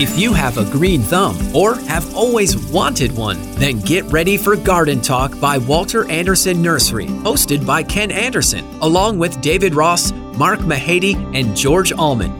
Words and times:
If 0.00 0.18
you 0.18 0.32
have 0.32 0.56
a 0.56 0.64
green 0.64 1.02
thumb 1.02 1.36
or 1.54 1.74
have 1.74 2.16
always 2.16 2.56
wanted 2.56 3.12
one, 3.12 3.38
then 3.56 3.80
get 3.80 4.02
ready 4.06 4.38
for 4.38 4.56
Garden 4.56 5.02
Talk 5.02 5.38
by 5.38 5.58
Walter 5.58 6.10
Anderson 6.10 6.62
Nursery, 6.62 7.04
hosted 7.04 7.66
by 7.66 7.82
Ken 7.82 8.10
Anderson, 8.10 8.66
along 8.80 9.18
with 9.18 9.42
David 9.42 9.74
Ross, 9.74 10.12
Mark 10.38 10.60
Mahady, 10.60 11.16
and 11.38 11.54
George 11.54 11.92
Allman. 11.92 12.39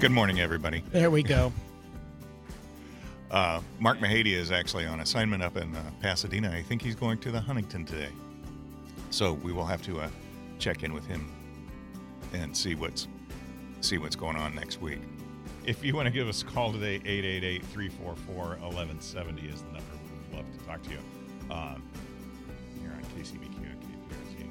Good 0.00 0.12
morning, 0.12 0.40
everybody. 0.40 0.82
There 0.92 1.10
we 1.10 1.22
go. 1.22 1.52
Uh, 3.30 3.60
Mark 3.78 4.00
Mahady 4.00 4.32
is 4.32 4.50
actually 4.50 4.86
on 4.86 4.98
assignment 4.98 5.40
up 5.40 5.56
in 5.56 5.72
uh, 5.76 5.82
Pasadena. 6.02 6.50
I 6.50 6.62
think 6.62 6.82
he's 6.82 6.96
going 6.96 7.16
to 7.18 7.30
the 7.30 7.40
Huntington 7.40 7.84
today. 7.84 8.08
So 9.10 9.34
we 9.34 9.52
will 9.52 9.64
have 9.66 9.82
to 9.82 10.00
uh, 10.00 10.08
check 10.58 10.82
in 10.82 10.92
with 10.92 11.06
him 11.06 11.30
and 12.32 12.56
see 12.56 12.74
what's 12.74 13.06
see 13.82 13.98
what's 13.98 14.16
going 14.16 14.34
on 14.34 14.52
next 14.56 14.80
week. 14.80 14.98
If 15.64 15.84
you 15.84 15.94
want 15.94 16.06
to 16.06 16.10
give 16.10 16.26
us 16.26 16.42
a 16.42 16.44
call 16.44 16.72
today, 16.72 16.96
888 16.96 17.64
344 17.66 18.44
1170 18.44 19.46
is 19.46 19.62
the 19.62 19.66
number. 19.66 19.80
We'd 20.32 20.36
love 20.36 20.58
to 20.58 20.66
talk 20.66 20.82
to 20.82 20.90
you. 20.90 20.98
Um, 21.54 21.84
here 22.82 22.90
on 22.90 23.04
KCBQ 23.16 23.58
and 23.58 23.80
KPRZ. 23.80 24.48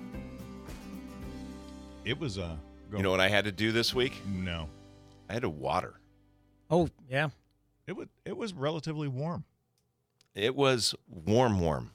It 2.05 2.17
was, 2.17 2.37
uh, 2.37 2.55
You 2.93 3.03
know 3.03 3.11
what 3.11 3.19
I 3.19 3.27
had 3.27 3.43
to 3.43 3.51
do 3.51 3.73
this 3.73 3.93
week? 3.93 4.21
No. 4.25 4.69
I 5.29 5.33
had 5.33 5.43
to 5.43 5.49
water. 5.49 5.99
Oh, 6.69 6.89
yeah. 7.09 7.29
It 7.87 7.95
was, 7.95 8.07
it 8.25 8.35
was 8.35 8.53
relatively 8.53 9.07
warm. 9.07 9.45
It 10.35 10.55
was 10.55 10.95
warm, 11.07 11.59
warm. 11.59 11.91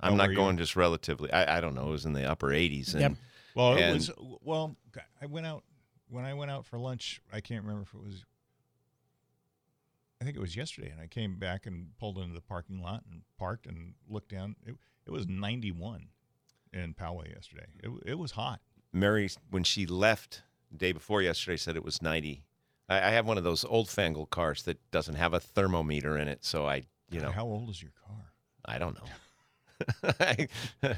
I'm 0.00 0.16
not 0.16 0.28
were 0.28 0.32
you? 0.32 0.38
going 0.38 0.56
just 0.56 0.76
relatively. 0.76 1.32
I, 1.32 1.58
I 1.58 1.60
don't 1.60 1.74
know. 1.74 1.88
It 1.88 1.92
was 1.92 2.06
in 2.06 2.12
the 2.14 2.24
upper 2.30 2.48
80s. 2.48 2.92
And 2.94 3.00
Yep. 3.00 3.12
Well, 3.54 3.74
it 3.76 3.82
And- 3.82 3.94
was, 3.94 4.10
well, 4.42 4.76
I 5.20 5.26
went 5.26 5.46
out, 5.46 5.64
when 6.08 6.24
I 6.24 6.34
went 6.34 6.50
out 6.50 6.64
for 6.66 6.78
lunch, 6.78 7.20
I 7.32 7.40
can't 7.40 7.62
remember 7.64 7.82
if 7.82 7.94
it 7.94 8.00
was, 8.02 8.24
I 10.20 10.24
think 10.24 10.36
it 10.36 10.40
was 10.40 10.56
yesterday, 10.56 10.90
and 10.90 11.00
I 11.00 11.06
came 11.06 11.38
back 11.38 11.66
and 11.66 11.88
pulled 11.98 12.18
into 12.18 12.34
the 12.34 12.40
parking 12.40 12.82
lot 12.82 13.04
and 13.10 13.22
parked 13.38 13.66
and 13.66 13.94
looked 14.08 14.30
down. 14.30 14.56
It, 14.66 14.76
it 15.06 15.10
was 15.10 15.26
91 15.26 16.08
in 16.72 16.94
Poway 16.94 17.32
yesterday. 17.34 17.66
It, 17.82 17.90
it 18.06 18.18
was 18.18 18.32
hot. 18.32 18.60
Mary, 18.92 19.30
when 19.50 19.64
she 19.64 19.86
left 19.86 20.42
the 20.42 20.42
day 20.76 20.92
before 20.92 21.22
yesterday, 21.22 21.56
said 21.56 21.76
it 21.76 21.84
was 21.84 22.00
90. 22.02 22.44
I, 22.88 22.96
I 22.96 23.10
have 23.10 23.26
one 23.26 23.38
of 23.38 23.44
those 23.44 23.64
old 23.64 23.88
fangled 23.88 24.30
cars 24.30 24.62
that 24.64 24.78
doesn't 24.90 25.14
have 25.16 25.34
a 25.34 25.40
thermometer 25.40 26.16
in 26.18 26.28
it. 26.28 26.44
So 26.44 26.66
I, 26.66 26.84
you 27.10 27.20
know, 27.20 27.30
How 27.30 27.44
old 27.44 27.70
is 27.70 27.82
your 27.82 27.92
car? 28.06 28.32
I 28.64 28.78
don't 28.78 28.96
know. 28.96 29.06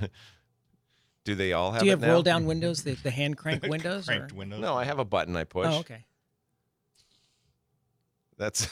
Do 1.25 1.35
they 1.37 1.53
all 1.53 1.71
have 1.71 1.81
Do 1.81 1.87
you 1.87 1.93
it 1.93 2.01
have 2.01 2.09
roll 2.11 2.23
down 2.23 2.47
windows, 2.47 2.83
the, 2.83 2.95
the 2.95 3.11
hand 3.11 3.37
crank 3.37 3.63
windows? 3.69 4.09
or- 4.09 4.17
Cranked 4.17 4.33
windows? 4.33 4.61
No, 4.61 4.75
I 4.77 4.85
have 4.85 4.99
a 4.99 5.05
button 5.05 5.37
I 5.37 5.45
push. 5.45 5.69
Oh, 5.71 5.79
okay. 5.81 6.05
That's. 8.39 8.69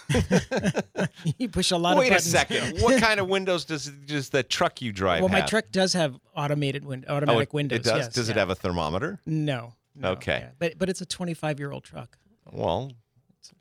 you 1.39 1.49
push 1.49 1.71
a 1.71 1.77
lot 1.77 1.97
Wait 1.97 2.11
of 2.11 2.19
a 2.19 2.21
second. 2.21 2.81
what 2.81 3.01
kind 3.01 3.21
of 3.21 3.29
windows 3.29 3.65
does 3.65 3.87
does 3.87 4.31
the 4.31 4.43
truck 4.43 4.83
you 4.83 4.91
drive 4.93 5.21
Well, 5.21 5.29
my 5.29 5.43
truck 5.43 5.67
does 5.71 5.93
have 5.93 6.19
automated 6.35 6.85
win- 6.85 7.05
Oh, 7.07 7.17
automatic 7.17 7.51
it, 7.51 7.55
windows. 7.55 7.79
it 7.81 7.85
does. 7.85 7.97
yes, 8.07 8.09
does 8.15 8.29
it 8.31 8.37
have 8.37 8.51
a 8.51 8.57
thermometer? 8.57 9.21
No. 9.27 9.75
No, 9.95 10.11
Okay. 10.13 10.39
yeah. 10.43 10.51
But 10.59 10.79
but 10.79 10.89
it's 10.89 11.01
a 11.01 11.07
25 11.07 11.59
year 11.59 11.73
old 11.73 11.85
truck. 11.85 12.19
Well, 12.53 12.93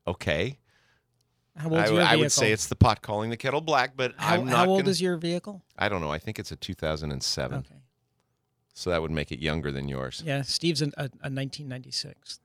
okay. 0.07 0.57
How 1.57 1.69
old's 1.69 1.89
I, 1.89 1.93
your 1.93 2.01
I 2.03 2.15
would 2.15 2.31
say 2.31 2.51
it's 2.51 2.67
the 2.67 2.75
pot 2.75 3.01
calling 3.01 3.29
the 3.29 3.37
kettle 3.37 3.59
black, 3.61 3.97
but 3.97 4.13
How, 4.17 4.35
I'm 4.35 4.45
not 4.45 4.55
how 4.55 4.65
old 4.67 4.79
gonna, 4.81 4.91
is 4.91 5.01
your 5.01 5.17
vehicle? 5.17 5.61
I 5.77 5.89
don't 5.89 5.99
know. 6.01 6.11
I 6.11 6.17
think 6.19 6.39
it's 6.39 6.51
a 6.51 6.55
2007, 6.55 7.57
Okay. 7.59 7.75
so 8.73 8.89
that 8.91 9.01
would 9.01 9.11
make 9.11 9.31
it 9.31 9.39
younger 9.39 9.69
than 9.71 9.89
yours. 9.89 10.23
Yeah, 10.25 10.41
Steve's 10.43 10.81
an, 10.81 10.93
a, 10.95 11.03
a 11.03 11.27
1996. 11.29 12.39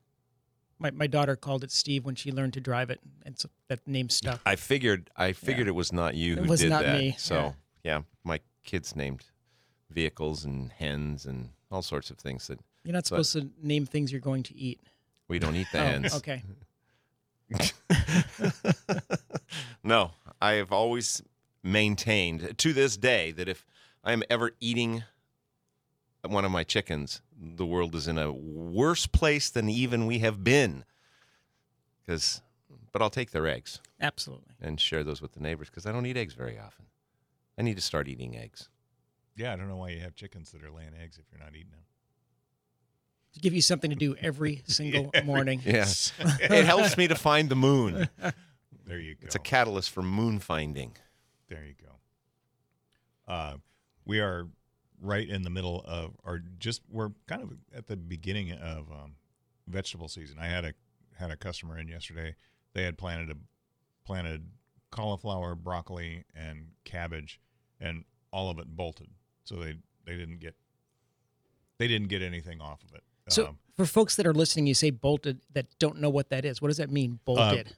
My 0.81 0.91
my 0.91 1.06
daughter 1.06 1.37
called 1.37 1.62
it 1.62 1.71
Steve 1.71 2.05
when 2.05 2.16
she 2.16 2.33
learned 2.33 2.55
to 2.55 2.61
drive 2.61 2.91
it, 2.91 3.01
and 3.25 3.39
so 3.39 3.49
that 3.69 3.87
name 3.87 4.09
stuck. 4.09 4.41
I 4.45 4.56
figured. 4.56 5.09
I 5.16 5.33
figured 5.33 5.69
it 5.69 5.75
was 5.77 5.93
not 5.93 6.15
you 6.16 6.34
who 6.34 6.37
did 6.37 6.43
It 6.43 6.47
who 6.47 6.51
was 6.51 6.61
did 6.61 6.71
not 6.71 6.83
that. 6.83 6.99
me, 6.99 7.15
So 7.16 7.55
yeah. 7.84 8.01
my 8.25 8.41
kids 8.65 8.97
named 8.97 9.25
vehicles 9.91 10.45
and 10.45 10.72
hens 10.72 11.25
and 11.27 11.51
all 11.71 11.83
sorts 11.83 12.11
of 12.11 12.19
things 12.19 12.49
that 12.49 12.59
You're 12.84 12.93
not 12.93 12.99
But- 13.09 13.25
supposed 13.25 13.33
to 13.33 13.50
name 13.67 13.87
things 13.87 14.12
you're 14.12 14.21
going 14.21 14.43
to 14.45 14.55
eat. 14.56 14.81
we 15.28 15.39
don't 15.39 15.56
eat 15.56 15.67
the 15.72 15.81
Oh, 15.81 15.84
hens. 15.84 16.15
okay. 16.15 16.43
no, 19.83 20.12
I 20.41 20.53
have 20.53 20.72
always 20.72 21.22
maintained 21.62 22.59
to 22.59 22.72
this 22.72 22.97
day 22.97 23.31
that 23.33 23.49
if 23.49 23.65
I 24.03 24.12
am 24.12 24.22
ever 24.28 24.53
eating 24.61 25.05
one 26.27 26.45
of 26.45 26.50
my 26.50 26.65
chickens, 26.65 27.21
the 27.39 27.67
world 27.67 27.95
is 27.95 28.06
in 28.09 28.19
a 28.19 28.33
worse 28.33 29.06
place 29.06 29.51
than 29.51 29.69
even 29.69 30.06
we 30.06 30.19
have 30.21 30.43
been. 30.45 30.84
Because, 32.05 32.43
but 32.93 33.01
I'll 33.03 33.11
take 33.11 33.31
their 33.31 33.47
eggs 33.47 33.81
Absolutely. 34.01 34.55
and 34.61 34.78
share 34.81 35.05
those 35.05 35.22
with 35.22 35.33
the 35.33 35.41
neighbors 35.41 35.71
because 35.71 35.87
I 35.87 35.93
don't 35.93 36.05
eat 36.06 36.16
eggs 36.16 36.34
very 36.34 36.59
often. 36.59 36.87
I 37.59 37.62
need 37.62 37.77
to 37.77 37.83
start 37.83 38.09
eating 38.09 38.37
eggs. 38.37 38.69
Yeah, 39.37 39.53
I 39.53 39.56
don't 39.56 39.69
know 39.69 39.77
why 39.77 39.91
you 39.91 40.01
have 40.01 40.15
chickens 40.15 40.51
that 40.53 40.62
are 40.62 40.71
laying 40.71 40.93
eggs 41.03 41.19
if 41.19 41.25
you're 41.33 41.41
not 41.43 41.55
eating 41.55 41.71
them. 41.72 41.81
To 43.34 43.41
give 43.41 43.53
you 43.53 43.62
something 43.62 43.91
to 43.91 43.97
do 43.97 44.15
every 44.21 44.62
single 44.67 45.11
morning. 45.25 45.61
Yeah, 45.65 45.87
it 46.19 46.65
helps 46.65 46.97
me 46.97 47.09
to 47.09 47.15
find 47.15 47.49
the 47.49 47.56
moon. 47.56 48.09
There 48.87 48.99
you 48.99 49.15
go. 49.15 49.27
It's 49.27 49.34
a 49.34 49.41
catalyst 49.41 49.91
for 49.91 50.03
moon 50.03 50.39
finding. 50.39 50.97
There 51.49 51.65
you 51.65 51.75
go. 51.81 53.33
Uh, 53.33 53.56
we 54.05 54.21
are 54.21 54.47
right 55.00 55.28
in 55.28 55.43
the 55.43 55.50
middle 55.50 55.83
of, 55.87 56.12
or 56.25 56.43
just 56.59 56.83
we're 56.91 57.11
kind 57.27 57.43
of 57.43 57.53
at 57.75 57.87
the 57.87 57.97
beginning 57.97 58.53
of 58.53 58.91
um, 58.91 59.17
vegetable 59.66 60.09
season. 60.09 60.39
I 60.41 60.47
had 60.47 60.65
a 60.65 60.75
had 61.19 61.31
a 61.31 61.37
customer 61.37 61.78
in 61.78 61.89
yesterday. 61.89 62.34
They 62.72 62.83
had 62.83 62.99
planted 62.99 63.31
a 63.31 63.37
planted 64.05 64.47
cauliflower, 64.91 65.55
broccoli, 65.55 66.25
and 66.34 66.69
cabbage, 66.84 67.41
and 67.81 68.05
all 68.33 68.51
of 68.51 68.59
it 68.59 68.66
bolted. 68.69 69.09
So 69.45 69.56
they 69.56 69.77
they 70.06 70.16
didn't 70.16 70.41
get 70.41 70.55
they 71.78 71.89
didn't 71.89 72.09
get 72.09 72.22
anything 72.22 72.61
off 72.61 72.83
of 72.84 72.95
it. 72.95 73.03
So 73.28 73.48
Um, 73.48 73.58
for 73.74 73.86
folks 73.86 74.16
that 74.16 74.26
are 74.26 74.34
listening, 74.34 74.66
you 74.66 74.74
say 74.74 74.90
bolted 74.90 75.40
that 75.52 75.66
don't 75.78 76.00
know 76.00 76.10
what 76.10 76.28
that 76.30 76.44
is. 76.44 76.60
What 76.62 76.68
does 76.68 76.76
that 76.78 76.90
mean? 76.90 77.20
Bolted. 77.24 77.74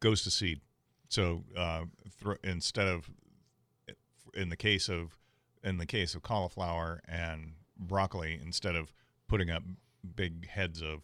goes 0.00 0.22
to 0.22 0.30
seed. 0.30 0.60
So 1.08 1.44
uh, 1.56 1.84
thro- 2.20 2.36
instead 2.44 2.86
of 2.88 3.10
in 4.34 4.48
the 4.50 4.56
case 4.56 4.88
of 4.88 5.16
in 5.64 5.78
the 5.78 5.86
case 5.86 6.14
of 6.14 6.22
cauliflower 6.22 7.00
and 7.08 7.54
broccoli, 7.76 8.38
instead 8.42 8.76
of 8.76 8.92
putting 9.26 9.50
up 9.50 9.62
big 10.14 10.46
heads 10.48 10.80
of 10.80 11.02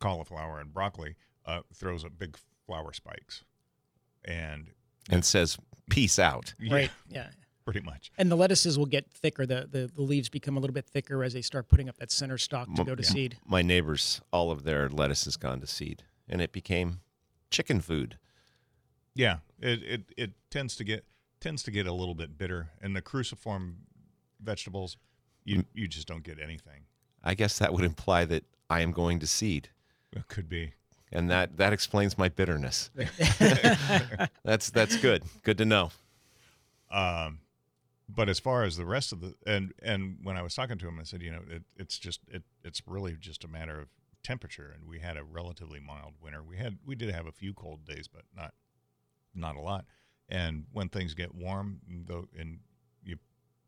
cauliflower 0.00 0.60
and 0.60 0.72
broccoli, 0.72 1.16
uh, 1.46 1.60
throws 1.74 2.04
up 2.04 2.12
big 2.18 2.36
flower 2.66 2.92
spikes, 2.92 3.42
and 4.24 4.70
And 5.08 5.24
says, 5.24 5.56
peace 5.88 6.18
out. 6.18 6.54
yeah, 6.58 6.74
right. 6.74 6.90
Yeah. 7.08 7.30
Pretty 7.70 7.84
much. 7.86 8.10
And 8.18 8.30
the 8.30 8.36
lettuces 8.36 8.78
will 8.78 8.86
get 8.86 9.10
thicker. 9.10 9.46
The, 9.46 9.68
the 9.70 9.90
the 9.94 10.02
leaves 10.02 10.28
become 10.28 10.56
a 10.56 10.60
little 10.60 10.74
bit 10.74 10.86
thicker 10.86 11.22
as 11.24 11.32
they 11.32 11.42
start 11.42 11.68
putting 11.68 11.88
up 11.88 11.96
that 11.98 12.10
center 12.10 12.38
stalk 12.38 12.66
to 12.74 12.80
M- 12.80 12.86
go 12.86 12.94
to 12.94 13.02
yeah. 13.02 13.08
seed. 13.08 13.38
My 13.46 13.62
neighbors, 13.62 14.20
all 14.32 14.50
of 14.50 14.64
their 14.64 14.88
lettuce 14.88 15.24
has 15.24 15.36
gone 15.36 15.60
to 15.60 15.66
seed, 15.66 16.02
and 16.28 16.40
it 16.40 16.52
became 16.52 17.00
chicken 17.50 17.80
food. 17.80 18.18
Yeah, 19.14 19.38
it, 19.60 19.82
it 19.82 20.02
it 20.16 20.30
tends 20.50 20.76
to 20.76 20.84
get 20.84 21.04
tends 21.40 21.62
to 21.64 21.70
get 21.70 21.86
a 21.86 21.92
little 21.92 22.14
bit 22.14 22.36
bitter, 22.38 22.70
and 22.80 22.94
the 22.94 23.00
cruciform 23.02 23.78
vegetables, 24.40 24.96
you 25.44 25.64
you 25.74 25.88
just 25.88 26.06
don't 26.06 26.22
get 26.22 26.38
anything. 26.40 26.82
I 27.22 27.34
guess 27.34 27.58
that 27.58 27.72
would 27.72 27.84
imply 27.84 28.24
that 28.26 28.44
I 28.70 28.80
am 28.80 28.92
going 28.92 29.18
to 29.20 29.26
seed, 29.26 29.68
It 30.12 30.26
could 30.28 30.48
be. 30.48 30.72
and 31.12 31.28
that 31.30 31.56
that 31.58 31.72
explains 31.72 32.16
my 32.16 32.28
bitterness. 32.28 32.90
that's 34.44 34.70
that's 34.70 34.96
good. 34.96 35.24
Good 35.42 35.58
to 35.58 35.64
know. 35.64 35.90
Um, 36.90 37.40
but 38.14 38.28
as 38.28 38.40
far 38.40 38.64
as 38.64 38.76
the 38.76 38.84
rest 38.84 39.12
of 39.12 39.20
the 39.20 39.34
and 39.46 39.72
and 39.82 40.18
when 40.22 40.36
I 40.36 40.42
was 40.42 40.54
talking 40.54 40.78
to 40.78 40.88
him, 40.88 40.98
I 40.98 41.04
said, 41.04 41.22
you 41.22 41.30
know, 41.30 41.42
it, 41.48 41.62
it's 41.76 41.98
just 41.98 42.20
it 42.28 42.42
it's 42.64 42.82
really 42.86 43.16
just 43.18 43.44
a 43.44 43.48
matter 43.48 43.80
of 43.80 43.88
temperature, 44.22 44.72
and 44.74 44.88
we 44.88 44.98
had 45.00 45.16
a 45.16 45.24
relatively 45.24 45.80
mild 45.80 46.14
winter. 46.20 46.42
We 46.42 46.56
had 46.56 46.78
we 46.84 46.94
did 46.94 47.10
have 47.10 47.26
a 47.26 47.32
few 47.32 47.54
cold 47.54 47.84
days, 47.84 48.08
but 48.08 48.22
not 48.34 48.54
not 49.34 49.56
a 49.56 49.60
lot. 49.60 49.84
And 50.28 50.66
when 50.72 50.88
things 50.88 51.14
get 51.14 51.34
warm, 51.34 51.80
though, 52.06 52.26
and 52.38 52.60
you 53.02 53.16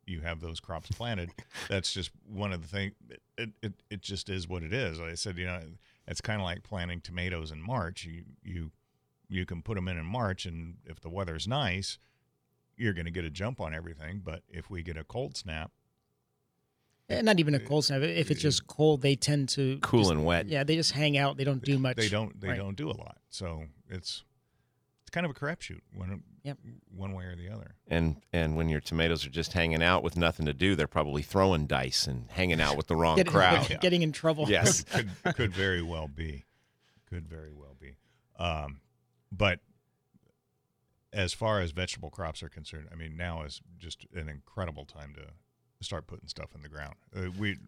you 0.07 0.21
have 0.21 0.41
those 0.41 0.61
crops 0.61 0.91
planted, 0.95 1.31
that's 1.69 1.93
just 1.93 2.11
one 2.27 2.53
of 2.53 2.63
the 2.63 2.69
things. 2.69 2.93
It, 3.39 3.51
it 3.63 3.73
it 3.91 4.03
just 4.03 4.29
is 4.29 4.49
what 4.49 4.63
it 4.63 4.73
is. 4.73 5.01
I 5.01 5.15
said, 5.15 5.39
you 5.39 5.47
know, 5.47 5.61
it's 6.07 6.21
kind 6.21 6.41
of 6.41 6.45
like 6.45 6.63
planting 6.63 7.01
tomatoes 7.01 7.51
in 7.51 7.61
March. 7.61 8.05
You 8.05 8.25
you 8.43 8.71
you 9.29 9.47
can 9.47 9.63
put 9.63 9.77
them 9.77 9.89
in 9.89 9.97
in 9.97 10.07
March, 10.07 10.47
and 10.47 10.77
if 10.85 11.01
the 11.01 11.09
weather's 11.09 11.49
nice, 11.49 11.99
you're 12.77 12.93
going 12.95 13.05
to 13.07 13.11
get 13.11 13.25
a 13.25 13.31
jump 13.31 13.61
on 13.61 13.75
everything. 13.75 14.21
But 14.25 14.43
if 14.49 14.71
we 14.71 14.83
get 14.83 14.97
a 14.97 15.05
cold 15.05 15.37
snap, 15.37 15.71
Eh, 17.09 17.21
not 17.21 17.41
even 17.41 17.55
a 17.55 17.59
cold 17.61 17.85
snap. 17.85 18.01
If 18.03 18.31
it's 18.31 18.41
just 18.41 18.67
cold, 18.67 19.03
they 19.03 19.17
tend 19.17 19.49
to 19.51 19.79
Cool 19.83 20.01
just- 20.01 20.13
and 20.13 20.25
wet. 20.25 20.47
Yeah, 20.47 20.65
they 20.65 20.77
just 20.77 20.93
hang 20.93 21.19
out. 21.19 21.37
They 21.37 21.45
don't 21.45 21.63
do 21.63 21.79
much. 21.79 21.97
they 21.97 22.09
don't 22.09 22.41
they 22.41 22.49
Right. 22.49 22.57
don't 22.57 22.77
do 22.77 22.89
a 22.91 22.93
lot. 22.97 23.19
So 23.29 23.65
it's 23.89 24.25
it's 25.03 25.11
kind 25.11 25.27
of 25.27 25.31
a 25.31 25.35
crapshoot 25.35 25.81
one 25.95 26.23
Yep. 26.45 26.59
one 26.95 27.13
way 27.13 27.25
or 27.25 27.37
the 27.37 27.49
other. 27.51 27.75
And 27.89 28.23
and 28.33 28.57
when 28.57 28.69
your 28.69 28.81
tomatoes 28.81 29.27
are 29.27 29.31
just 29.31 29.53
hanging 29.53 29.83
out 29.83 30.03
with 30.03 30.17
nothing 30.17 30.47
to 30.47 30.55
do, 30.55 30.75
they're 30.77 30.87
probably 30.87 31.23
throwing 31.23 31.67
dice 31.67 32.07
and 32.07 32.31
hanging 32.31 32.61
out 32.61 32.77
with 32.77 32.87
the 32.87 32.97
wrong 32.97 33.17
Get- 33.17 33.27
crowd. 33.27 33.67
Getting 33.81 34.03
in 34.03 34.13
trouble. 34.13 34.49
Yes. 34.49 34.83
could 34.93 35.11
could 35.35 35.53
very 35.53 35.83
well 35.83 36.09
be, 36.09 36.45
could 37.07 37.27
very 37.29 37.53
well 37.53 37.77
be. 37.79 37.97
Um, 38.39 38.81
but 39.31 39.59
as 41.13 41.33
far 41.33 41.61
as 41.61 41.73
vegetable 41.73 42.11
crops 42.11 42.43
are 42.43 42.49
concerned, 42.49 42.89
I 42.91 42.95
mean, 42.95 43.17
now 43.17 43.43
is 43.43 43.61
just 43.79 44.07
an 44.15 44.29
incredible 44.29 44.85
time 44.85 45.15
to 45.15 45.25
start 45.85 46.07
putting 46.07 46.29
stuff 46.29 46.55
in 46.55 46.63
the 46.63 46.69
ground. 46.69 46.95
Uh, 47.15 47.31
we 47.39 47.59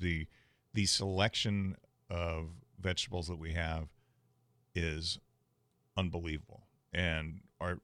the 0.00 0.26
the 0.74 0.86
selection 0.86 1.76
of 2.08 2.50
vegetables 2.80 3.28
that 3.28 3.38
we 3.38 3.52
have 3.52 3.88
is 4.74 5.18
unbelievable, 5.96 6.62
and 6.92 7.40
our 7.60 7.80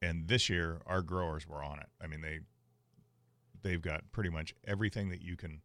and 0.00 0.28
this 0.28 0.48
year 0.48 0.80
our 0.86 1.02
growers 1.02 1.46
were 1.46 1.62
on 1.62 1.78
it. 1.78 1.88
I 2.00 2.06
mean, 2.06 2.20
they 2.20 2.40
they've 3.62 3.82
got 3.82 4.10
pretty 4.12 4.30
much 4.30 4.54
everything 4.66 5.10
that 5.10 5.22
you 5.22 5.36
can 5.36 5.60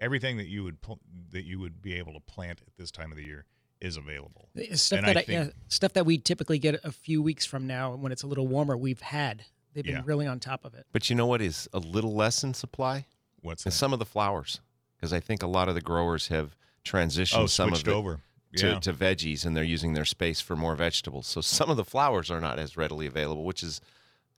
everything 0.00 0.36
that 0.38 0.46
you 0.46 0.64
would 0.64 0.80
pl- 0.80 1.00
that 1.30 1.44
you 1.44 1.58
would 1.58 1.82
be 1.82 1.94
able 1.94 2.14
to 2.14 2.20
plant 2.20 2.62
at 2.66 2.76
this 2.76 2.90
time 2.90 3.10
of 3.10 3.18
the 3.18 3.26
year 3.26 3.44
is 3.80 3.96
available. 3.96 4.48
Stuff 4.74 4.98
And 4.98 5.08
that 5.08 5.16
I 5.16 5.20
I, 5.20 5.24
yeah, 5.28 5.46
stuff 5.68 5.92
that 5.94 6.04
we 6.06 6.18
typically 6.18 6.58
get 6.58 6.80
a 6.84 6.92
few 6.92 7.22
weeks 7.22 7.46
from 7.46 7.66
now 7.66 7.94
when 7.94 8.12
it's 8.12 8.22
a 8.22 8.26
little 8.26 8.46
warmer. 8.46 8.76
We've 8.76 9.00
had. 9.00 9.44
They've 9.72 9.84
been 9.84 9.94
Yeah. 9.96 10.02
really 10.04 10.26
on 10.26 10.40
top 10.40 10.64
of 10.64 10.74
it. 10.74 10.86
But 10.92 11.08
you 11.08 11.16
know 11.16 11.26
what 11.26 11.40
is 11.40 11.68
a 11.72 11.78
little 11.78 12.14
less 12.14 12.42
in 12.44 12.54
supply? 12.54 13.06
What's 13.42 13.64
that? 13.64 13.70
some 13.70 13.92
of 13.92 13.98
the 13.98 14.04
flowers. 14.04 14.60
Because 14.96 15.12
I 15.12 15.20
think 15.20 15.42
a 15.42 15.46
lot 15.46 15.68
of 15.68 15.74
the 15.74 15.80
growers 15.80 16.28
have 16.28 16.56
transitioned 16.84 17.38
oh 17.38 17.46
some 17.46 17.72
of 17.72 17.80
it 17.80 17.88
over? 17.88 18.20
to, 18.56 18.66
Yeah, 18.66 18.78
to 18.80 18.92
veggies 18.92 19.46
and 19.46 19.56
they're 19.56 19.64
using 19.64 19.94
their 19.94 20.04
space 20.04 20.40
for 20.40 20.56
more 20.56 20.74
vegetables. 20.74 21.26
So 21.26 21.40
some 21.40 21.70
of 21.70 21.76
the 21.76 21.84
flowers 21.84 22.30
are 22.30 22.40
not 22.40 22.58
as 22.58 22.76
readily 22.76 23.06
available, 23.06 23.44
which 23.44 23.62
is 23.62 23.80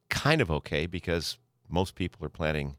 kind 0.09 0.41
of 0.41 0.51
okay 0.51 0.87
because 0.87 1.39
most 1.69 1.95
people 1.95 2.25
are 2.25 2.29
planting 2.29 2.77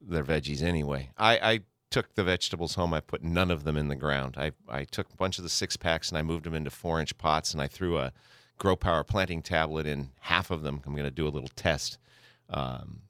their 0.00 0.24
veggies 0.24 0.62
anyway. 0.62 1.10
I, 1.16 1.38
I 1.38 1.60
took 1.90 2.14
the 2.14 2.24
vegetables 2.24 2.74
home. 2.74 2.92
I 2.92 3.00
put 3.00 3.22
none 3.22 3.50
of 3.50 3.64
them 3.64 3.76
in 3.76 3.88
the 3.88 3.96
ground. 3.96 4.36
I, 4.36 4.52
I 4.68 4.84
took 4.84 5.10
a 5.12 5.16
bunch 5.16 5.38
of 5.38 5.44
the 5.44 5.50
six 5.50 5.76
packs 5.76 6.08
and 6.08 6.18
I 6.18 6.22
moved 6.22 6.44
them 6.44 6.54
into 6.54 6.70
four 6.70 7.00
inch 7.00 7.16
pots 7.18 7.52
and 7.52 7.62
I 7.62 7.66
threw 7.66 7.98
a 7.98 8.12
Grow 8.58 8.76
Power 8.76 9.04
planting 9.04 9.40
tablet 9.40 9.86
in 9.86 10.10
half 10.20 10.50
of 10.50 10.62
them. 10.62 10.82
I'm 10.84 10.92
going 10.92 11.04
to 11.04 11.10
do 11.10 11.26
a 11.26 11.30
little 11.30 11.50
test. 11.54 11.98
Um, 12.50 13.02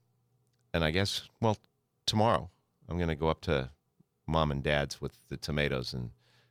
and 0.74 0.84
I 0.84 0.90
guess, 0.90 1.22
well, 1.40 1.56
tomorrow 2.06 2.50
I'm 2.88 2.96
going 2.96 3.08
to 3.08 3.14
go 3.14 3.28
up 3.28 3.40
to 3.42 3.70
mom 4.26 4.50
and 4.50 4.62
dad's 4.62 5.00
with 5.00 5.12
the 5.28 5.36
tomatoes 5.36 5.92
and 5.92 6.10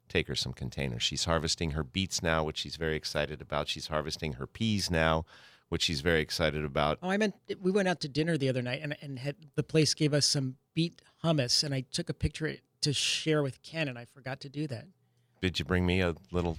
take 0.10 0.28
her 0.28 0.36
some 0.36 0.54
containers. 0.54 1.04
She's 1.04 1.26
harvesting 1.26 1.72
her 1.72 1.84
beets 1.84 2.24
now, 2.24 2.44
which 2.44 2.58
she's 2.58 2.76
very 2.76 2.96
excited 2.96 3.42
about. 3.42 3.68
She's 3.68 3.88
harvesting 3.88 4.34
her 4.34 4.48
peas 4.48 4.90
now, 4.90 5.26
which 5.70 5.84
she's 5.84 6.02
very 6.02 6.22
excited 6.22 6.64
about. 6.66 6.98
Oh, 7.04 7.10
I 7.10 7.18
meant 7.18 7.36
we 7.62 7.72
went 7.72 7.88
out 7.88 8.00
to 8.02 8.08
dinner 8.08 8.38
the 8.38 8.50
other 8.50 8.62
night, 8.62 8.80
and 8.82 8.96
and 9.02 9.20
had 9.20 9.36
the 9.56 9.64
place 9.64 9.94
gave 9.94 10.14
us 10.14 10.26
some 10.26 10.56
beet 10.74 11.02
hummus, 11.28 11.64
and 11.64 11.74
I 11.74 11.82
took 11.92 12.10
a 12.10 12.14
picture 12.14 12.56
to 12.82 12.94
share 12.94 13.44
with 13.44 13.62
Ken, 13.64 13.88
and 13.88 13.98
I 14.00 14.06
forgot 14.06 14.40
to 14.42 14.50
do 14.50 14.68
that. 14.68 14.86
Did 15.42 15.60
you 15.60 15.66
bring 15.66 15.86
me 15.86 16.02
a 16.02 16.16
little 16.32 16.58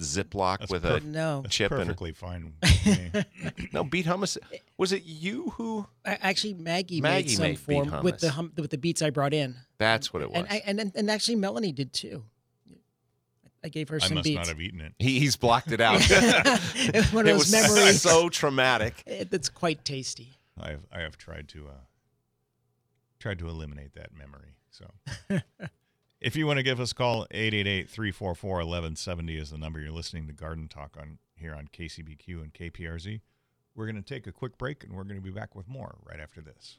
Ziploc 0.00 0.60
That's 0.60 0.72
with 0.72 0.84
a 0.86 1.00
No, 1.00 1.42
that's 1.42 1.54
chip 1.54 1.70
and- 1.72 1.80
perfectly 1.82 2.12
fine. 2.12 2.54
with 2.62 2.86
me. 2.86 3.24
no 3.72 3.84
beet 3.84 4.06
hummus? 4.06 4.38
Was 4.78 4.92
it 4.92 5.02
you 5.04 5.50
who? 5.56 5.86
A- 6.04 6.24
actually 6.24 6.54
Maggie, 6.54 7.00
Maggie 7.00 7.24
made 7.24 7.30
some 7.30 7.42
made 7.42 7.58
for 7.58 7.84
beet 7.84 8.02
with 8.02 8.18
the 8.20 8.28
hummus. 8.28 8.30
hum, 8.30 8.52
with 8.56 8.70
the 8.70 8.78
beets 8.78 9.02
I 9.02 9.10
brought 9.10 9.34
in, 9.34 9.56
That's 9.78 10.12
what 10.12 10.22
it 10.22 10.30
was. 10.30 10.38
and 10.38 10.46
I, 10.50 10.62
and 10.64 10.80
and 10.80 10.92
and 10.94 11.10
actually 11.10 11.36
Melanie 11.36 11.72
did 11.72 11.92
too. 11.92 12.24
I 13.64 13.68
gave 13.68 13.90
her 13.90 14.00
some. 14.00 14.06
I 14.06 14.08
some 14.08 14.14
must 14.16 14.24
beets. 14.24 14.36
not 14.38 14.46
have 14.48 14.60
eaten 14.60 14.80
it. 14.80 14.94
he, 14.98 15.20
he's 15.20 15.36
blocked 15.36 15.70
it 15.72 15.80
out. 15.80 16.00
It 16.10 16.94
was 16.94 17.12
one 17.12 17.28
of 17.28 17.34
those 17.36 17.52
was 17.52 17.52
memories. 17.52 18.02
so 18.02 18.28
traumatic. 18.28 19.02
It- 19.06 19.28
It's 19.32 19.48
quite 19.48 19.84
tasty. 19.84 20.38
I 20.58 20.70
have 20.70 20.80
I 20.92 21.00
have 21.00 21.16
tried 21.18 21.48
to 21.50 21.68
uh, 21.68 21.72
tried 23.22 23.38
to 23.38 23.48
eliminate 23.48 23.94
that 23.94 24.10
memory. 24.16 24.56
So 24.70 24.86
if 26.20 26.34
you 26.34 26.46
want 26.46 26.56
to 26.56 26.64
give 26.64 26.80
us 26.80 26.90
a 26.90 26.94
call, 26.94 27.28
888-344-1170 27.32 29.40
is 29.40 29.50
the 29.50 29.58
number. 29.58 29.78
You're 29.80 29.92
listening 29.92 30.26
to 30.26 30.32
Garden 30.32 30.66
Talk 30.66 30.96
on 30.98 31.18
here 31.36 31.54
on 31.54 31.68
KCBQ 31.72 32.42
and 32.42 32.52
KPRZ. 32.52 33.20
We're 33.76 33.86
going 33.86 34.02
to 34.02 34.02
take 34.02 34.26
a 34.26 34.32
quick 34.32 34.58
break 34.58 34.82
and 34.82 34.92
we're 34.92 35.04
going 35.04 35.14
to 35.16 35.22
be 35.22 35.30
back 35.30 35.54
with 35.54 35.68
more 35.68 35.98
right 36.04 36.18
after 36.18 36.40
this. 36.40 36.78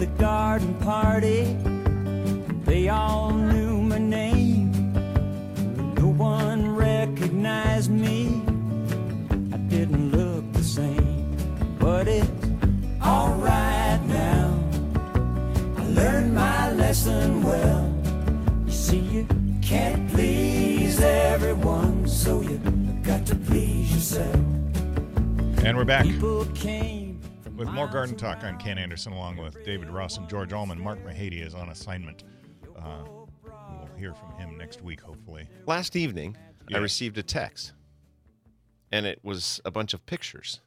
The 0.00 0.06
garden 0.06 0.74
party, 0.76 1.44
they 2.64 2.88
all 2.88 3.32
knew 3.32 3.82
my 3.82 3.98
name. 3.98 4.72
No 5.94 6.06
one 6.08 6.74
recognized 6.74 7.90
me. 7.90 8.42
I 9.52 9.58
didn't 9.68 10.10
look 10.10 10.50
the 10.54 10.62
same, 10.62 11.36
but 11.78 12.08
it's 12.08 12.30
alright 13.04 14.02
now. 14.06 14.58
I 15.76 15.84
learned 15.88 16.34
my 16.34 16.72
lesson 16.72 17.42
well. 17.42 17.94
You 18.64 18.72
see, 18.72 19.00
you 19.00 19.26
can't 19.60 20.10
please 20.12 20.98
everyone, 21.02 22.08
so 22.08 22.40
you 22.40 22.56
got 23.02 23.26
to 23.26 23.34
please 23.34 23.92
yourself. 23.94 24.34
And 25.62 25.76
we're 25.76 25.84
back 25.84 26.06
People 26.06 26.46
came 26.54 26.99
from 26.99 26.99
with 27.60 27.68
more 27.68 27.86
Garden 27.86 28.16
Talk. 28.16 28.42
I'm. 28.42 28.56
Ken 28.56 28.78
Anderson 28.78 29.12
along 29.12 29.36
with 29.36 29.62
David 29.64 29.90
Ross 29.90 30.16
and 30.16 30.26
George 30.30 30.54
Allman. 30.54 30.80
Mark 30.80 30.98
Mahady 31.04 31.44
is 31.46 31.54
on 31.54 31.68
assignment. 31.68 32.24
Uh, 32.74 33.02
we 33.44 33.50
will 33.50 33.90
hear 33.98 34.14
from 34.14 34.32
him 34.38 34.56
next 34.56 34.80
week, 34.80 35.02
hopefully. 35.02 35.46
Last 35.66 35.94
evening, 35.94 36.38
Yeah. 36.70 36.78
I 36.78 36.80
received 36.80 37.18
a 37.18 37.22
text, 37.22 37.74
and 38.90 39.04
it 39.04 39.20
was 39.22 39.60
a 39.66 39.70
bunch 39.70 39.92
of 39.92 40.06
pictures. 40.06 40.62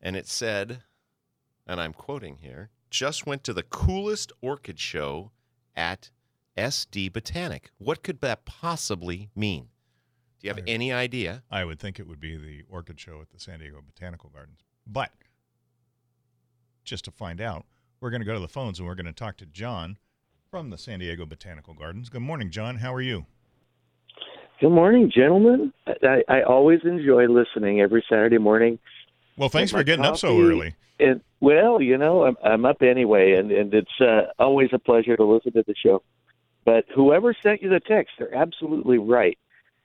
And 0.00 0.16
it 0.16 0.26
said, 0.26 0.82
and 1.68 1.80
I'm 1.80 1.92
quoting 1.92 2.38
here 2.40 2.70
just 2.90 3.24
went 3.24 3.44
to 3.44 3.52
the 3.52 3.62
coolest 3.62 4.32
orchid 4.40 4.80
show 4.80 5.30
at 5.76 6.10
SD 6.56 7.12
Botanic. 7.12 7.70
What 7.78 8.02
could 8.02 8.20
that 8.22 8.44
possibly 8.44 9.30
mean? 9.36 9.68
Do 10.40 10.48
you 10.48 10.54
have 10.54 10.64
I- 10.66 10.68
any 10.68 10.92
idea? 10.92 11.44
I 11.48 11.64
would 11.64 11.78
think 11.78 12.00
it 12.00 12.08
would 12.08 12.18
be 12.20 12.36
the 12.36 12.64
orchid 12.68 12.98
show 12.98 13.20
at 13.20 13.30
the 13.30 13.38
San 13.38 13.60
Diego 13.60 13.80
Botanical 13.86 14.30
Gardens. 14.30 14.60
But 14.84 15.12
just 16.88 17.04
to 17.04 17.10
find 17.10 17.40
out, 17.40 17.66
we're 18.00 18.10
going 18.10 18.20
to 18.20 18.26
go 18.26 18.34
to 18.34 18.40
the 18.40 18.48
phones 18.48 18.78
and 18.78 18.88
we're 18.88 18.94
going 18.94 19.06
to 19.06 19.12
talk 19.12 19.36
to 19.38 19.46
John 19.46 19.98
from 20.50 20.70
the 20.70 20.78
San 20.78 21.00
Diego 21.00 21.26
Botanical 21.26 21.74
Gardens. 21.74 22.08
Good 22.08 22.22
morning, 22.22 22.50
John. 22.50 22.76
How 22.76 22.94
are 22.94 23.02
you? 23.02 23.26
Good 24.60 24.70
morning, 24.70 25.10
gentlemen. 25.14 25.72
I, 25.86 26.24
I 26.28 26.42
always 26.42 26.80
enjoy 26.84 27.26
listening 27.28 27.80
every 27.80 28.04
Saturday 28.08 28.38
morning. 28.38 28.78
Well, 29.36 29.48
thanks 29.48 29.70
for 29.70 29.84
getting 29.84 30.04
up 30.04 30.16
so 30.16 30.40
early. 30.40 30.74
And 30.98 31.20
well, 31.40 31.80
you 31.80 31.96
know, 31.96 32.24
I'm, 32.24 32.36
I'm 32.42 32.64
up 32.64 32.82
anyway, 32.82 33.34
and, 33.34 33.52
and 33.52 33.72
it's 33.72 34.00
uh, 34.00 34.32
always 34.38 34.70
a 34.72 34.78
pleasure 34.80 35.16
to 35.16 35.24
listen 35.24 35.52
to 35.52 35.64
the 35.64 35.74
show. 35.80 36.02
But 36.64 36.86
whoever 36.92 37.36
sent 37.40 37.62
you 37.62 37.68
the 37.68 37.78
text, 37.78 38.14
they're 38.18 38.34
absolutely 38.34 38.98
right. 38.98 39.38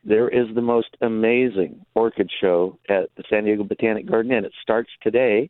there 0.04 0.28
is 0.28 0.54
the 0.54 0.62
most 0.62 0.98
amazing 1.02 1.86
orchid 1.96 2.30
show 2.42 2.78
at 2.90 3.10
the 3.16 3.24
San 3.30 3.46
Diego 3.46 3.64
Botanic 3.64 4.06
Garden, 4.06 4.32
and 4.32 4.46
it 4.46 4.54
starts 4.62 4.90
today. 5.02 5.50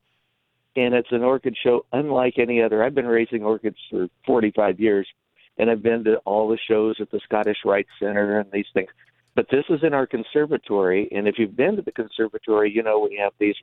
And 0.76 0.94
it's 0.94 1.12
an 1.12 1.24
orchid 1.24 1.56
show 1.64 1.86
unlike 1.92 2.40
any 2.40 2.62
other. 2.62 2.84
I've 2.84 2.96
been 2.96 3.06
raising 3.06 3.44
orchids 3.44 3.78
for 3.90 4.08
45 4.26 4.80
years, 4.80 5.08
and 5.58 5.70
I've 5.70 5.84
been 5.84 6.04
to 6.06 6.16
all 6.26 6.48
the 6.48 6.58
shows 6.68 6.96
at 7.00 7.12
the 7.12 7.20
Scottish 7.24 7.58
Rite 7.64 7.88
Center 8.00 8.40
and 8.40 8.52
these 8.52 8.66
things. 8.74 8.90
But 9.36 9.48
this 9.50 9.66
is 9.70 9.80
in 9.84 9.94
our 9.94 10.08
conservatory, 10.08 11.10
and 11.12 11.28
if 11.28 11.36
you've 11.38 11.56
been 11.56 11.76
to 11.76 11.82
the 11.82 11.92
conservatory, 11.92 12.72
you 12.72 12.84
know 12.84 13.00
we 13.00 13.18
have 13.22 13.34
these 13.40 13.56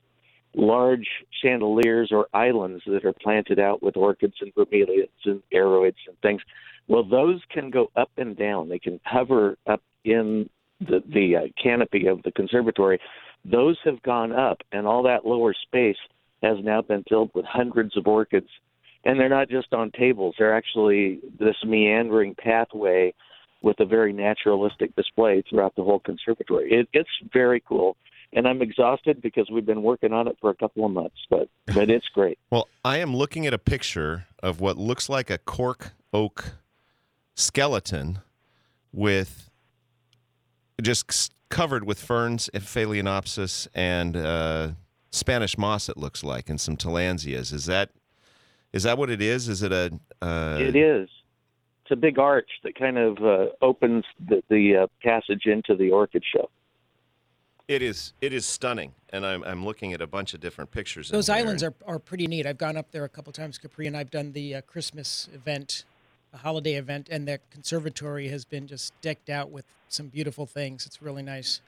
large 0.53 1.07
chandeliers 1.41 2.09
or 2.11 2.27
islands 2.33 2.83
that 2.85 3.05
are 3.05 3.13
planted 3.13 3.59
out 3.59 3.81
with 3.81 3.95
orchids 3.95 4.35
and 4.41 4.53
bromeliads 4.53 5.09
and 5.25 5.41
aroids 5.53 5.95
and 6.07 6.17
things. 6.21 6.41
Well, 6.87 7.03
those 7.03 7.39
can 7.49 7.69
go 7.69 7.89
up 7.95 8.11
and 8.17 8.35
down. 8.35 8.67
They 8.67 8.79
can 8.79 8.99
hover 9.05 9.57
up 9.67 9.81
in 10.03 10.49
the 10.81 11.01
the 11.13 11.35
uh, 11.37 11.47
canopy 11.61 12.07
of 12.07 12.23
the 12.23 12.31
conservatory. 12.31 12.99
Those 13.45 13.77
have 13.85 14.01
gone 14.03 14.31
up, 14.31 14.61
and 14.71 14.85
all 14.85 15.03
that 15.03 15.25
lower 15.25 15.53
space 15.53 15.97
has 16.41 16.57
now 16.63 16.81
been 16.81 17.03
filled 17.07 17.31
with 17.33 17.45
hundreds 17.45 17.95
of 17.97 18.07
orchids. 18.07 18.47
And 19.03 19.19
they're 19.19 19.29
not 19.29 19.49
just 19.49 19.73
on 19.73 19.91
tables; 19.91 20.35
they're 20.37 20.55
actually 20.55 21.19
this 21.39 21.55
meandering 21.65 22.35
pathway 22.35 23.13
with 23.63 23.79
a 23.79 23.85
very 23.85 24.13
naturalistic 24.13 24.95
display 24.95 25.43
throughout 25.49 25.75
the 25.75 25.83
whole 25.83 25.99
conservatory. 25.99 26.71
It, 26.71 26.87
it's 26.93 27.09
very 27.31 27.63
cool 27.67 27.95
and 28.33 28.47
I'm 28.47 28.61
exhausted 28.61 29.21
because 29.21 29.49
we've 29.51 29.65
been 29.65 29.81
working 29.81 30.13
on 30.13 30.27
it 30.27 30.37
for 30.39 30.49
a 30.49 30.55
couple 30.55 30.85
of 30.85 30.91
months, 30.91 31.17
but 31.29 31.49
but 31.67 31.89
it's 31.89 32.07
great. 32.13 32.37
Well, 32.49 32.67
I 32.83 32.97
am 32.97 33.15
looking 33.15 33.47
at 33.47 33.53
a 33.53 33.57
picture 33.57 34.25
of 34.43 34.59
what 34.59 34.77
looks 34.77 35.07
like 35.09 35.29
a 35.29 35.37
cork 35.37 35.91
oak 36.13 36.55
skeleton 37.35 38.19
with 38.91 39.49
just 40.81 41.33
covered 41.49 41.85
with 41.85 41.99
ferns, 41.99 42.49
and 42.53 42.63
Phalaenopsis, 42.63 43.67
and 43.73 44.17
uh, 44.17 44.69
Spanish 45.11 45.57
moss. 45.57 45.89
It 45.89 45.97
looks 45.97 46.23
like, 46.23 46.49
and 46.49 46.59
some 46.59 46.77
tillandsias. 46.77 47.53
Is 47.53 47.65
that 47.65 47.91
is 48.73 48.83
that 48.83 48.97
what 48.97 49.09
it 49.09 49.21
is? 49.21 49.49
Is 49.49 49.63
it 49.63 49.71
a? 49.71 49.99
Uh... 50.21 50.57
It 50.59 50.75
is. 50.75 51.09
It's 51.83 51.91
a 51.91 51.95
big 51.95 52.19
arch 52.19 52.49
that 52.63 52.75
kind 52.75 52.97
of 52.97 53.17
uh, 53.17 53.45
opens 53.61 54.05
the, 54.19 54.41
the 54.49 54.83
uh, 54.83 54.87
passage 55.03 55.45
into 55.45 55.75
the 55.75 55.91
orchid 55.91 56.23
show. 56.23 56.49
It 57.67 57.81
is 57.81 58.13
it 58.21 58.33
is 58.33 58.45
stunning, 58.45 58.93
and 59.09 59.25
I'm 59.25 59.43
I'm 59.43 59.65
looking 59.65 59.93
at 59.93 60.01
a 60.01 60.07
bunch 60.07 60.33
of 60.33 60.39
different 60.39 60.71
pictures. 60.71 61.09
Those 61.09 61.29
islands 61.29 61.63
are, 61.63 61.73
are 61.85 61.99
pretty 61.99 62.27
neat. 62.27 62.45
I've 62.45 62.57
gone 62.57 62.75
up 62.75 62.91
there 62.91 63.05
a 63.05 63.09
couple 63.09 63.31
times, 63.31 63.57
Capri, 63.57 63.87
and 63.87 63.95
I've 63.95 64.11
done 64.11 64.33
the 64.33 64.55
uh, 64.55 64.61
Christmas 64.61 65.29
event, 65.33 65.85
a 66.33 66.37
holiday 66.37 66.73
event, 66.75 67.07
and 67.09 67.27
the 67.27 67.39
conservatory 67.49 68.27
has 68.27 68.43
been 68.43 68.67
just 68.67 68.93
decked 69.01 69.29
out 69.29 69.51
with 69.51 69.65
some 69.87 70.07
beautiful 70.07 70.45
things. 70.45 70.85
It's 70.85 71.01
really 71.01 71.23
nice. 71.23 71.61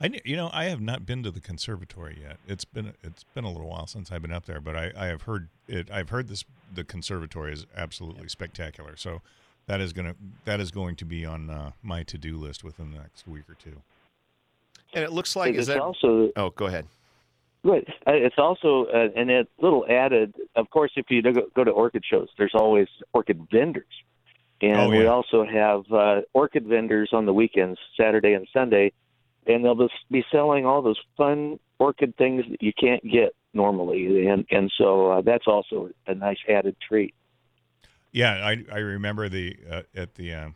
I 0.00 0.10
you 0.24 0.36
know 0.36 0.50
I 0.52 0.64
have 0.64 0.80
not 0.80 1.06
been 1.06 1.22
to 1.22 1.30
the 1.30 1.40
conservatory 1.40 2.18
yet. 2.20 2.38
It's 2.46 2.64
been 2.64 2.94
it's 3.02 3.24
been 3.34 3.44
a 3.44 3.50
little 3.50 3.68
while 3.68 3.86
since 3.86 4.12
I've 4.12 4.22
been 4.22 4.32
up 4.32 4.46
there, 4.46 4.60
but 4.60 4.76
I, 4.76 4.92
I 4.96 5.06
have 5.06 5.22
heard 5.22 5.48
it. 5.66 5.90
I've 5.90 6.10
heard 6.10 6.28
this 6.28 6.44
the 6.72 6.84
conservatory 6.84 7.52
is 7.52 7.66
absolutely 7.76 8.28
spectacular. 8.28 8.96
So 8.96 9.22
that 9.66 9.80
is 9.80 9.92
gonna 9.92 10.14
that 10.44 10.60
is 10.60 10.70
going 10.70 10.96
to 10.96 11.04
be 11.04 11.24
on 11.24 11.50
uh, 11.50 11.72
my 11.82 12.02
to 12.04 12.18
do 12.18 12.36
list 12.36 12.64
within 12.64 12.90
the 12.92 12.98
next 12.98 13.26
week 13.26 13.48
or 13.48 13.54
two. 13.54 13.82
And 14.94 15.04
it 15.04 15.12
looks 15.12 15.36
like 15.36 15.50
it's 15.50 15.60
is 15.60 15.66
that 15.68 15.80
also 15.80 16.30
Oh, 16.36 16.50
go 16.50 16.66
ahead. 16.66 16.86
Right. 17.64 17.86
It's 18.06 18.38
also 18.38 18.86
uh, 18.86 19.08
and 19.16 19.30
a 19.30 19.46
little 19.60 19.84
added. 19.88 20.34
Of 20.54 20.70
course, 20.70 20.92
if 20.96 21.06
you 21.10 21.22
go 21.22 21.32
go 21.54 21.64
to 21.64 21.70
orchid 21.70 22.04
shows, 22.08 22.28
there's 22.38 22.54
always 22.54 22.88
orchid 23.12 23.46
vendors, 23.50 23.84
and 24.62 24.76
Oh, 24.76 24.88
we 24.88 25.06
also 25.06 25.44
have 25.44 25.82
uh, 25.92 26.22
orchid 26.32 26.66
vendors 26.66 27.10
on 27.12 27.26
the 27.26 27.34
weekends, 27.34 27.78
Saturday 27.96 28.32
and 28.34 28.46
Sunday, 28.52 28.92
and 29.48 29.64
they'll 29.64 29.74
just 29.74 29.94
be 30.10 30.24
selling 30.30 30.66
all 30.66 30.82
those 30.82 31.00
fun 31.16 31.58
orchid 31.78 32.16
things 32.16 32.44
that 32.50 32.62
you 32.62 32.72
can't 32.78 33.02
get 33.02 33.34
normally, 33.54 34.26
and 34.26 34.46
and 34.50 34.70
so 34.76 35.10
uh, 35.12 35.20
that's 35.22 35.46
also 35.46 35.90
a 36.06 36.14
nice 36.14 36.38
added 36.48 36.76
treat. 36.86 37.14
Yeah, 38.12 38.34
I 38.34 38.64
I 38.72 38.78
remember 38.78 39.28
the 39.28 39.56
uh, 39.70 39.82
at 39.94 40.14
the 40.14 40.32
uh, 40.32 40.48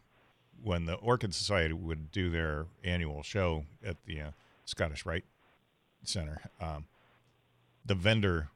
when 0.62 0.86
the 0.86 0.94
Orchid 0.94 1.34
Society 1.34 1.74
would 1.74 2.12
do 2.12 2.30
their 2.30 2.66
annual 2.84 3.22
show 3.22 3.64
at 3.84 3.96
the 4.06 4.20
uh, 4.20 4.30
Scottish 4.64 5.04
Rite 5.04 5.24
Center. 6.04 6.40
Um, 6.60 6.86
the 7.84 7.94
vendor, 7.94 8.48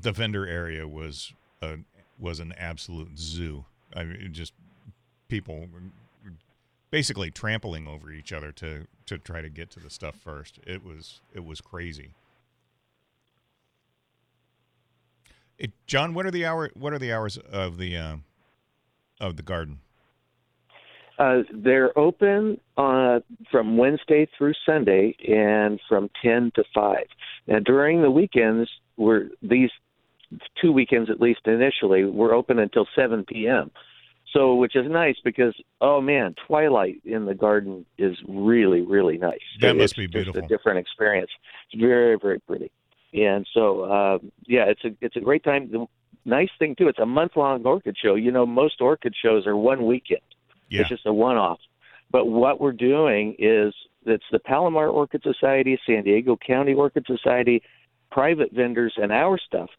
the 0.00 0.12
vendor 0.12 0.46
area 0.46 0.86
was 0.86 1.32
a, 1.62 1.78
was 2.18 2.40
an 2.40 2.52
absolute 2.58 3.18
zoo. 3.18 3.64
I 3.94 4.04
mean, 4.04 4.30
just 4.32 4.52
people 5.28 5.66
basically 6.90 7.30
trampling 7.30 7.86
over 7.86 8.10
each 8.10 8.32
other 8.32 8.52
to 8.52 8.86
to 9.06 9.18
try 9.18 9.40
to 9.40 9.48
get 9.48 9.70
to 9.70 9.80
the 9.80 9.90
stuff 9.90 10.16
first. 10.16 10.58
It 10.66 10.84
was 10.84 11.20
it 11.32 11.44
was 11.44 11.60
crazy. 11.60 12.14
It, 15.58 15.72
John, 15.86 16.14
what 16.14 16.24
are 16.24 16.30
the 16.30 16.46
hour? 16.46 16.70
What 16.74 16.92
are 16.92 16.98
the 16.98 17.12
hours 17.12 17.36
of 17.36 17.78
the 17.78 17.96
uh, 17.96 18.16
of 19.20 19.36
the 19.36 19.42
garden? 19.42 19.80
Uh, 21.18 21.42
they're 21.52 21.96
open 21.98 22.60
uh, 22.76 23.18
from 23.50 23.76
Wednesday 23.76 24.28
through 24.38 24.52
Sunday 24.64 25.16
and 25.26 25.80
from 25.88 26.08
10 26.22 26.52
to 26.54 26.62
5. 26.72 26.96
Now, 27.48 27.58
during 27.58 28.02
the 28.02 28.10
weekends, 28.10 28.70
we're, 28.96 29.30
these 29.42 29.70
two 30.62 30.70
weekends 30.70 31.10
at 31.10 31.20
least 31.20 31.40
initially, 31.46 32.04
we're 32.04 32.34
open 32.34 32.60
until 32.60 32.86
7 32.94 33.24
p.m. 33.24 33.72
So, 34.32 34.54
which 34.56 34.76
is 34.76 34.86
nice 34.90 35.16
because, 35.24 35.54
oh 35.80 36.00
man, 36.00 36.34
twilight 36.46 37.00
in 37.04 37.24
the 37.24 37.34
garden 37.34 37.86
is 37.96 38.16
really, 38.28 38.82
really 38.82 39.16
nice. 39.16 39.38
That 39.60 39.74
must 39.76 39.92
It's 39.92 39.98
be 39.98 40.06
beautiful. 40.06 40.44
a 40.44 40.48
different 40.48 40.78
experience. 40.78 41.30
It's 41.70 41.80
very, 41.80 42.18
very 42.20 42.38
pretty. 42.40 42.70
And 43.14 43.46
so, 43.54 43.82
uh, 43.84 44.18
yeah, 44.46 44.64
it's 44.66 44.84
a 44.84 44.90
it's 45.00 45.16
a 45.16 45.20
great 45.20 45.42
time. 45.44 45.70
The 45.72 45.86
nice 46.26 46.50
thing 46.58 46.74
too, 46.76 46.88
it's 46.88 46.98
a 46.98 47.06
month 47.06 47.32
long 47.36 47.64
orchid 47.64 47.96
show. 47.96 48.16
You 48.16 48.30
know, 48.30 48.44
most 48.44 48.82
orchid 48.82 49.14
shows 49.20 49.46
are 49.46 49.56
one 49.56 49.86
weekend. 49.86 50.20
Yeah. 50.68 50.82
It's 50.82 50.90
just 50.90 51.06
a 51.06 51.12
one 51.12 51.36
off. 51.36 51.60
But 52.10 52.26
what 52.26 52.60
we're 52.60 52.72
doing 52.72 53.34
is 53.38 53.74
it's 54.04 54.24
the 54.30 54.38
Palomar 54.38 54.88
Orchid 54.88 55.22
Society, 55.22 55.78
San 55.86 56.04
Diego 56.04 56.36
County 56.36 56.74
Orchid 56.74 57.06
Society, 57.06 57.62
private 58.10 58.52
vendors, 58.52 58.94
and 58.96 59.12
our 59.12 59.38
stuff. 59.38 59.70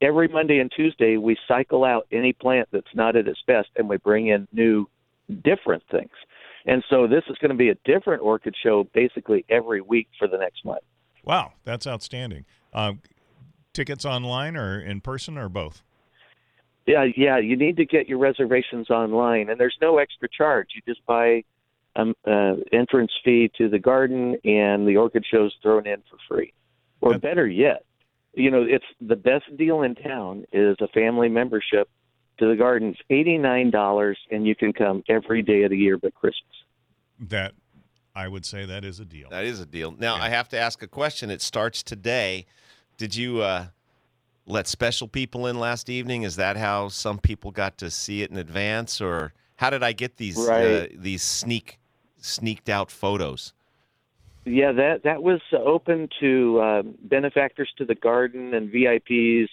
Every 0.00 0.28
Monday 0.28 0.58
and 0.58 0.70
Tuesday, 0.74 1.16
we 1.16 1.36
cycle 1.46 1.84
out 1.84 2.06
any 2.10 2.32
plant 2.32 2.68
that's 2.72 2.94
not 2.94 3.16
at 3.16 3.28
its 3.28 3.40
best, 3.46 3.68
and 3.76 3.88
we 3.88 3.96
bring 3.96 4.28
in 4.28 4.48
new, 4.52 4.86
different 5.44 5.84
things. 5.90 6.10
And 6.66 6.82
so 6.90 7.06
this 7.06 7.22
is 7.30 7.36
going 7.38 7.50
to 7.50 7.56
be 7.56 7.70
a 7.70 7.76
different 7.84 8.22
orchid 8.22 8.54
show 8.62 8.88
basically 8.92 9.44
every 9.48 9.80
week 9.80 10.08
for 10.18 10.28
the 10.28 10.36
next 10.36 10.64
month. 10.64 10.82
Wow, 11.24 11.52
that's 11.64 11.86
outstanding. 11.86 12.44
Um, 12.72 13.00
tickets 13.72 14.04
online 14.04 14.56
or 14.56 14.80
in 14.80 15.00
person 15.00 15.38
or 15.38 15.48
both? 15.48 15.82
Yeah, 16.86 17.04
yeah. 17.16 17.38
You 17.38 17.56
need 17.56 17.76
to 17.76 17.84
get 17.84 18.08
your 18.08 18.18
reservations 18.18 18.90
online, 18.90 19.50
and 19.50 19.60
there's 19.60 19.76
no 19.80 19.98
extra 19.98 20.28
charge. 20.28 20.68
You 20.74 20.82
just 20.86 21.04
buy 21.06 21.44
um, 21.94 22.14
uh, 22.26 22.54
entrance 22.72 23.12
fee 23.24 23.50
to 23.58 23.68
the 23.68 23.78
garden, 23.78 24.38
and 24.44 24.88
the 24.88 24.96
orchid 24.96 25.24
show's 25.30 25.54
thrown 25.62 25.86
in 25.86 26.02
for 26.10 26.16
free. 26.26 26.52
Or 27.00 27.18
better 27.18 27.46
yet, 27.46 27.84
you 28.38 28.50
know, 28.50 28.62
it's 28.62 28.84
the 29.00 29.16
best 29.16 29.44
deal 29.56 29.82
in 29.82 29.94
town 29.94 30.44
is 30.52 30.76
a 30.80 30.88
family 30.88 31.28
membership 31.28 31.88
to 32.38 32.48
the 32.48 32.56
gardens, 32.56 32.96
eighty 33.10 33.36
nine 33.36 33.70
dollars, 33.70 34.18
and 34.30 34.46
you 34.46 34.54
can 34.54 34.72
come 34.72 35.02
every 35.08 35.42
day 35.42 35.64
of 35.64 35.70
the 35.70 35.76
year 35.76 35.98
but 35.98 36.14
Christmas. 36.14 36.54
That 37.18 37.52
I 38.14 38.28
would 38.28 38.46
say 38.46 38.64
that 38.64 38.84
is 38.84 39.00
a 39.00 39.04
deal. 39.04 39.28
That 39.30 39.44
is 39.44 39.60
a 39.60 39.66
deal. 39.66 39.92
Now 39.92 40.16
Yeah. 40.16 40.24
I 40.24 40.28
have 40.28 40.48
to 40.50 40.58
ask 40.58 40.82
a 40.82 40.88
question. 40.88 41.30
It 41.30 41.42
starts 41.42 41.82
today. 41.82 42.46
Did 42.96 43.14
you 43.14 43.42
uh, 43.42 43.66
let 44.46 44.66
special 44.66 45.08
people 45.08 45.46
in 45.46 45.58
last 45.58 45.88
evening? 45.88 46.22
Is 46.22 46.36
that 46.36 46.56
how 46.56 46.88
some 46.88 47.18
people 47.18 47.50
got 47.50 47.78
to 47.78 47.90
see 47.90 48.22
it 48.22 48.30
in 48.30 48.36
advance, 48.36 49.00
or 49.00 49.32
how 49.56 49.70
did 49.70 49.82
I 49.82 49.92
get 49.92 50.16
these 50.16 50.38
uh, 50.38 50.86
these 50.94 51.22
sneak 51.22 51.78
sneaked 52.18 52.68
out 52.68 52.90
photos? 52.90 53.52
Yeah, 54.48 54.72
that 54.72 55.02
that 55.04 55.22
was 55.22 55.40
open 55.52 56.08
to 56.20 56.60
uh, 56.60 56.82
benefactors 57.02 57.70
to 57.78 57.84
the 57.84 57.94
garden 57.94 58.54
and 58.54 58.70
VIPs, 58.72 59.48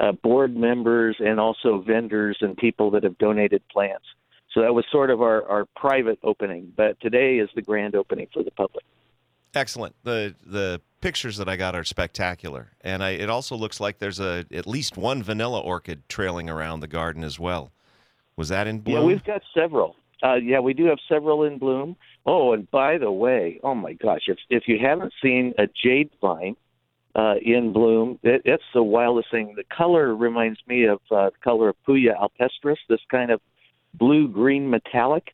uh, 0.00 0.12
board 0.12 0.56
members, 0.56 1.16
and 1.20 1.38
also 1.38 1.82
vendors 1.86 2.38
and 2.40 2.56
people 2.56 2.90
that 2.92 3.04
have 3.04 3.16
donated 3.18 3.62
plants. 3.68 4.04
So 4.52 4.60
that 4.60 4.74
was 4.74 4.84
sort 4.90 5.10
of 5.10 5.20
our, 5.20 5.46
our 5.48 5.64
private 5.76 6.18
opening, 6.22 6.72
but 6.76 7.00
today 7.00 7.38
is 7.38 7.50
the 7.56 7.62
grand 7.62 7.96
opening 7.96 8.28
for 8.32 8.42
the 8.42 8.52
public. 8.52 8.84
Excellent. 9.52 9.94
the 10.04 10.34
The 10.44 10.80
pictures 11.00 11.36
that 11.36 11.48
I 11.48 11.56
got 11.56 11.74
are 11.74 11.84
spectacular, 11.84 12.72
and 12.80 13.02
I, 13.02 13.10
it 13.10 13.28
also 13.28 13.56
looks 13.56 13.80
like 13.80 13.98
there's 13.98 14.20
a 14.20 14.46
at 14.52 14.66
least 14.66 14.96
one 14.96 15.22
vanilla 15.22 15.60
orchid 15.60 16.08
trailing 16.08 16.48
around 16.48 16.80
the 16.80 16.88
garden 16.88 17.22
as 17.24 17.38
well. 17.38 17.72
Was 18.36 18.48
that 18.48 18.66
in 18.66 18.80
bloom? 18.80 18.96
Yeah, 18.96 19.04
we've 19.04 19.24
got 19.24 19.42
several. 19.52 19.96
Uh, 20.22 20.34
yeah, 20.34 20.58
we 20.58 20.72
do 20.72 20.86
have 20.86 20.98
several 21.08 21.44
in 21.44 21.58
bloom. 21.58 21.96
Oh, 22.26 22.52
and 22.52 22.70
by 22.70 22.98
the 22.98 23.12
way, 23.12 23.60
oh 23.62 23.74
my 23.74 23.92
gosh, 23.92 24.22
if 24.28 24.38
if 24.48 24.64
you 24.66 24.78
haven't 24.80 25.12
seen 25.22 25.52
a 25.58 25.66
jade 25.66 26.10
vine 26.20 26.56
uh, 27.14 27.34
in 27.42 27.72
bloom, 27.72 28.18
it, 28.22 28.42
it's 28.44 28.64
the 28.72 28.82
wildest 28.82 29.30
thing. 29.30 29.54
The 29.56 29.64
color 29.76 30.14
reminds 30.14 30.58
me 30.66 30.84
of 30.84 31.00
uh, 31.10 31.30
the 31.30 31.38
color 31.42 31.68
of 31.68 31.76
Puya 31.86 32.14
alpestris, 32.18 32.76
this 32.88 33.00
kind 33.10 33.30
of 33.30 33.40
blue 33.92 34.28
green 34.28 34.70
metallic. 34.70 35.32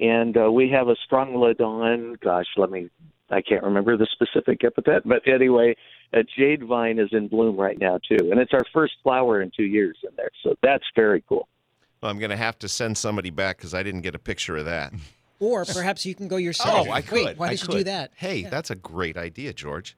and 0.00 0.36
uh, 0.36 0.52
we 0.52 0.70
have 0.70 0.88
a 0.88 0.96
Strongylodon. 1.10 2.20
Gosh, 2.20 2.46
let 2.56 2.70
me. 2.70 2.90
I 3.28 3.40
can't 3.40 3.64
remember 3.64 3.96
the 3.96 4.06
specific 4.12 4.62
epithet, 4.62 5.02
but 5.04 5.26
anyway, 5.26 5.74
a 6.12 6.22
jade 6.22 6.62
vine 6.64 7.00
is 7.00 7.08
in 7.10 7.26
bloom 7.26 7.56
right 7.56 7.76
now 7.76 7.98
too, 8.08 8.30
and 8.30 8.38
it's 8.38 8.52
our 8.52 8.64
first 8.72 8.92
flower 9.02 9.42
in 9.42 9.50
two 9.56 9.64
years 9.64 9.98
in 10.04 10.10
there. 10.16 10.30
So 10.44 10.54
that's 10.62 10.84
very 10.94 11.24
cool. 11.28 11.48
Well, 12.00 12.10
I'm 12.10 12.18
going 12.18 12.30
to 12.30 12.36
have 12.36 12.58
to 12.60 12.68
send 12.68 12.96
somebody 12.96 13.30
back 13.30 13.56
because 13.56 13.74
I 13.74 13.82
didn't 13.82 14.02
get 14.02 14.14
a 14.14 14.18
picture 14.18 14.56
of 14.56 14.66
that. 14.66 14.92
Or 15.38 15.64
perhaps 15.64 16.06
you 16.06 16.14
can 16.14 16.28
go 16.28 16.36
yourself. 16.36 16.86
Oh, 16.88 16.90
I 16.90 17.02
could. 17.02 17.24
Wait, 17.24 17.38
why 17.38 17.48
I 17.48 17.50
did 17.50 17.62
you 17.62 17.68
do 17.68 17.84
that? 17.84 18.12
Hey, 18.16 18.38
Yeah. 18.38 18.48
that's 18.50 18.70
a 18.70 18.74
great 18.74 19.16
idea, 19.16 19.52
George. 19.52 19.96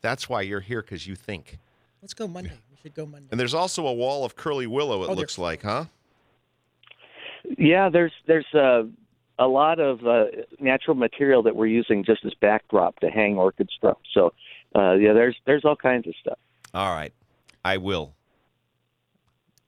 That's 0.00 0.28
why 0.28 0.42
you're 0.42 0.60
here 0.60 0.82
because 0.82 1.06
you 1.06 1.16
think. 1.16 1.58
Let's 2.02 2.14
go 2.14 2.28
Monday. 2.28 2.52
We 2.70 2.76
should 2.80 2.94
go 2.94 3.04
Monday. 3.06 3.28
And 3.30 3.40
there's 3.40 3.54
also 3.54 3.86
a 3.86 3.92
wall 3.92 4.24
of 4.24 4.36
curly 4.36 4.66
willow. 4.66 5.02
It 5.02 5.10
Oh, 5.10 5.14
looks 5.14 5.38
like, 5.38 5.62
huh? 5.62 5.86
Yeah, 7.58 7.88
there's 7.88 8.12
there's 8.26 8.46
uh, 8.54 8.84
a 9.38 9.46
lot 9.46 9.78
of 9.80 10.06
uh, 10.06 10.26
natural 10.60 10.96
material 10.96 11.42
that 11.44 11.54
we're 11.56 11.66
using 11.66 12.04
just 12.04 12.24
as 12.24 12.32
backdrop 12.34 12.98
to 13.00 13.08
hang 13.10 13.36
orchids 13.38 13.70
from. 13.80 13.94
So 14.12 14.32
uh, 14.74 14.94
yeah, 14.94 15.12
there's 15.12 15.36
there's 15.46 15.64
all 15.64 15.76
kinds 15.76 16.06
of 16.06 16.14
stuff. 16.20 16.38
All 16.74 16.94
right, 16.94 17.12
I 17.64 17.76
will. 17.76 18.14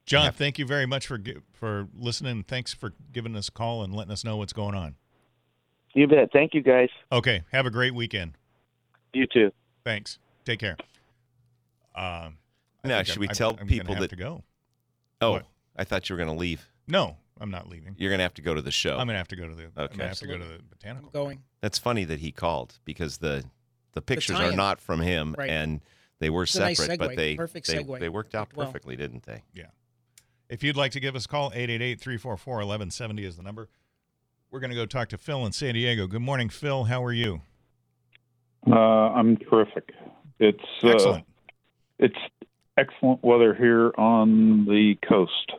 John, 0.05 0.31
thank 0.31 0.57
you 0.57 0.65
very 0.65 0.85
much 0.85 1.07
for 1.07 1.19
for 1.53 1.87
listening. 1.97 2.43
Thanks 2.43 2.73
for 2.73 2.93
giving 3.13 3.35
us 3.35 3.47
a 3.47 3.51
call 3.51 3.83
and 3.83 3.93
letting 3.93 4.11
us 4.11 4.23
know 4.23 4.37
what's 4.37 4.53
going 4.53 4.75
on. 4.75 4.95
You 5.93 6.07
bet. 6.07 6.31
Thank 6.31 6.53
you 6.53 6.61
guys. 6.61 6.89
Okay, 7.11 7.43
have 7.51 7.65
a 7.65 7.71
great 7.71 7.93
weekend. 7.95 8.33
You 9.13 9.25
too. 9.27 9.51
Thanks. 9.83 10.19
Take 10.45 10.59
care. 10.59 10.77
Um, 11.95 12.37
Now, 12.83 13.01
should 13.03 13.13
I'm- 13.13 13.19
we 13.21 13.27
I'm- 13.27 13.35
tell 13.35 13.57
I'm 13.59 13.67
people 13.67 13.93
have 13.95 14.01
that- 14.01 14.09
to 14.09 14.15
go? 14.15 14.43
Oh, 15.21 15.31
What? 15.33 15.45
I 15.75 15.83
thought 15.83 16.07
you 16.09 16.15
were 16.15 16.23
going 16.23 16.33
to 16.35 16.39
leave. 16.39 16.69
No, 16.87 17.17
I'm 17.39 17.51
not 17.51 17.67
leaving. 17.69 17.95
You're 17.97 18.09
going 18.09 18.19
to 18.19 18.23
have 18.23 18.33
to 18.35 18.41
go 18.41 18.53
to 18.53 18.61
the 18.61 18.71
show. 18.71 18.97
I'm 18.97 19.07
gonna 19.07 19.17
have 19.17 19.27
to 19.29 19.35
go 19.35 19.47
to 19.47 19.55
the. 19.55 19.63
I'm 19.75 19.83
Okay. 19.85 19.97
gonna 19.97 20.09
have 20.09 20.17
to 20.19 20.27
go 20.27 20.37
to 20.37 20.43
Absolutely. 20.43 20.57
the 20.57 20.63
I'm 20.63 20.69
botanical. 20.69 21.09
going. 21.11 21.43
That's 21.61 21.77
funny 21.77 22.03
that 22.05 22.19
he 22.19 22.31
called 22.31 22.79
because 22.85 23.17
the 23.17 23.45
the 23.93 24.01
pictures 24.01 24.39
are 24.39 24.51
not 24.51 24.79
from 24.79 25.01
him 25.01 25.35
Right. 25.37 25.49
and 25.49 25.81
they 26.19 26.29
were 26.29 26.43
It's 26.43 26.55
a 26.55 26.59
nice 26.59 26.77
separate, 26.77 26.99
but 26.99 27.15
they 27.15 27.35
Perfect 27.35 27.67
they, 27.67 27.83
segue. 27.83 27.99
they 27.99 28.07
worked 28.09 28.35
out 28.35 28.47
Worked 28.49 28.57
well. 28.57 28.67
perfectly, 28.67 28.95
didn't 28.95 29.23
they? 29.23 29.43
Yeah. 29.53 29.67
If 30.47 30.63
you'd 30.63 30.77
like 30.77 30.91
to 30.93 30.99
give 30.99 31.15
us 31.15 31.25
a 31.25 31.27
call, 31.27 31.51
888-344-1170 31.51 33.23
is 33.25 33.35
the 33.37 33.43
number. 33.43 33.67
We're 34.51 34.59
going 34.59 34.71
to 34.71 34.75
go 34.75 34.85
talk 34.85 35.09
to 35.09 35.17
Phil 35.17 35.45
in 35.45 35.51
San 35.51 35.75
Diego. 35.75 36.07
Good 36.07 36.21
morning, 36.21 36.49
Phil. 36.49 36.85
How 36.85 37.03
are 37.03 37.13
you? 37.13 37.41
Uh, 38.65 38.73
I'm 38.73 39.37
terrific. 39.37 39.91
It's 40.39 40.63
uh, 40.83 40.89
Excellent. 40.89 41.25
it's 41.99 42.17
excellent 42.77 43.23
weather 43.23 43.53
here 43.53 43.91
on 43.97 44.65
the 44.65 44.95
coast. 45.07 45.51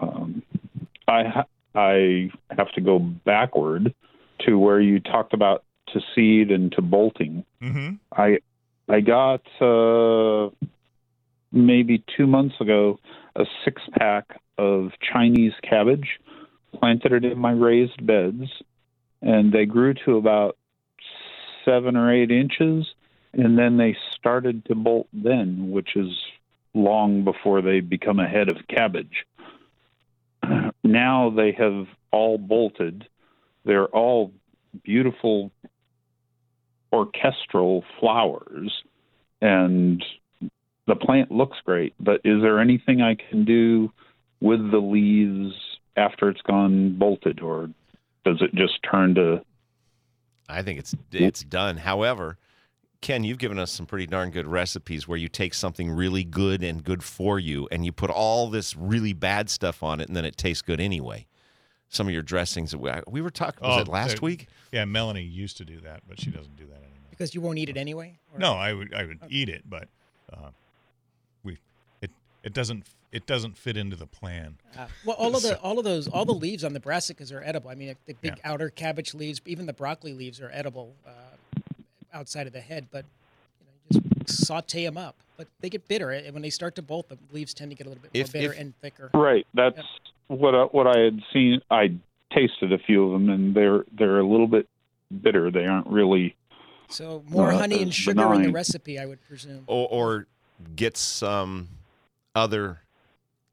Um, 0.00 0.42
I 1.06 1.24
ha- 1.24 1.46
I 1.74 2.30
have 2.56 2.72
to 2.72 2.80
go 2.80 2.98
backward 2.98 3.94
to 4.46 4.58
where 4.58 4.80
you 4.80 4.98
talked 5.00 5.34
about 5.34 5.64
to 5.88 6.00
seed 6.14 6.50
and 6.50 6.72
to 6.72 6.82
bolting. 6.82 7.44
Mm-hmm. 7.62 7.96
I 8.12 8.38
I 8.88 9.00
got 9.00 9.42
uh, 9.60 10.50
maybe 11.52 12.02
two 12.16 12.26
months 12.26 12.54
ago 12.60 12.98
a 13.34 13.44
six 13.64 13.82
pack 13.98 14.40
of 14.56 14.92
Chinese 15.12 15.52
cabbage, 15.62 16.18
planted 16.74 17.12
it 17.12 17.24
in 17.24 17.38
my 17.38 17.52
raised 17.52 18.04
beds, 18.06 18.50
and 19.22 19.52
they 19.52 19.66
grew 19.66 19.94
to 20.04 20.16
about 20.16 20.56
seven 21.64 21.96
or 21.96 22.12
eight 22.12 22.30
inches, 22.30 22.86
and 23.32 23.58
then 23.58 23.76
they 23.76 23.96
started 24.18 24.64
to 24.66 24.74
bolt 24.74 25.08
then, 25.12 25.70
which 25.70 25.96
is 25.96 26.10
long 26.74 27.24
before 27.24 27.62
they 27.62 27.80
become 27.80 28.20
a 28.20 28.28
head 28.28 28.48
of 28.50 28.66
cabbage. 28.68 29.24
Now 30.84 31.30
they 31.30 31.50
have 31.58 31.86
all 32.12 32.38
bolted. 32.38 33.08
They're 33.64 33.86
all 33.86 34.32
beautiful 34.84 35.50
orchestral 36.92 37.84
flowers, 37.98 38.72
and 39.40 40.02
the 40.86 40.94
plant 40.94 41.32
looks 41.32 41.58
great. 41.64 41.94
But 41.98 42.20
is 42.24 42.40
there 42.40 42.60
anything 42.60 43.02
I 43.02 43.16
can 43.16 43.44
do 43.44 43.92
with 44.40 44.70
the 44.70 44.78
leaves 44.78 45.54
after 45.96 46.28
it's 46.28 46.42
gone 46.42 46.96
bolted, 46.98 47.40
or 47.40 47.70
does 48.24 48.40
it 48.40 48.54
just 48.54 48.78
turn 48.88 49.14
to 49.14 49.42
I 50.48 50.62
think 50.62 50.78
it's 50.78 50.94
it's 51.12 51.42
done. 51.42 51.78
However, 51.78 52.38
Ken, 53.00 53.24
you've 53.24 53.38
given 53.38 53.58
us 53.58 53.72
some 53.72 53.84
pretty 53.86 54.06
darn 54.06 54.30
good 54.30 54.46
recipes 54.46 55.08
where 55.08 55.18
you 55.18 55.28
take 55.28 55.54
something 55.54 55.90
really 55.90 56.22
good 56.24 56.62
and 56.62 56.82
good 56.84 57.02
for 57.02 57.38
you, 57.38 57.68
and 57.72 57.84
you 57.84 57.92
put 57.92 58.10
all 58.10 58.48
this 58.48 58.76
really 58.76 59.12
bad 59.12 59.50
stuff 59.50 59.82
on 59.82 60.00
it, 60.00 60.06
and 60.08 60.16
then 60.16 60.24
it 60.24 60.36
tastes 60.36 60.62
good 60.62 60.80
anyway. 60.80 61.26
Some 61.88 62.06
of 62.06 62.12
your 62.12 62.22
dressings, 62.22 62.74
we 62.76 62.90
we 63.08 63.20
were 63.20 63.30
talking. 63.30 63.66
Was 63.66 63.78
Oh, 63.78 63.80
it 63.82 63.88
last 63.88 64.18
uh, 64.18 64.20
week? 64.22 64.48
Yeah, 64.72 64.84
Melanie 64.84 65.22
used 65.22 65.56
to 65.58 65.64
do 65.64 65.80
that, 65.80 66.02
but 66.08 66.20
she 66.20 66.30
doesn't 66.30 66.56
do 66.56 66.64
that 66.66 66.76
anymore. 66.76 66.92
Because 67.10 67.34
you 67.34 67.40
won't 67.40 67.58
eat 67.58 67.68
it 67.68 67.76
anyway? 67.76 68.18
Or- 68.32 68.38
No, 68.38 68.54
I 68.54 68.72
would 68.72 68.92
I 68.94 69.04
would 69.04 69.20
eat 69.28 69.48
it, 69.48 69.62
but 69.68 69.88
uh, 70.32 70.48
we 70.48 70.50
it 72.46 72.50
it 72.50 72.54
doesn't 72.54 72.86
it 73.12 73.26
doesn't 73.26 73.56
fit 73.56 73.76
into 73.76 73.96
the 73.96 74.06
plan. 74.06 74.56
Uh, 74.78 74.86
well, 75.04 75.16
all 75.16 75.34
of 75.34 75.42
the 75.42 75.58
all 75.60 75.78
of 75.78 75.84
those 75.84 76.06
all 76.08 76.24
the 76.24 76.32
leaves 76.34 76.64
on 76.64 76.72
the 76.72 76.80
brassicas 76.80 77.32
are 77.34 77.42
edible. 77.42 77.70
I 77.70 77.74
mean, 77.74 77.94
the 78.06 78.14
big 78.14 78.34
Yeah. 78.36 78.52
outer 78.52 78.70
cabbage 78.70 79.14
leaves, 79.14 79.40
even 79.46 79.66
the 79.66 79.72
broccoli 79.72 80.12
leaves 80.12 80.40
are 80.40 80.50
edible 80.52 80.94
uh, 81.06 81.10
outside 82.14 82.46
of 82.46 82.52
the 82.52 82.60
head. 82.60 82.86
But 82.90 83.04
you, 83.90 84.00
know, 84.00 84.04
you 84.18 84.24
just 84.24 84.46
saute 84.46 84.84
them 84.84 84.96
up. 84.96 85.16
But 85.36 85.48
they 85.60 85.68
get 85.68 85.86
bitter 85.88 86.10
and 86.10 86.32
when 86.32 86.42
they 86.42 86.50
start 86.50 86.74
to 86.76 86.82
bolt. 86.82 87.08
The 87.08 87.18
leaves 87.32 87.52
tend 87.52 87.70
to 87.70 87.76
get 87.76 87.86
a 87.86 87.90
little 87.90 88.02
bit 88.02 88.14
more 88.14 88.20
If- 88.22 88.32
bitter 88.32 88.52
if- 88.52 88.60
and 88.60 88.74
thicker. 88.80 89.10
Right. 89.12 89.46
That's 89.54 89.78
what 90.28 90.54
I, 90.54 90.62
what 90.64 90.86
I 90.86 90.98
had 91.00 91.20
seen. 91.32 91.60
I 91.70 91.94
tasted 92.32 92.72
a 92.72 92.78
few 92.78 93.04
of 93.06 93.12
them, 93.12 93.28
and 93.30 93.54
they're 93.54 93.84
they're 93.92 94.18
a 94.20 94.26
little 94.26 94.48
bit 94.48 94.68
bitter. 95.22 95.50
They 95.50 95.66
aren't 95.66 95.86
really. 95.88 96.34
So 96.88 97.22
more 97.28 97.50
Uh, 97.52 97.58
honey 97.58 97.78
and 97.80 97.88
it's 97.88 97.96
sugar 97.96 98.32
in 98.34 98.42
the 98.44 98.52
recipe, 98.52 98.98
I 98.98 99.06
would 99.06 99.24
presume. 99.26 99.64
Or, 99.66 99.88
or 99.90 100.26
get 100.76 100.96
some 100.96 101.68
other 102.36 102.80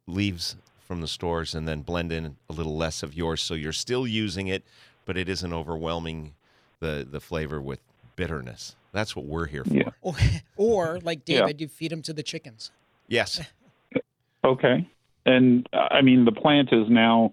leaves 0.05 0.55
from 0.85 1.01
the 1.01 1.07
stores 1.07 1.55
and 1.55 1.67
then 1.67 1.81
blend 1.81 2.11
in 2.11 2.35
a 2.49 2.53
little 2.53 2.77
less 2.77 3.01
of 3.01 3.15
yours, 3.15 3.41
so 3.41 3.53
you're 3.53 3.71
still 3.71 4.05
using 4.05 4.47
it, 4.47 4.63
but 5.05 5.17
it 5.17 5.29
isn't 5.29 5.53
overwhelming 5.53 6.33
the 6.79 7.07
the 7.09 7.19
flavor 7.21 7.61
with 7.61 7.79
bitterness. 8.15 8.75
That's 8.91 9.15
what 9.15 9.25
we're 9.25 9.47
here 9.47 9.63
for. 9.63 9.73
Yeah. 9.73 9.89
Or, 10.01 10.13
or 10.57 10.99
like 11.01 11.21
Yeah. 11.25 11.39
David, 11.39 11.61
you 11.61 11.67
feed 11.67 11.91
them 11.91 12.01
to 12.03 12.13
the 12.13 12.21
chickens. 12.23 12.71
Yes. 13.07 13.41
Okay. 14.45 14.85
And 15.25 15.69
uh, 15.71 15.87
I 15.89 16.01
mean, 16.01 16.25
the 16.25 16.33
plant 16.33 16.73
is 16.73 16.89
now 16.89 17.31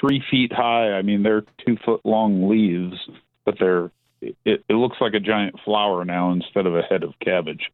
three 0.00 0.22
feet 0.30 0.50
high. 0.50 0.92
I 0.92 1.02
mean, 1.02 1.22
they're 1.22 1.44
two 1.66 1.76
foot 1.84 2.00
long 2.06 2.48
leaves, 2.48 2.96
but 3.44 3.56
they're 3.60 3.90
it, 4.22 4.64
it 4.66 4.72
looks 4.72 4.96
like 4.98 5.12
a 5.12 5.20
giant 5.20 5.56
flower 5.62 6.06
now 6.06 6.32
instead 6.32 6.64
of 6.64 6.74
a 6.74 6.80
head 6.80 7.02
of 7.02 7.12
cabbage. 7.22 7.70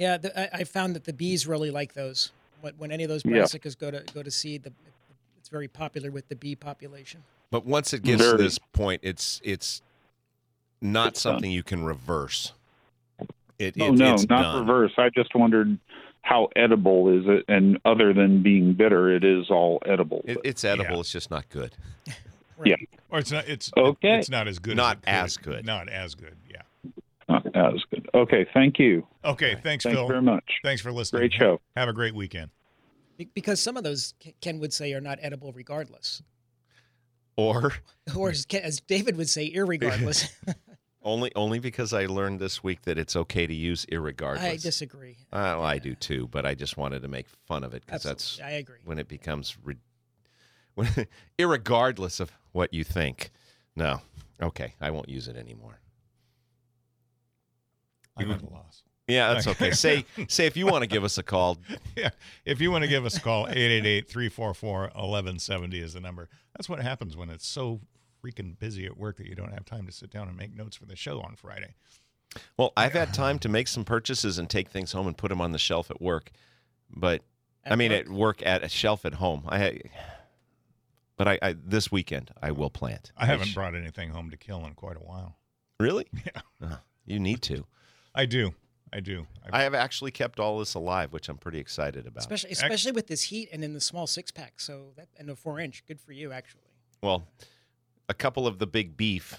Yeah, 0.00 0.16
the, 0.16 0.56
I, 0.56 0.60
I 0.60 0.64
found 0.64 0.96
that 0.96 1.04
the 1.04 1.12
bees 1.12 1.46
really 1.46 1.70
like 1.70 1.92
those. 1.92 2.32
When, 2.62 2.72
when 2.78 2.90
any 2.90 3.04
of 3.04 3.10
those 3.10 3.22
Yeah. 3.24 3.42
brassicas 3.42 3.78
go 3.78 3.90
to 3.90 4.02
go 4.14 4.22
to 4.22 4.30
seed, 4.30 4.62
the, 4.64 4.72
it's 5.38 5.50
very 5.50 5.68
popular 5.68 6.10
with 6.10 6.28
the 6.28 6.36
bee 6.36 6.56
population. 6.56 7.22
But 7.50 7.66
once 7.66 7.92
it 7.92 8.02
gets 8.02 8.22
to 8.22 8.36
this 8.38 8.58
point, 8.72 9.00
it's 9.04 9.40
it's 9.44 9.82
not 10.80 11.08
It's 11.08 11.22
done. 11.22 11.34
something 11.34 11.50
you 11.50 11.62
can 11.62 11.84
reverse. 11.84 12.52
It, 13.58 13.74
oh 13.78 13.88
it- 13.88 13.92
no, 13.98 14.14
it's 14.14 14.28
not 14.28 14.42
done. 14.42 14.60
reverse. 14.60 14.92
I 14.96 15.10
just 15.10 15.34
wondered 15.34 15.78
how 16.22 16.48
edible 16.56 17.08
is 17.18 17.24
it, 17.26 17.44
and 17.48 17.78
other 17.84 18.12
than 18.14 18.42
being 18.42 18.72
bitter, 18.74 19.14
it 19.14 19.22
is 19.24 19.50
all 19.50 19.82
edible. 19.84 20.22
It, 20.24 20.38
it's 20.44 20.64
edible. 20.64 20.94
Yeah. 20.94 21.00
It's 21.00 21.12
just 21.12 21.30
not 21.30 21.48
good. 21.50 21.74
Yeah. 22.62 22.76
Or 23.08 23.18
it's 23.20 23.32
not 23.32 23.48
it's 23.48 23.70
Okay. 23.74 24.18
it's 24.18 24.28
not 24.28 24.46
as 24.46 24.58
good 24.58 24.76
Not 24.76 24.98
as, 25.06 25.24
as 25.32 25.36
good. 25.38 25.64
Not 25.64 25.88
as 25.88 26.14
good. 26.14 26.36
Yeah. 26.46 26.60
Not 27.30 27.46
as 27.56 27.80
good. 27.90 28.08
Okay, 28.14 28.46
thank 28.52 28.78
you. 28.78 29.06
Okay, 29.24 29.54
thanks 29.62 29.84
Thanks 29.84 29.96
Phil. 29.98 30.08
very 30.08 30.22
much. 30.22 30.44
Thanks 30.64 30.82
for 30.82 30.92
listening. 30.92 31.20
Great 31.20 31.32
show. 31.32 31.60
Have 31.76 31.88
a 31.88 31.92
great 31.92 32.14
weekend. 32.14 32.50
Because 33.34 33.60
some 33.60 33.76
of 33.76 33.84
those 33.84 34.14
Ken- 34.18 34.32
Ken 34.40 34.58
would 34.60 34.72
say 34.72 34.92
are 34.94 35.00
not 35.00 35.18
edible 35.20 35.52
regardless, 35.52 36.22
Or 37.36 37.72
or 38.16 38.30
as, 38.30 38.44
Ken- 38.46 38.62
as 38.62 38.80
David 38.80 39.16
would 39.16 39.28
say, 39.28 39.50
irregardless. 39.52 40.30
only 41.02 41.30
only 41.34 41.58
because 41.58 41.92
I 41.92 42.06
learned 42.06 42.40
this 42.40 42.62
week 42.64 42.82
that 42.82 42.98
it's 42.98 43.16
okay 43.16 43.46
to 43.46 43.54
use 43.54 43.86
irregardless. 43.86 44.38
I 44.40 44.56
disagree. 44.56 45.18
Uh, 45.32 45.56
well, 45.58 45.64
I 45.64 45.78
do 45.78 45.94
too, 45.94 46.28
but 46.30 46.44
I 46.46 46.54
just 46.54 46.76
wanted 46.76 47.02
to 47.02 47.08
make 47.08 47.26
fun 47.46 47.62
of 47.62 47.74
it 47.74 47.84
because 47.86 48.02
that's 48.02 48.40
I 48.42 48.52
agree. 48.52 48.80
when 48.84 48.98
it 48.98 49.08
becomes 49.08 49.56
re- 49.62 49.76
when, 50.74 50.88
irregardless 51.38 52.20
of 52.20 52.32
what 52.52 52.72
you 52.72 52.84
think. 52.84 53.30
No, 53.76 54.00
okay, 54.42 54.74
I 54.80 54.90
won't 54.90 55.08
use 55.08 55.28
it 55.28 55.36
anymore. 55.36 55.78
I'm 58.16 58.30
at 58.30 58.42
a 58.42 58.46
loss. 58.46 58.82
Yeah, 59.06 59.34
that's 59.34 59.46
okay. 59.48 59.72
say 59.72 60.04
say 60.28 60.46
if 60.46 60.56
you 60.56 60.66
want 60.66 60.82
to 60.82 60.86
give 60.88 61.04
us 61.04 61.18
a 61.18 61.22
call, 61.22 61.58
Yeah. 61.96 62.10
If 62.44 62.60
you 62.60 62.70
want 62.70 62.84
to 62.84 62.88
give 62.88 63.04
us 63.04 63.16
a 63.16 63.20
call, 63.20 63.46
888-344-1170 63.48 65.74
is 65.82 65.94
the 65.94 66.00
number. 66.00 66.28
That's 66.56 66.68
what 66.68 66.80
happens 66.80 67.16
when 67.16 67.30
it's 67.30 67.46
so 67.46 67.80
freaking 68.24 68.58
busy 68.58 68.86
at 68.86 68.96
work 68.96 69.16
that 69.16 69.26
you 69.26 69.34
don't 69.34 69.52
have 69.52 69.64
time 69.64 69.86
to 69.86 69.92
sit 69.92 70.10
down 70.10 70.28
and 70.28 70.36
make 70.36 70.54
notes 70.54 70.76
for 70.76 70.86
the 70.86 70.94
show 70.96 71.20
on 71.20 71.34
Friday. 71.36 71.74
Well, 72.56 72.72
I've 72.76 72.92
had 72.92 73.12
time 73.12 73.38
to 73.40 73.48
make 73.48 73.66
some 73.66 73.84
purchases 73.84 74.38
and 74.38 74.48
take 74.48 74.68
things 74.68 74.92
home 74.92 75.08
and 75.08 75.16
put 75.16 75.30
them 75.30 75.40
on 75.40 75.50
the 75.52 75.58
shelf 75.58 75.90
at 75.90 76.00
work. 76.00 76.30
But 76.88 77.22
I 77.66 77.74
mean, 77.76 77.90
work? 77.90 78.00
at 78.00 78.08
work 78.08 78.46
at 78.46 78.62
a 78.62 78.68
shelf 78.68 79.04
at 79.04 79.14
home. 79.14 79.42
I 79.48 79.80
but 81.16 81.26
I, 81.28 81.38
I 81.42 81.54
this 81.64 81.90
weekend 81.90 82.30
I 82.40 82.52
will 82.52 82.70
plant. 82.70 83.10
I 83.16 83.26
haven't 83.26 83.48
sh- 83.48 83.54
brought 83.54 83.74
anything 83.74 84.10
home 84.10 84.30
to 84.30 84.36
kill 84.36 84.64
in 84.66 84.74
quite 84.74 84.96
a 84.96 85.00
while. 85.00 85.36
really. 85.80 86.06
Yeah. 86.24 86.42
Uh, 86.62 86.76
you 87.04 87.18
need 87.18 87.42
to. 87.42 87.66
I 88.14 88.26
do. 88.26 88.54
I 88.92 89.00
do. 89.00 89.26
I 89.52 89.62
have 89.62 89.74
actually 89.74 90.10
kept 90.10 90.40
all 90.40 90.58
this 90.58 90.74
alive, 90.74 91.12
which 91.12 91.28
I'm 91.28 91.38
pretty 91.38 91.58
excited 91.60 92.06
about. 92.06 92.20
Especially, 92.20 92.50
especially 92.50 92.92
with 92.92 93.06
this 93.06 93.22
heat 93.22 93.48
and 93.52 93.62
in 93.62 93.72
the 93.72 93.80
small 93.80 94.06
six 94.06 94.32
pack. 94.32 94.60
So 94.60 94.88
that 94.96 95.08
and 95.16 95.30
a 95.30 95.36
four 95.36 95.60
inch, 95.60 95.84
good 95.86 96.00
for 96.00 96.12
you 96.12 96.32
actually. 96.32 96.62
Well, 97.02 97.28
a 98.08 98.14
couple 98.14 98.46
of 98.46 98.58
the 98.58 98.66
big 98.66 98.96
beef 98.96 99.38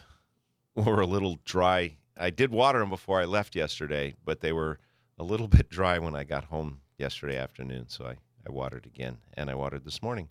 were 0.75 1.01
a 1.01 1.05
little 1.05 1.37
dry. 1.43 1.97
I 2.17 2.29
did 2.29 2.51
water 2.51 2.79
them 2.79 2.89
before 2.89 3.19
I 3.19 3.25
left 3.25 3.55
yesterday, 3.55 4.15
but 4.23 4.39
they 4.39 4.53
were 4.53 4.79
a 5.17 5.23
little 5.23 5.47
bit 5.47 5.69
dry 5.69 5.99
when 5.99 6.15
I 6.15 6.23
got 6.23 6.45
home 6.45 6.79
yesterday 6.97 7.37
afternoon. 7.37 7.89
So 7.89 8.05
I, 8.05 8.15
I 8.47 8.51
watered 8.51 8.85
again, 8.85 9.17
and 9.33 9.49
I 9.49 9.55
watered 9.55 9.83
this 9.83 10.01
morning. 10.01 10.29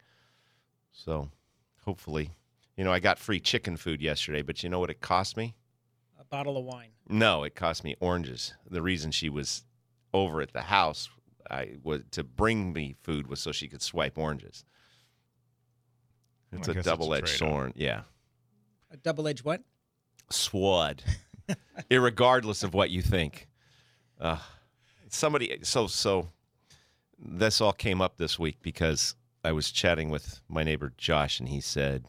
So 0.92 1.28
hopefully, 1.84 2.30
you 2.76 2.84
know, 2.84 2.92
I 2.92 3.00
got 3.00 3.18
free 3.18 3.40
chicken 3.40 3.76
food 3.76 4.00
yesterday, 4.00 4.40
but 4.42 4.62
you 4.62 4.70
know 4.70 4.80
what 4.80 4.90
it 4.90 5.00
cost 5.00 5.36
me? 5.36 5.54
A 6.30 6.36
bottle 6.36 6.56
of 6.56 6.64
wine. 6.64 6.90
No, 7.08 7.42
it 7.44 7.54
cost 7.54 7.82
me 7.84 7.96
oranges. 8.00 8.54
The 8.68 8.82
reason 8.82 9.10
she 9.10 9.28
was 9.28 9.64
over 10.12 10.40
at 10.40 10.52
the 10.52 10.62
house 10.62 11.08
I 11.50 11.76
was 11.82 12.02
to 12.12 12.22
bring 12.22 12.72
me 12.72 12.94
food 13.00 13.26
was 13.26 13.40
so 13.40 13.50
she 13.52 13.66
could 13.68 13.82
swipe 13.82 14.16
oranges. 14.16 14.64
It's 16.52 16.68
I 16.68 16.72
a 16.72 16.78
a 16.78 16.82
double-edged 16.82 17.26
trade-off. 17.26 17.38
sword. 17.38 17.72
Yeah. 17.76 18.02
A 18.90 18.96
double 18.96 19.26
edged 19.28 19.44
what? 19.44 19.62
swad, 20.30 21.02
irregardless 21.90 22.62
of 22.62 22.72
what 22.74 22.90
you 22.90 23.02
think. 23.02 23.48
Uh, 24.20 24.38
somebody, 25.08 25.58
so 25.62 25.86
so, 25.86 26.28
this 27.18 27.60
all 27.60 27.72
came 27.72 28.00
up 28.00 28.16
this 28.16 28.38
week 28.38 28.58
because 28.62 29.14
I 29.42 29.52
was 29.52 29.70
chatting 29.70 30.10
with 30.10 30.40
my 30.48 30.62
neighbor 30.62 30.92
Josh, 30.96 31.40
and 31.40 31.48
he 31.48 31.60
said, 31.60 32.06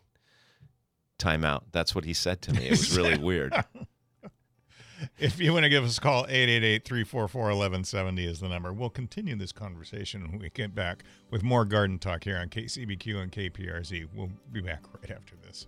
"Time 1.17 1.43
out." 1.43 1.71
That's 1.71 1.95
what 1.95 2.05
he 2.05 2.13
said 2.13 2.41
to 2.43 2.53
me. 2.53 2.65
It 2.67 2.71
was 2.71 2.95
really 2.95 3.17
weird. 3.23 3.53
If 5.17 5.39
you 5.39 5.53
want 5.53 5.63
to 5.63 5.69
give 5.69 5.83
us 5.83 5.97
a 5.97 6.01
call, 6.01 6.25
888-344-1170 6.27 8.27
is 8.27 8.39
the 8.39 8.49
number. 8.49 8.73
We'll 8.73 8.89
continue 8.89 9.35
this 9.35 9.51
conversation 9.51 10.29
when 10.29 10.39
we 10.39 10.49
get 10.49 10.75
back 10.75 11.03
with 11.29 11.43
more 11.43 11.65
garden 11.65 11.99
talk 11.99 12.23
here 12.23 12.37
on 12.37 12.49
KCBQ 12.49 13.21
and 13.21 13.31
KPRZ. 13.31 14.07
We'll 14.13 14.31
be 14.51 14.61
back 14.61 14.83
right 14.99 15.11
after 15.11 15.35
this. 15.43 15.67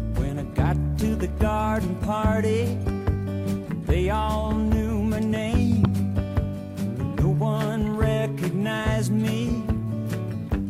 The 1.21 1.27
garden 1.27 1.95
party, 1.97 2.65
they 3.85 4.09
all 4.09 4.53
knew 4.53 5.03
my 5.03 5.19
name. 5.19 5.83
but 6.97 7.23
No 7.23 7.29
one 7.29 7.95
recognized 7.95 9.11
me. 9.11 9.63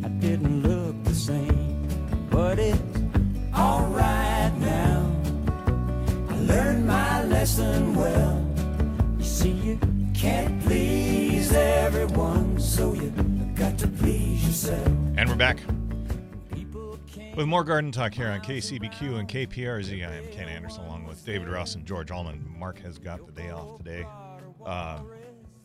I 0.03 0.09
didn't 0.09 0.61
look 0.61 1.01
the 1.05 1.15
same, 1.15 1.87
but 2.29 2.59
it's 2.59 2.81
alright 3.57 4.53
now. 4.57 5.09
I 6.29 6.35
learned 6.35 6.85
my 6.85 7.23
lesson 7.23 7.95
well. 7.95 8.45
You 9.19 9.23
see, 9.23 9.51
you 9.51 9.79
can't 10.13 10.61
please 10.63 11.53
everyone, 11.53 12.59
so 12.59 12.93
you 12.93 13.09
got 13.55 13.77
to 13.77 13.87
please 13.87 14.45
yourself. 14.45 14.85
And 15.15 15.29
we're 15.29 15.35
back 15.35 15.59
with 17.35 17.45
more 17.47 17.63
garden 17.63 17.91
talk 17.91 18.13
here 18.13 18.29
on 18.29 18.41
KCBQ 18.41 19.19
and 19.19 19.27
KPRZ. 19.27 20.07
I 20.07 20.13
am 20.15 20.27
Ken 20.31 20.47
Anderson 20.47 20.83
along 20.85 21.05
with 21.05 21.25
David 21.25 21.47
Ross 21.47 21.75
and 21.75 21.85
George 21.85 22.11
Allman. 22.11 22.45
Mark 22.57 22.79
has 22.81 22.97
got 22.97 23.25
the 23.25 23.31
day 23.31 23.49
off 23.49 23.77
today. 23.77 24.05
Um, 24.65 25.09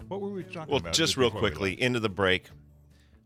what 0.09 0.21
were 0.21 0.31
we 0.31 0.45
talking 0.45 0.71
Well, 0.71 0.81
about? 0.81 0.93
just 0.95 1.17
real 1.17 1.31
quickly 1.31 1.81
into 1.81 2.01
the 2.01 2.09
break. 2.09 2.47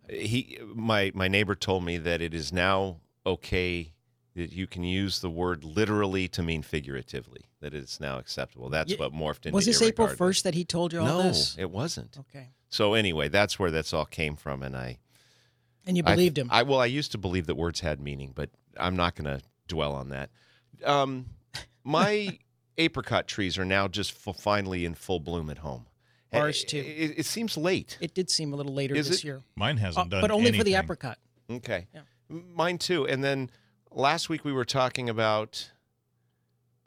He, 0.09 0.59
my 0.75 1.13
my 1.15 1.29
neighbor 1.29 1.55
told 1.55 1.85
me 1.85 1.99
that 1.99 2.21
it 2.21 2.35
is 2.35 2.53
now 2.53 2.97
okay 3.25 3.93
that 4.35 4.53
you 4.53 4.67
can 4.67 4.83
use 4.85 5.21
the 5.21 5.31
word 5.31 5.63
literally 5.63 6.27
to 6.29 6.43
mean 6.43 6.63
figuratively. 6.63 7.43
That 7.61 7.75
it's 7.75 8.01
now 8.01 8.19
acceptable. 8.19 8.71
That's 8.71 8.91
Yeah, 8.93 8.99
what 8.99 9.13
morphed 9.13 9.45
into. 9.47 9.53
Was 9.53 9.67
this 9.67 9.83
April 9.83 10.09
first 10.09 10.45
that 10.45 10.55
he 10.55 10.65
told 10.65 10.93
you 10.93 11.01
all 11.01 11.07
No, 11.07 11.23
this? 11.23 11.57
No, 11.57 11.63
it 11.63 11.71
wasn't. 11.71 12.17
Okay. 12.19 12.49
So 12.71 12.95
anyway, 12.95 13.29
that's 13.29 13.59
where 13.59 13.71
that's 13.71 13.93
all 13.93 14.07
came 14.07 14.35
from, 14.35 14.63
and 14.63 14.77
I 14.77 14.99
And 15.87 15.97
you 15.97 16.03
I- 16.07 16.15
believed 16.15 16.39
him. 16.39 16.49
I 16.51 16.63
well, 16.63 16.81
I 16.81 16.87
used 16.87 17.13
to 17.13 17.19
believe 17.19 17.47
that 17.47 17.55
words 17.57 17.81
had 17.81 18.01
meaning, 18.01 18.33
but 18.35 18.51
I'm 18.77 18.97
not 18.97 19.15
going 19.17 19.39
to 19.39 19.43
dwell 19.69 19.93
on 19.93 20.09
that. 20.11 20.31
Um, 20.85 21.27
my 21.85 22.39
apricot 22.79 23.27
trees 23.27 23.59
are 23.59 23.65
now 23.65 23.89
just 23.89 24.15
f- 24.27 24.37
finally 24.37 24.85
in 24.85 24.95
full 24.95 25.21
bloom 25.21 25.51
at 25.51 25.59
home. 25.59 25.87
Ours 26.33 26.63
It- 26.63 26.69
too. 26.69 26.79
It, 26.79 27.19
it 27.19 27.27
seems 27.27 27.57
late. 27.57 27.99
it 28.01 28.15
did 28.15 28.31
seem 28.31 28.53
a 28.53 28.57
little 28.57 28.75
later 28.75 28.95
Is 28.95 29.09
this 29.09 29.19
it? 29.19 29.25
year. 29.25 29.41
Mine 29.57 29.77
Uh, 29.79 29.81
hasn't 29.81 30.11
done 30.11 30.21
but 30.21 30.31
only 30.31 30.53
for 30.53 30.65
the 30.65 30.75
apricot. 30.75 31.19
Okay. 31.51 31.89
Yeah. 31.95 32.03
Mine 32.29 32.79
too. 32.79 33.07
And 33.09 33.25
then 33.25 33.51
last 33.91 34.29
week 34.29 34.45
we 34.45 34.53
were 34.53 34.65
talking 34.65 35.09
about 35.09 35.71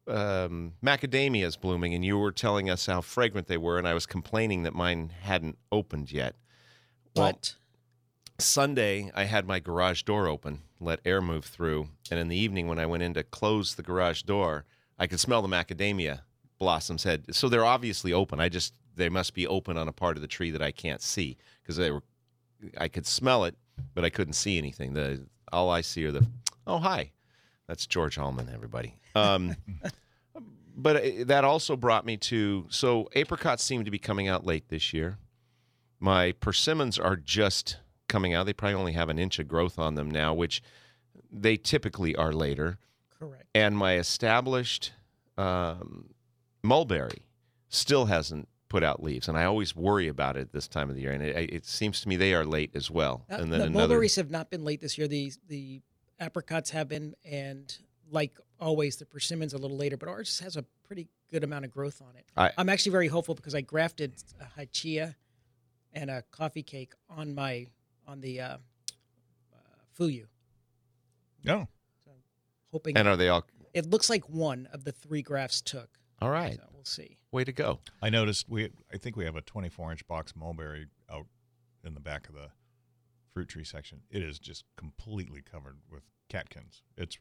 um, 0.08 0.74
macadamias 0.84 1.60
blooming, 1.60 1.94
and 1.94 2.04
you 2.04 2.18
were 2.18 2.32
telling 2.32 2.70
us 2.70 2.86
how 2.86 3.02
fragrant 3.02 3.48
they 3.48 3.58
were, 3.58 3.78
and 3.78 3.88
I 3.88 3.94
was 3.94 4.06
complaining 4.06 4.64
that 4.64 4.74
mine 4.74 5.12
hadn't 5.22 5.58
opened 5.72 6.12
yet. 6.12 6.36
Well, 7.16 7.32
But 7.32 7.56
Sunday, 8.44 9.12
I 9.16 9.24
had 9.26 9.48
my 9.48 9.60
garage 9.60 10.04
door 10.04 10.28
open, 10.28 10.62
let 10.80 11.00
air 11.06 11.22
move 11.22 11.46
through, 11.46 11.90
and 12.12 12.20
in 12.20 12.28
the 12.28 12.38
evening 12.38 12.68
when 12.68 12.80
I 12.80 12.86
went 12.86 13.04
in 13.04 13.14
to 13.16 13.24
close 13.24 13.76
the 13.76 13.84
garage 13.84 14.24
door, 14.24 14.66
I 15.00 15.08
could 15.08 15.20
smell 15.20 15.42
the 15.42 15.48
macadamia 15.48 16.22
blossoms 16.60 17.04
head. 17.04 17.36
So 17.36 17.50
they're 17.50 17.66
obviously 17.66 18.14
open. 18.14 18.40
I 18.40 18.50
just 18.50 18.74
they 18.96 19.10
must 19.10 19.34
be 19.34 19.48
open 19.48 19.78
on 19.78 19.88
a 19.88 19.94
part 19.94 20.18
of 20.18 20.22
the 20.22 20.28
tree 20.28 20.52
that 20.52 20.62
I 20.62 20.72
can't 20.72 21.02
see 21.02 21.38
because 21.62 21.78
they 21.78 21.92
were. 21.92 22.04
I 22.78 22.88
could 22.88 23.06
smell 23.06 23.44
it, 23.44 23.56
but 23.94 24.06
I 24.06 24.10
couldn't 24.10 24.34
see 24.34 24.58
anything. 24.58 24.94
The 24.94 25.26
all 25.52 25.70
I 25.70 25.82
see 25.82 26.06
are 26.06 26.12
the. 26.12 26.26
Oh 26.66 26.78
hi, 26.78 27.12
that's 27.68 27.86
George 27.86 28.18
Allman, 28.18 28.50
everybody. 28.54 28.96
Um, 29.16 29.56
but 30.76 31.28
that 31.28 31.44
also 31.44 31.76
brought 31.76 32.06
me 32.06 32.18
to 32.18 32.66
so 32.70 33.10
apricots 33.16 33.64
seem 33.64 33.84
to 33.86 33.92
be 33.92 34.00
coming 34.00 34.28
out 34.28 34.46
late 34.46 34.70
this 34.70 34.94
year. 34.94 35.18
My 36.00 36.34
persimmons 36.34 37.00
are 37.00 37.16
just 37.16 37.78
coming 38.14 38.34
out. 38.36 38.46
They 38.46 38.54
probably 38.54 38.76
only 38.76 38.92
have 38.94 39.10
an 39.10 39.18
inch 39.18 39.40
of 39.40 39.48
growth 39.48 39.80
on 39.80 39.96
them 39.96 40.10
now, 40.10 40.36
which 40.36 40.62
they 41.32 41.58
typically 41.58 42.16
are 42.16 42.32
later. 42.32 42.78
correct. 43.20 43.48
And 43.56 43.76
my 43.76 43.96
established 43.98 44.94
um, 45.38 46.12
mulberry 46.62 47.24
still 47.70 48.06
hasn't 48.06 48.48
put 48.70 48.84
out 48.84 49.02
leaves, 49.04 49.28
and 49.28 49.36
I 49.38 49.46
always 49.46 49.76
worry 49.76 50.08
about 50.08 50.38
it 50.38 50.52
this 50.54 50.68
time 50.68 50.90
of 50.92 50.96
the 50.96 51.02
year. 51.02 51.12
And 51.12 51.24
it, 51.24 51.36
it 51.52 51.66
seems 51.66 52.02
to 52.02 52.08
me 52.08 52.16
they 52.16 52.36
are 52.36 52.46
late 52.46 52.72
as 52.76 52.92
well. 52.92 53.26
Uh, 53.32 53.36
and 53.36 53.52
then 53.52 53.60
the 53.60 53.66
another. 53.66 53.72
mulberries 53.80 54.16
have 54.16 54.30
not 54.30 54.52
been 54.52 54.64
late 54.64 54.80
this 54.80 54.96
year. 54.98 55.08
The 55.08 55.32
the 55.48 55.82
apricots 56.20 56.70
have 56.70 56.88
been, 56.88 57.16
and 57.26 57.76
like 58.12 58.38
always, 58.60 58.98
the 58.98 59.06
persimmons 59.08 59.54
a 59.54 59.58
little 59.58 59.78
later. 59.78 59.98
But 59.98 60.08
ours 60.10 60.40
has 60.40 60.56
a 60.56 60.64
pretty 60.84 61.08
good 61.32 61.44
amount 61.44 61.66
of 61.66 61.72
growth 61.72 62.00
on 62.00 62.16
it. 62.16 62.26
I- 62.38 62.52
I'm 62.60 62.70
actually 62.70 62.92
very 62.92 63.08
hopeful 63.08 63.34
because 63.34 63.56
I 63.56 63.62
grafted 63.62 64.14
a 64.40 64.60
Hachiya 64.60 65.16
and 65.94 66.10
a 66.12 66.24
coffee 66.32 66.64
cake 66.64 66.94
on 67.10 67.34
my 67.36 67.68
on 68.08 68.22
the 68.22 68.42
uh, 68.42 68.58
uh, 69.54 69.58
fuyu. 69.98 70.26
No. 71.44 71.68
Hoping 72.72 72.98
and 72.98 73.08
are 73.08 73.16
they 73.16 73.30
all 73.30 73.44
it 73.74 73.90
looks 73.90 74.10
like 74.10 74.30
one 74.30 74.68
of 74.72 74.84
the 74.84 74.92
three 74.92 75.22
grafts 75.22 75.62
took. 75.62 75.90
all 76.22 76.30
right? 76.30 76.56
So 76.56 76.64
we'll 76.74 76.86
see. 76.86 77.18
Way 77.32 77.44
to 77.44 77.52
go. 77.52 77.80
I 78.02 78.10
noticed 78.10 78.48
we. 78.48 78.70
I 78.94 78.98
think 78.98 79.16
we 79.16 79.26
have 79.26 79.36
a 79.36 79.42
24 79.42 79.92
inch 79.92 80.08
box 80.08 80.36
mulberry 80.36 80.88
out 81.12 81.26
in 81.84 81.94
the 81.96 82.00
back 82.00 82.28
of 82.30 82.36
the 82.36 82.50
fruit 83.34 83.50
tree 83.50 83.64
section. 83.64 84.02
It 84.12 84.22
is 84.22 84.38
just 84.40 84.66
completely 84.78 85.42
covered 85.42 85.78
with 85.90 86.04
catkins. 86.30 86.84
It's. 86.98 87.18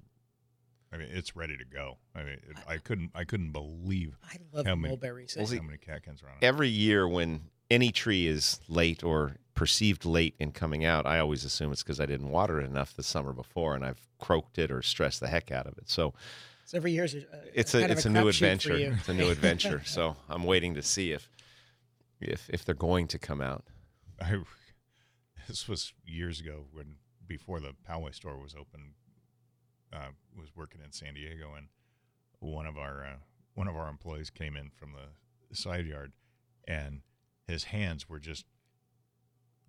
I 0.92 0.98
mean, 0.98 1.08
it's 1.10 1.34
ready 1.34 1.56
to 1.56 1.64
go. 1.64 1.96
I 2.14 2.18
mean, 2.22 2.32
it, 2.34 2.56
I 2.68 2.76
couldn't. 2.76 3.12
I 3.14 3.24
couldn't 3.24 3.52
believe 3.52 4.18
I 4.22 4.36
love 4.52 4.66
How 4.66 4.74
many- 4.74 4.88
mulberries. 4.92 5.34
How 5.34 5.62
many 5.62 5.78
catkins 5.78 6.22
are 6.22 6.28
on 6.28 6.36
it. 6.42 6.44
Every 6.44 6.68
year 6.68 7.08
when 7.08 7.48
any 7.72 7.90
tree 7.90 8.26
is 8.26 8.61
late 8.68 9.02
or 9.02 9.37
perceived 9.54 10.04
late 10.04 10.35
in 10.38 10.52
coming 10.52 10.85
out, 10.85 11.06
I 11.06 11.18
always 11.18 11.44
assume 11.44 11.72
it's 11.72 11.82
because 11.82 12.00
I 12.00 12.06
didn't 12.06 12.30
water 12.30 12.61
it 12.61 12.64
enough 12.64 12.94
the 12.94 13.02
summer 13.02 13.32
before, 13.32 13.74
and 13.74 13.85
I've 13.85 14.00
croaked 14.18 14.58
it 14.58 14.70
or 14.70 14.82
stressed 14.82 15.20
the 15.20 15.28
heck 15.28 15.50
out 15.50 15.66
of 15.66 15.76
it. 15.78 15.88
So 15.88 16.14
So 16.66 16.76
every 16.76 16.92
year's 16.92 17.14
a, 17.14 17.24
it's 17.54 17.74
a 17.74 17.80
kind 17.80 17.92
of 17.92 17.98
it's 17.98 18.06
a, 18.06 18.11
new 18.11 18.28
adventure. 18.28 18.76
It's 18.76 19.08
a 19.08 19.14
new 19.14 19.30
adventure. 19.30 19.82
so 19.87 20.16
I'm 20.28 20.44
waiting 20.44 20.74
to 20.74 20.82
see 20.82 21.12
if 21.12 21.28
if 22.20 22.48
if 22.50 22.64
they're 22.64 22.74
going 22.74 23.08
to 23.08 23.18
come 23.18 23.40
out. 23.40 23.64
I, 24.20 24.38
this 25.48 25.68
was 25.68 25.92
years 26.06 26.40
ago 26.40 26.66
when 26.72 26.96
before 27.26 27.61
the 27.61 27.74
Poway 27.88 28.14
store 28.14 28.38
was 28.38 28.54
open. 28.54 28.94
Uh, 29.92 30.08
was 30.38 30.48
working 30.56 30.80
in 30.82 30.90
San 30.90 31.12
Diego, 31.12 31.50
and 31.54 31.66
one 32.38 32.64
of 32.64 32.78
our 32.78 33.04
uh, 33.04 33.16
one 33.52 33.68
of 33.68 33.76
our 33.76 33.90
employees 33.90 34.30
came 34.30 34.56
in 34.56 34.70
from 34.70 34.92
the 34.92 35.54
side 35.54 35.85
yard, 35.85 36.12
and 36.66 37.02
his 37.46 37.64
hands 37.64 38.09
were 38.09 38.18
just 38.18 38.44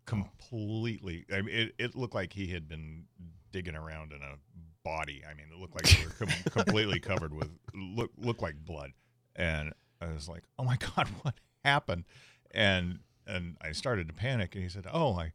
completely. 0.05 1.25
I 1.33 1.41
mean, 1.41 1.55
it, 1.55 1.75
it 1.77 1.95
looked 1.95 2.15
like 2.15 2.33
he 2.33 2.47
had 2.47 2.67
been 2.67 3.05
digging 3.51 3.75
around 3.75 4.11
in 4.11 4.21
a 4.21 4.35
body. 4.83 5.23
I 5.29 5.33
mean, 5.33 5.47
it 5.51 5.59
looked 5.59 5.75
like 5.75 5.85
they 5.85 6.05
were 6.05 6.27
com- 6.27 6.51
completely 6.63 6.99
covered 6.99 7.33
with 7.33 7.49
look 7.73 8.11
looked 8.17 8.41
like 8.41 8.55
blood, 8.63 8.91
and 9.35 9.73
I 10.01 10.07
was 10.07 10.27
like, 10.27 10.43
"Oh 10.59 10.63
my 10.63 10.77
god, 10.95 11.07
what 11.21 11.35
happened?" 11.63 12.05
And 12.51 12.99
and 13.25 13.57
I 13.61 13.71
started 13.71 14.07
to 14.07 14.13
panic, 14.13 14.55
and 14.55 14.63
he 14.63 14.69
said, 14.69 14.85
"Oh, 14.91 15.13
I," 15.13 15.33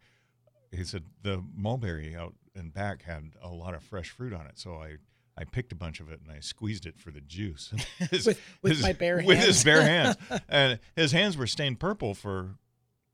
he 0.70 0.84
said, 0.84 1.04
"the 1.22 1.42
mulberry 1.54 2.14
out 2.14 2.34
and 2.54 2.72
back 2.72 3.02
had 3.02 3.32
a 3.42 3.48
lot 3.48 3.74
of 3.74 3.82
fresh 3.82 4.10
fruit 4.10 4.32
on 4.32 4.46
it, 4.46 4.58
so 4.58 4.74
I." 4.74 4.96
I 5.38 5.44
picked 5.44 5.70
a 5.70 5.76
bunch 5.76 6.00
of 6.00 6.10
it 6.10 6.20
and 6.20 6.34
I 6.36 6.40
squeezed 6.40 6.84
it 6.84 6.98
for 6.98 7.10
the 7.12 7.20
juice. 7.20 7.72
His- 8.10 8.26
With- 8.26 8.40
with 8.62 8.82
my 8.82 8.92
bare 8.92 9.22
with 9.24 9.38
his 9.38 9.62
bare 9.62 9.82
hands, 9.82 10.16
and 10.48 10.80
his 10.96 11.12
hands 11.12 11.36
were 11.36 11.46
stained 11.46 11.78
purple 11.78 12.12
for 12.14 12.56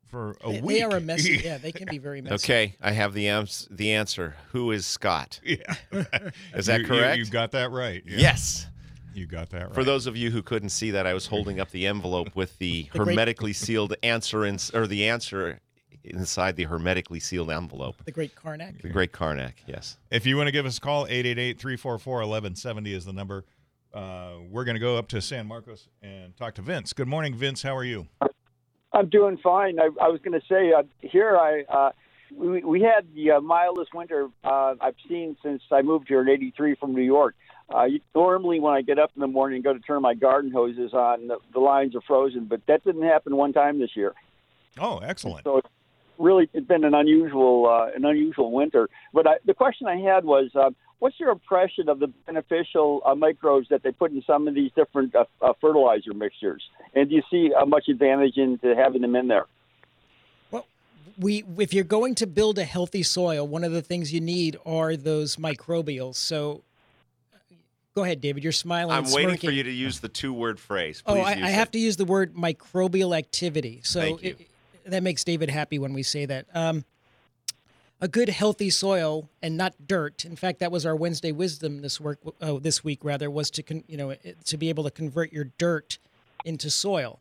for 0.07 0.37
a 0.43 0.53
They, 0.53 0.61
week. 0.61 0.77
they 0.79 0.83
are 0.83 0.97
a 0.97 1.01
messy. 1.01 1.41
Yeah, 1.45 1.59
they 1.59 1.73
can 1.73 1.89
be 1.89 1.99
very 1.99 2.21
messy. 2.23 2.35
Okay, 2.37 2.77
I 2.81 2.93
have 2.93 3.15
the 3.15 3.29
ans- 3.29 3.67
the 3.71 3.93
answer. 3.93 4.37
Who 4.53 4.71
is 4.71 4.87
Scott? 4.87 5.41
Yeah. 5.45 5.59
Is 6.55 6.67
that 6.67 6.81
You- 6.81 6.87
you- 6.87 6.87
correct? 6.87 7.19
You, 7.19 7.27
got 7.27 7.51
that 7.53 7.71
right. 7.73 8.03
yeah. 8.07 8.19
Yes. 8.19 8.67
You 9.13 9.27
got 9.27 9.51
that 9.51 9.67
right. 9.67 9.75
For 9.75 9.85
those 9.85 10.07
of 10.07 10.17
you 10.17 10.31
who 10.31 10.43
couldn't 10.43 10.71
see 10.71 10.91
that, 10.93 11.07
I 11.07 11.15
was 11.15 11.27
holding 11.27 11.61
up 11.61 11.71
the 11.71 11.87
envelope 11.87 12.35
with 12.35 12.59
the, 12.59 12.85
The 12.93 12.99
great- 12.99 13.09
hermetically 13.09 13.53
sealed 13.53 13.95
answer 14.03 14.45
in, 14.45 14.59
or 14.73 14.87
the 14.87 15.09
answer 15.09 15.61
inside 16.05 16.57
the 16.57 16.64
hermetically 16.64 17.21
sealed 17.21 17.51
envelope. 17.51 17.97
The 18.05 18.12
great 18.12 18.35
Karnak. 18.35 18.83
The 18.83 18.88
great 18.88 19.12
Karnak, 19.12 19.55
yes. 19.67 19.97
If 20.11 20.27
you 20.27 20.37
want 20.37 20.49
to 20.49 20.53
give 20.53 20.67
us 20.67 20.79
a 20.79 20.81
call, 20.81 21.07
888-344-1170 21.07 22.87
is 22.88 23.05
the 23.05 23.12
number. 23.12 23.45
Uh, 23.93 24.35
we're 24.51 24.64
going 24.64 24.75
to 24.75 24.81
go 24.81 24.97
up 24.97 25.09
to 25.09 25.21
San 25.21 25.47
Marcos 25.47 25.88
and 26.03 26.37
talk 26.37 26.55
to 26.55 26.62
Vince. 26.62 26.93
Good 26.93 27.09
morning, 27.09 27.35
Vince. 27.35 27.62
How 27.62 27.77
are 27.77 27.85
you? 27.85 28.09
I'm 28.93 29.09
doing 29.09 29.38
fine. 29.38 29.79
I, 29.79 29.90
I 30.01 30.09
was 30.09 30.21
going 30.23 30.38
to 30.38 30.47
say 30.47 30.73
uh, 30.73 30.83
here 31.01 31.37
I 31.37 31.62
uh, 31.62 31.90
we, 32.37 32.62
we 32.62 32.81
had 32.81 33.07
the 33.14 33.33
uh, 33.33 33.40
mildest 33.40 33.95
winter 33.95 34.29
uh, 34.45 34.75
I've 34.81 34.97
seen 35.09 35.37
since 35.43 35.62
I 35.71 35.83
moved 35.83 36.09
here 36.09 36.23
in 36.23 36.29
'83 36.29 36.77
from 36.77 36.95
New 36.95 37.03
York. 37.03 37.35
Uh, 37.73 37.85
you, 37.85 38.01
normally, 38.14 38.61
when 38.61 38.75
I 38.75 38.83
get 38.83 38.99
up 38.99 39.11
in 39.14 39.21
the 39.21 39.27
morning 39.27 39.57
and 39.57 39.64
go 39.64 39.73
to 39.73 39.79
turn 39.81 40.03
my 40.03 40.14
garden 40.14 40.51
hoses 40.53 40.93
on, 40.93 41.29
the, 41.29 41.38
the 41.53 41.61
lines 41.61 41.97
are 41.97 42.03
frozen, 42.03 42.45
but 42.45 42.61
that 42.67 42.85
didn't 42.85 43.03
happen 43.03 43.37
one 43.37 43.53
time 43.53 43.79
this 43.79 43.97
year. 43.97 44.14
Oh, 44.79 44.99
excellent. 44.99 45.45
So 45.45 45.59
it's 45.59 45.69
really 46.18 46.48
it's 46.53 46.66
been 46.66 46.85
an 46.85 46.94
unusual 46.94 47.68
uh, 47.68 47.94
an 47.94 48.05
unusual 48.05 48.50
winter. 48.50 48.88
But 49.12 49.27
I, 49.27 49.35
the 49.44 49.55
question 49.55 49.87
I 49.87 49.96
had 49.96 50.24
was, 50.24 50.50
uh, 50.55 50.70
what's 50.98 51.18
your 51.18 51.31
impression 51.31 51.88
of 51.88 51.98
the 51.98 52.09
beneficial 52.27 53.03
uh, 53.05 53.14
microbes 53.14 53.68
that 53.70 53.83
they 53.83 53.92
put 53.92 54.12
in 54.12 54.22
some 54.27 54.48
of 54.48 54.55
these 54.55 54.70
different 54.74 55.14
uh, 55.14 55.24
uh, 55.42 55.53
fertilizer 55.61 56.14
mixtures? 56.14 56.62
And 56.94 57.09
do 57.09 57.16
you 57.16 57.22
see 57.31 57.53
uh, 57.53 57.66
much 57.66 57.88
advantage 57.88 58.37
into 58.37 58.74
having 58.74 59.03
them 59.03 59.16
in 59.16 59.29
there? 59.29 59.46
Well, 60.50 60.66
we 61.18 61.44
if 61.59 61.74
you're 61.74 61.85
going 61.85 62.14
to 62.16 62.27
build 62.27 62.59
a 62.59 62.64
healthy 62.64 63.03
soil, 63.03 63.46
one 63.46 63.64
of 63.64 63.72
the 63.72 63.83
things 63.83 64.12
you 64.12 64.20
need 64.20 64.57
are 64.64 64.96
those 64.96 65.37
microbials. 65.37 66.16
So, 66.16 66.62
go 67.94 68.05
ahead, 68.05 68.20
David. 68.20 68.42
You're 68.42 68.53
smiling. 68.53 68.92
I'm 68.92 69.05
and 69.05 69.14
waiting 69.14 69.37
for 69.37 69.50
you 69.50 69.62
to 69.62 69.70
use 69.70 70.00
the 70.00 70.09
two 70.09 70.33
word 70.33 70.61
phrase. 70.61 71.03
Oh, 71.07 71.14
Please 71.14 71.27
I, 71.27 71.35
use 71.35 71.44
I 71.44 71.48
it. 71.50 71.55
have 71.55 71.70
to 71.72 71.79
use 71.79 71.96
the 71.96 72.05
word 72.05 72.35
microbial 72.35 73.16
activity. 73.16 73.81
So 73.85 74.00
Thank 74.00 74.22
you. 74.22 74.31
it- 74.31 74.48
that 74.87 75.03
makes 75.03 75.25
David 75.25 75.51
happy 75.51 75.79
when 75.79 75.92
we 75.92 76.03
say 76.03 76.27
that. 76.27 76.47
Um, 76.55 76.85
a 78.01 78.09
good 78.09 78.29
healthy 78.29 78.70
soil 78.70 79.29
and 79.42 79.57
not 79.57 79.75
dirt. 79.87 80.25
In 80.25 80.37
fact, 80.37 80.59
that 80.59 80.70
was 80.70 80.85
our 80.85 80.94
Wednesday 80.97 81.33
wisdom 81.33 81.81
this 81.81 82.01
work 82.01 82.18
oh, 82.42 82.59
this 82.59 82.85
week 82.85 83.05
rather 83.05 83.31
was 83.31 83.51
to 83.53 83.62
con, 83.62 83.85
you 83.87 83.97
know 83.97 84.14
to 84.44 84.57
be 84.57 84.68
able 84.68 84.85
to 84.85 84.90
convert 84.90 85.33
your 85.33 85.44
dirt 85.59 85.99
into 86.44 86.70
soil. 86.70 87.20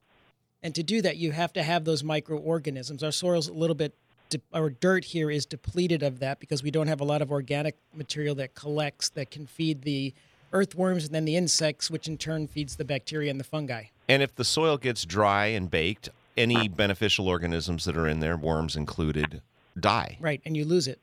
And 0.62 0.74
to 0.76 0.84
do 0.84 1.02
that, 1.02 1.18
you 1.18 1.32
have 1.32 1.54
to 1.54 1.64
have 1.64 1.84
those 1.84 2.04
microorganisms. 2.04 3.04
Our 3.04 3.12
soil's 3.12 3.48
a 3.48 3.54
little 3.54 3.76
bit 3.76 3.94
de- 4.30 4.42
our 4.54 4.70
dirt 4.70 5.06
here 5.06 5.30
is 5.30 5.46
depleted 5.46 6.04
of 6.04 6.20
that 6.20 6.40
because 6.40 6.64
we 6.64 6.72
don't 6.72 6.88
have 6.88 7.02
a 7.02 7.06
lot 7.06 7.22
of 7.22 7.32
organic 7.32 7.78
material 7.94 8.36
that 8.36 8.56
collects 8.56 9.10
that 9.10 9.30
can 9.30 9.46
feed 9.46 9.84
the 9.84 10.14
earthworms 10.52 11.06
and 11.06 11.14
then 11.16 11.26
the 11.26 11.36
insects, 11.36 11.90
which 11.90 12.08
in 12.08 12.18
turn 12.18 12.48
feeds 12.48 12.76
the 12.76 12.86
bacteria 12.86 13.30
and 13.30 13.40
the 13.40 13.44
fungi. 13.44 13.86
And 14.08 14.22
if 14.22 14.36
the 14.36 14.44
soil 14.44 14.78
gets 14.78 15.06
dry 15.06 15.48
and 15.48 15.70
baked, 15.70 16.10
any 16.38 16.68
beneficial 16.68 17.28
organisms 17.28 17.86
that 17.86 17.98
are 17.98 18.08
in 18.08 18.20
there, 18.20 18.38
worms 18.38 18.76
included, 18.76 19.42
die. 19.80 20.18
Right, 20.20 20.42
and 20.46 20.56
you 20.58 20.66
lose 20.66 20.88
it. 20.88 21.00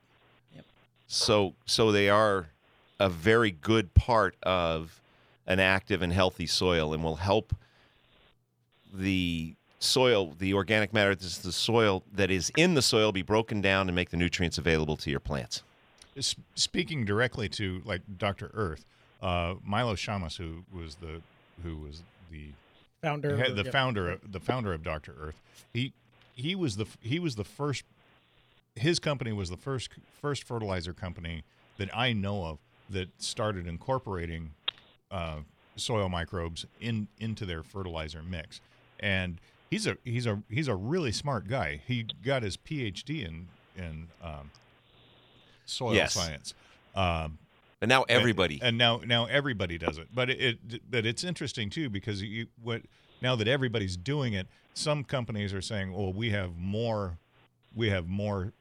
Yep. 0.55 0.65
So 1.07 1.55
so 1.67 1.93
they 1.93 2.09
are 2.09 2.49
a 2.99 3.09
very 3.09 3.51
good 3.51 3.95
part 3.95 4.37
of 4.43 5.01
an 5.47 5.59
active 5.59 6.03
and 6.03 6.13
healthy 6.13 6.47
soil 6.47 6.93
and 6.93 7.03
will 7.03 7.17
help 7.17 7.55
the 8.93 9.55
soil, 9.79 10.35
the 10.39 10.55
organic 10.55 10.93
matter 10.93 11.15
that's 11.15 11.39
the 11.39 11.53
soil 11.53 12.05
that 12.13 12.31
is 12.31 12.53
in 12.57 12.75
the 12.75 12.83
soil 12.83 13.11
be 13.11 13.23
broken 13.23 13.61
down 13.61 13.89
and 13.89 13.97
make 13.97 14.11
the 14.11 14.17
nutrients 14.17 14.59
available 14.59 14.97
to 14.99 15.11
your 15.11 15.21
plants. 15.21 15.63
Speaking 16.55 17.05
directly 17.05 17.49
to 17.51 17.81
like 17.85 18.03
Dr. 18.19 18.51
Earth, 18.53 18.85
uh, 19.23 19.55
Milo 19.65 19.95
Shammas, 19.95 20.37
who 20.37 20.65
was 20.73 20.97
the 20.97 21.23
who 21.63 21.77
was 21.77 22.03
the 22.31 22.51
Founder, 23.03 23.37
head- 23.37 23.51
of- 23.51 23.57
the 23.57 23.65
yeah. 23.65 23.71
founder 23.71 24.11
of, 24.11 24.33
the 24.33 24.41
founder 24.41 24.73
of 24.73 24.83
Dr. 24.83 25.15
Earth. 25.19 25.41
He 25.73 25.93
he 26.35 26.55
was 26.55 26.77
the 26.77 26.87
he 27.01 27.19
was 27.19 27.37
the 27.37 27.45
first 27.45 27.85
his 28.77 28.99
company 28.99 29.33
was 29.33 29.51
the 29.51 29.57
first 29.57 29.91
first 30.21 30.45
fertilizer 30.45 30.93
company 30.93 31.43
that 31.79 31.95
I 31.97 32.13
know 32.13 32.45
of 32.45 32.59
that 32.91 33.09
started 33.23 33.67
incorporating 33.67 34.51
uh, 35.11 35.39
soil 35.77 36.09
microbes 36.09 36.67
in 36.81 37.09
into 37.19 37.47
their 37.47 37.63
fertilizer 37.63 38.23
mix. 38.23 38.61
And 39.01 39.39
he's 39.71 39.87
a 39.87 39.97
he's 40.05 40.27
a 40.27 40.43
he's 40.51 40.69
a 40.69 40.75
really 40.75 41.13
smart 41.13 41.49
guy. 41.49 41.81
He 41.87 42.07
got 42.25 42.43
his 42.43 42.57
PhD 42.57 43.27
in 43.27 43.49
in 43.77 44.09
um, 44.23 44.51
soil 45.65 45.95
Yes. 45.95 46.13
science. 46.15 46.55
Um, 46.95 47.39
And 47.83 47.89
now 47.89 48.03
everybody 48.09 48.55
and, 48.57 48.63
and 48.69 48.79
now 48.79 49.01
now 49.05 49.25
everybody 49.25 49.79
does 49.79 49.97
it 49.97 50.09
but 50.15 50.29
it, 50.29 50.59
it 50.69 50.83
but 50.91 51.07
it's 51.07 51.25
interesting 51.25 51.71
too 51.71 51.89
because 51.89 52.23
you 52.23 52.47
what 52.63 52.83
now 53.23 53.37
that 53.37 53.49
everybody's 53.49 53.97
doing 53.97 54.35
it 54.35 54.47
some 54.75 55.03
companies 55.03 55.55
are 55.55 55.63
saying 55.63 55.93
well 55.93 56.13
we 56.13 56.31
have 56.31 56.57
more 56.59 57.17
we 57.75 57.89
have 57.89 58.07
more 58.07 58.53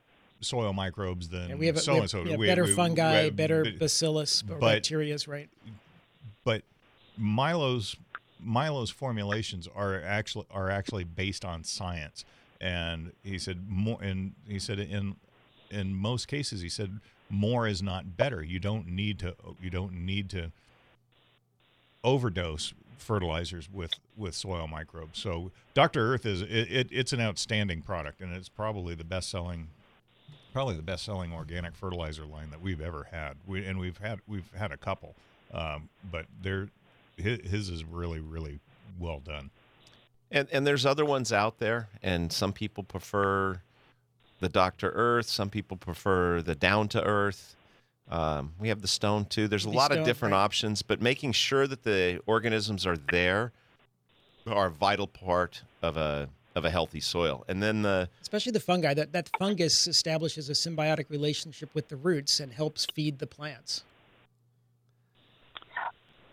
soil 0.41 0.71
microbes 0.71 1.27
than 1.27 1.49
Yeah, 1.49 1.55
we 1.55 1.65
have, 1.67 1.79
so 1.82 1.91
we 1.93 1.97
and 1.97 2.03
have, 2.03 2.10
so 2.10 2.23
yeah, 2.23 2.38
We- 2.38 2.47
better 2.47 2.63
we- 2.63 2.73
fungi, 2.73 3.23
we- 3.25 3.29
better 3.32 3.65
bacillus, 3.77 4.41
or 4.49 4.58
but- 4.58 4.84
bacterias, 4.84 5.27
right? 5.27 5.49
but 6.45 6.63
Milo's 7.17 7.97
Milo's 8.41 8.89
formulations 8.89 9.67
are 9.75 10.01
actually 10.01 10.45
are 10.49 10.69
actually 10.69 11.03
based 11.03 11.43
on 11.43 11.65
science, 11.65 12.23
and 12.62 13.12
he 13.21 13.38
said 13.38 13.65
more. 13.67 14.01
And 14.01 14.34
he 14.47 14.60
said 14.60 14.79
in 14.79 15.17
in 15.69 15.93
most 15.93 16.29
cases, 16.29 16.62
he 16.62 16.69
said 16.69 17.01
more 17.29 17.67
is 17.67 17.81
not 17.81 18.17
better. 18.17 18.43
You 18.43 18.59
don't 18.59 18.87
need 18.87 19.19
to 19.19 19.35
you 19.61 19.69
don't 19.69 19.93
need 19.93 20.29
to 20.31 20.51
overdose 22.03 22.73
fertilizers 22.97 23.69
with 23.71 23.93
with 24.17 24.35
soil 24.35 24.67
microbes. 24.67 25.19
So 25.19 25.51
Dr. 25.73 26.13
Earth 26.13 26.25
is 26.25 26.41
it, 26.41 26.47
it, 26.49 26.87
it's 26.91 27.13
an 27.13 27.21
outstanding 27.21 27.81
product, 27.81 28.21
and 28.21 28.35
it's 28.35 28.49
probably 28.49 28.95
the 28.95 29.03
best 29.03 29.29
selling 29.29 29.67
probably 30.53 30.75
the 30.75 30.81
best 30.81 31.05
selling 31.05 31.31
organic 31.31 31.75
fertilizer 31.75 32.25
line 32.25 32.49
that 32.49 32.61
we've 32.61 32.81
ever 32.81 33.07
had. 33.11 33.35
We, 33.45 33.65
and 33.65 33.79
we've 33.79 33.97
had 33.97 34.19
we've 34.27 34.51
had 34.53 34.71
a 34.71 34.77
couple, 34.77 35.15
um, 35.53 35.89
but 36.11 36.25
they're 36.41 36.69
his, 37.17 37.39
his 37.49 37.69
is 37.69 37.83
really 37.83 38.19
really 38.19 38.59
well 38.99 39.19
done. 39.19 39.49
And 40.31 40.47
and 40.51 40.65
there's 40.67 40.85
other 40.85 41.05
ones 41.05 41.33
out 41.33 41.59
there, 41.59 41.89
and 42.03 42.31
some 42.31 42.53
people 42.53 42.83
prefer 42.83 43.61
the 44.39 44.49
Doctor 44.49 44.91
Earth. 44.95 45.28
Some 45.28 45.49
people 45.49 45.78
prefer 45.78 46.41
the 46.41 46.56
Down 46.56 46.88
to 46.89 47.04
Earth. 47.04 47.56
Um, 48.10 48.54
we 48.60 48.69
have 48.69 48.82
the 48.82 48.88
Stone 48.88 49.25
too. 49.25 49.47
There's 49.47 49.65
a 49.65 49.69
The 49.69 49.75
lot 49.75 49.91
of 49.95 50.04
different 50.04 50.34
right. 50.34 50.39
options, 50.39 50.82
but 50.82 51.02
making 51.02 51.34
sure 51.34 51.67
that 51.67 51.84
the 51.84 52.19
organisms 52.25 52.86
are 52.86 52.97
there 52.97 53.52
are 54.47 54.67
a 54.67 54.71
vital 54.71 55.08
part 55.08 55.62
of 55.82 55.97
a 55.97 56.30
of 56.56 56.65
a 56.65 56.69
healthy 56.69 56.99
soil. 56.99 57.45
And 57.47 57.62
then 57.62 57.84
the 57.84 58.10
Especially 58.21 58.52
the 58.52 58.60
fungi. 58.60 58.93
That 58.93 59.13
that 59.13 59.30
fungus 59.38 59.88
establishes 59.88 60.49
a 60.49 60.54
symbiotic 60.54 61.10
relationship 61.10 61.69
with 61.75 61.89
the 61.89 61.95
roots 61.95 62.39
and 62.39 62.52
helps 62.52 62.88
feed 62.93 63.19
the 63.19 63.28
plants. 63.28 63.84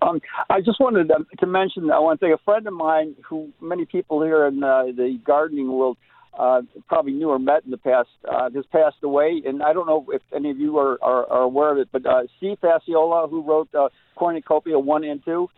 Um, 0.03 0.21
I 0.51 0.61
just 0.61 0.79
wanted 0.79 1.09
to, 1.09 1.25
to 1.39 1.47
mention 1.47 1.91
uh, 1.91 2.01
one 2.01 2.19
thing. 2.19 2.33
A 2.33 2.39
friend 2.39 2.67
of 2.67 2.75
mine, 2.75 3.17
who 3.27 3.51
many 3.61 3.87
people 3.87 4.23
here 4.23 4.47
in 4.47 4.63
uh, 4.63 4.85
the 4.85 5.19
gardening 5.25 5.73
world 5.73 5.97
uh, 6.39 6.63
probably 6.89 7.13
knew 7.13 7.31
or 7.31 7.39
met 7.39 7.65
in 7.65 7.71
the 7.71 7.79
past, 7.79 8.09
uh, 8.29 8.51
has 8.55 8.65
passed 8.67 8.97
away. 9.03 9.43
And 9.45 9.63
I 9.63 9.73
don't 9.73 9.87
know 9.87 10.07
if 10.13 10.23
any 10.35 10.51
of 10.51 10.59
you 10.59 10.79
are, 10.79 10.99
are, 11.03 11.27
are 11.31 11.43
aware 11.43 11.73
of 11.73 11.79
it, 11.79 11.89
but 11.93 12.05
uh, 12.07 12.23
Steve 12.37 12.59
Facciola, 12.63 13.29
who 13.29 13.43
wrote 13.43 13.75
uh, 13.75 13.89
Cornucopia 14.17 14.79
1 14.79 15.05
and 15.05 15.25
2, 15.25 15.49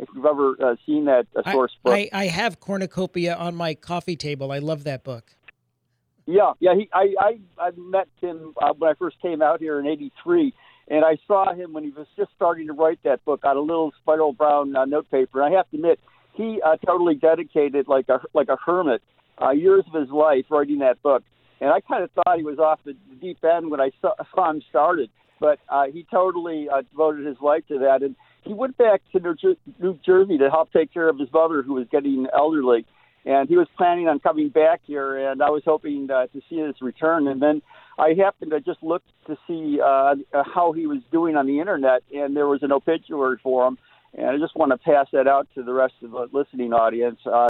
if 0.00 0.08
you've 0.14 0.24
ever 0.24 0.54
uh, 0.62 0.76
seen 0.86 1.06
that 1.06 1.26
uh, 1.34 1.50
source 1.50 1.72
I, 1.84 1.88
book. 1.88 1.94
I, 1.94 2.10
I 2.12 2.26
have 2.26 2.60
Cornucopia 2.60 3.34
on 3.34 3.54
my 3.54 3.74
coffee 3.74 4.16
table. 4.16 4.52
I 4.52 4.58
love 4.58 4.84
that 4.84 5.02
book. 5.02 5.34
Yeah, 6.26 6.52
yeah. 6.60 6.74
He, 6.74 6.90
I, 6.92 7.14
I, 7.18 7.38
I 7.58 7.70
met 7.76 8.06
him 8.20 8.52
uh, 8.60 8.74
when 8.76 8.90
I 8.90 8.94
first 8.94 9.16
came 9.22 9.40
out 9.40 9.60
here 9.60 9.80
in 9.80 9.86
'83, 9.86 10.52
and 10.88 11.02
I 11.02 11.16
saw 11.26 11.54
him 11.54 11.72
when 11.72 11.84
he 11.84 11.90
was 11.90 12.06
just 12.16 12.30
starting 12.36 12.66
to 12.66 12.74
write 12.74 13.02
that 13.04 13.24
book 13.24 13.44
on 13.44 13.56
a 13.56 13.60
little 13.60 13.92
spiral 14.02 14.34
brown 14.34 14.76
uh, 14.76 14.84
notepaper. 14.84 15.42
And 15.42 15.54
I 15.54 15.56
have 15.56 15.70
to 15.70 15.76
admit, 15.76 16.00
he 16.34 16.60
uh, 16.64 16.76
totally 16.84 17.14
dedicated, 17.14 17.88
like 17.88 18.10
a 18.10 18.20
like 18.34 18.48
a 18.48 18.56
hermit, 18.56 19.02
uh, 19.42 19.50
years 19.50 19.84
of 19.92 20.00
his 20.00 20.10
life 20.10 20.46
writing 20.50 20.78
that 20.78 21.02
book. 21.02 21.22
And 21.60 21.70
I 21.70 21.80
kind 21.80 22.04
of 22.04 22.10
thought 22.12 22.36
he 22.36 22.44
was 22.44 22.58
off 22.58 22.80
the 22.84 22.94
deep 23.20 23.38
end 23.44 23.70
when 23.70 23.80
I 23.80 23.90
saw, 24.00 24.12
saw 24.34 24.50
him 24.50 24.62
started, 24.68 25.10
but 25.40 25.58
uh, 25.68 25.84
he 25.92 26.06
totally 26.10 26.68
uh, 26.68 26.82
devoted 26.82 27.26
his 27.26 27.36
life 27.40 27.66
to 27.68 27.78
that. 27.80 28.02
And 28.02 28.16
he 28.42 28.54
went 28.54 28.76
back 28.78 29.02
to 29.12 29.20
New, 29.20 29.34
Jer- 29.34 29.56
New 29.80 29.98
Jersey 30.04 30.38
to 30.38 30.50
help 30.50 30.72
take 30.72 30.92
care 30.92 31.08
of 31.08 31.18
his 31.18 31.28
mother, 31.32 31.62
who 31.62 31.74
was 31.74 31.86
getting 31.90 32.26
elderly 32.36 32.86
and 33.28 33.46
he 33.48 33.58
was 33.58 33.66
planning 33.76 34.08
on 34.08 34.20
coming 34.20 34.48
back 34.48 34.80
here, 34.86 35.30
and 35.30 35.42
I 35.42 35.50
was 35.50 35.62
hoping 35.64 36.08
uh, 36.10 36.28
to 36.28 36.40
see 36.48 36.56
his 36.56 36.76
return. 36.80 37.28
And 37.28 37.42
then 37.42 37.60
I 37.98 38.14
happened 38.18 38.52
to 38.52 38.60
just 38.60 38.82
look 38.82 39.02
to 39.26 39.36
see 39.46 39.78
uh, 39.84 40.14
how 40.44 40.72
he 40.72 40.86
was 40.86 41.00
doing 41.12 41.36
on 41.36 41.46
the 41.46 41.60
internet, 41.60 42.02
and 42.14 42.34
there 42.34 42.46
was 42.46 42.62
an 42.62 42.72
obituary 42.72 43.38
for 43.42 43.66
him. 43.66 43.78
And 44.16 44.28
I 44.28 44.38
just 44.38 44.56
want 44.56 44.72
to 44.72 44.78
pass 44.78 45.08
that 45.12 45.28
out 45.28 45.46
to 45.54 45.62
the 45.62 45.74
rest 45.74 45.92
of 46.02 46.12
the 46.12 46.28
listening 46.32 46.72
audience. 46.72 47.18
Uh, 47.26 47.48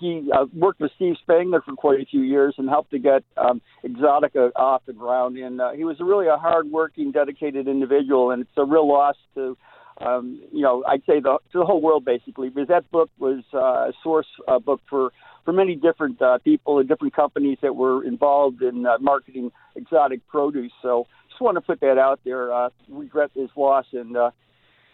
he 0.00 0.30
uh, 0.32 0.46
worked 0.54 0.80
with 0.80 0.92
Steve 0.96 1.14
Spangler 1.22 1.60
for 1.62 1.74
quite 1.74 2.00
a 2.00 2.04
few 2.04 2.22
years 2.22 2.54
and 2.58 2.68
helped 2.68 2.90
to 2.92 2.98
get 2.98 3.24
um, 3.36 3.60
Exotica 3.84 4.50
off 4.56 4.82
the 4.86 4.92
ground. 4.92 5.36
And 5.36 5.60
uh, 5.60 5.72
he 5.72 5.84
was 5.84 5.96
really 6.00 6.26
a 6.26 6.36
hard-working, 6.36 7.12
dedicated 7.12 7.68
individual, 7.68 8.30
and 8.30 8.42
it's 8.42 8.50
a 8.56 8.64
real 8.64 8.88
loss 8.88 9.16
to 9.34 9.56
um, 9.98 10.40
you 10.52 10.62
know, 10.62 10.82
I'd 10.88 11.02
say 11.06 11.20
the 11.20 11.38
to 11.52 11.58
the 11.58 11.64
whole 11.64 11.80
world 11.80 12.04
basically, 12.04 12.48
because 12.48 12.68
that 12.68 12.90
book 12.90 13.10
was 13.18 13.44
uh, 13.52 13.58
a 13.58 13.92
source 14.02 14.26
uh, 14.48 14.58
book 14.58 14.80
for 14.90 15.12
for 15.44 15.52
many 15.52 15.76
different 15.76 16.20
uh, 16.20 16.38
people 16.38 16.78
and 16.78 16.88
different 16.88 17.14
companies 17.14 17.58
that 17.62 17.76
were 17.76 18.04
involved 18.04 18.62
in 18.62 18.86
uh, 18.86 18.98
marketing 18.98 19.52
exotic 19.76 20.26
produce. 20.26 20.72
So 20.82 21.06
just 21.28 21.40
want 21.40 21.56
to 21.56 21.60
put 21.60 21.80
that 21.80 21.98
out 21.98 22.20
there. 22.24 22.52
Uh, 22.52 22.70
regret 22.88 23.30
his 23.34 23.50
loss, 23.56 23.84
and 23.92 24.16
uh, 24.16 24.30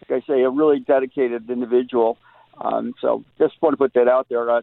like 0.08 0.22
I 0.22 0.26
say, 0.26 0.42
a 0.42 0.50
really 0.50 0.80
dedicated 0.80 1.48
individual. 1.48 2.18
Um, 2.60 2.94
so 3.00 3.24
just 3.38 3.54
want 3.62 3.72
to 3.72 3.76
put 3.76 3.94
that 3.94 4.08
out 4.08 4.28
there. 4.28 4.50
Uh, 4.50 4.62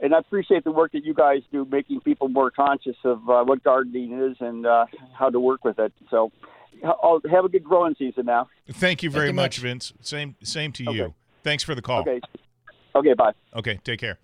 and 0.00 0.14
I 0.14 0.18
appreciate 0.18 0.64
the 0.64 0.72
work 0.72 0.92
that 0.92 1.04
you 1.04 1.14
guys 1.14 1.42
do, 1.52 1.64
making 1.70 2.00
people 2.00 2.28
more 2.28 2.50
conscious 2.50 2.96
of 3.04 3.28
uh, 3.28 3.44
what 3.44 3.62
gardening 3.62 4.18
is 4.30 4.36
and 4.40 4.66
uh, 4.66 4.86
how 5.12 5.30
to 5.30 5.38
work 5.38 5.64
with 5.64 5.78
it. 5.78 5.92
So 6.10 6.32
I'll 6.84 7.20
have 7.30 7.44
a 7.44 7.48
good 7.48 7.64
growing 7.64 7.94
season 7.98 8.26
now. 8.26 8.48
Thank 8.70 9.02
you 9.02 9.10
very 9.10 9.28
you 9.28 9.34
much, 9.34 9.58
much. 9.58 9.62
Vince. 9.62 9.92
Same 10.00 10.36
same 10.42 10.72
to 10.72 10.88
Okay. 10.88 10.96
you. 10.96 11.14
Thanks 11.42 11.62
for 11.62 11.74
the 11.74 11.82
call. 11.82 12.00
Okay. 12.00 12.20
Okay. 12.94 13.14
Bye. 13.14 13.32
Okay, 13.54 13.78
take 13.84 14.00
care. 14.00 14.18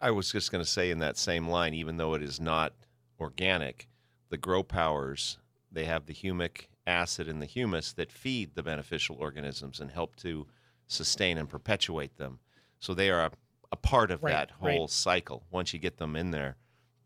I 0.00 0.12
was 0.12 0.30
just 0.30 0.52
going 0.52 0.62
to 0.62 0.70
say 0.70 0.90
in 0.90 1.00
that 1.00 1.18
same 1.18 1.48
line, 1.48 1.74
even 1.74 1.96
though 1.96 2.14
it 2.14 2.22
is 2.22 2.38
not 2.38 2.72
organic, 3.18 3.88
the 4.28 4.36
grow 4.36 4.62
powers 4.62 5.38
they 5.70 5.84
have 5.84 6.06
the 6.06 6.14
humic 6.14 6.66
acid 6.86 7.28
and 7.28 7.42
the 7.42 7.46
humus 7.46 7.92
that 7.92 8.10
feed 8.10 8.54
the 8.54 8.62
beneficial 8.62 9.16
organisms 9.18 9.80
and 9.80 9.90
help 9.90 10.16
to 10.16 10.46
sustain 10.88 11.38
and 11.38 11.48
perpetuate 11.48 12.16
them. 12.16 12.40
So 12.80 12.94
they 12.94 13.10
are 13.10 13.26
a, 13.26 13.30
a 13.70 13.76
part 13.76 14.10
of 14.10 14.22
Right, 14.22 14.32
that 14.32 14.50
right. 14.60 14.74
whole 14.76 14.88
cycle. 14.88 15.44
Once 15.50 15.72
you 15.72 15.78
get 15.78 15.98
them 15.98 16.16
in 16.16 16.30
there, 16.32 16.56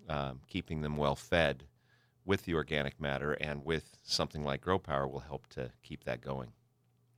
um, 0.09 0.41
keeping 0.49 0.81
them 0.81 0.97
well 0.97 1.15
fed 1.15 1.65
with 2.25 2.45
the 2.45 2.55
organic 2.55 3.01
matter 3.01 3.33
and 3.35 3.65
with 3.65 3.99
something 4.05 4.45
like 4.45 4.61
grow 4.61 4.79
power 4.79 5.07
will 5.07 5.21
help 5.21 5.47
to 5.49 5.71
keep 5.83 6.05
that 6.05 6.21
going. 6.21 6.53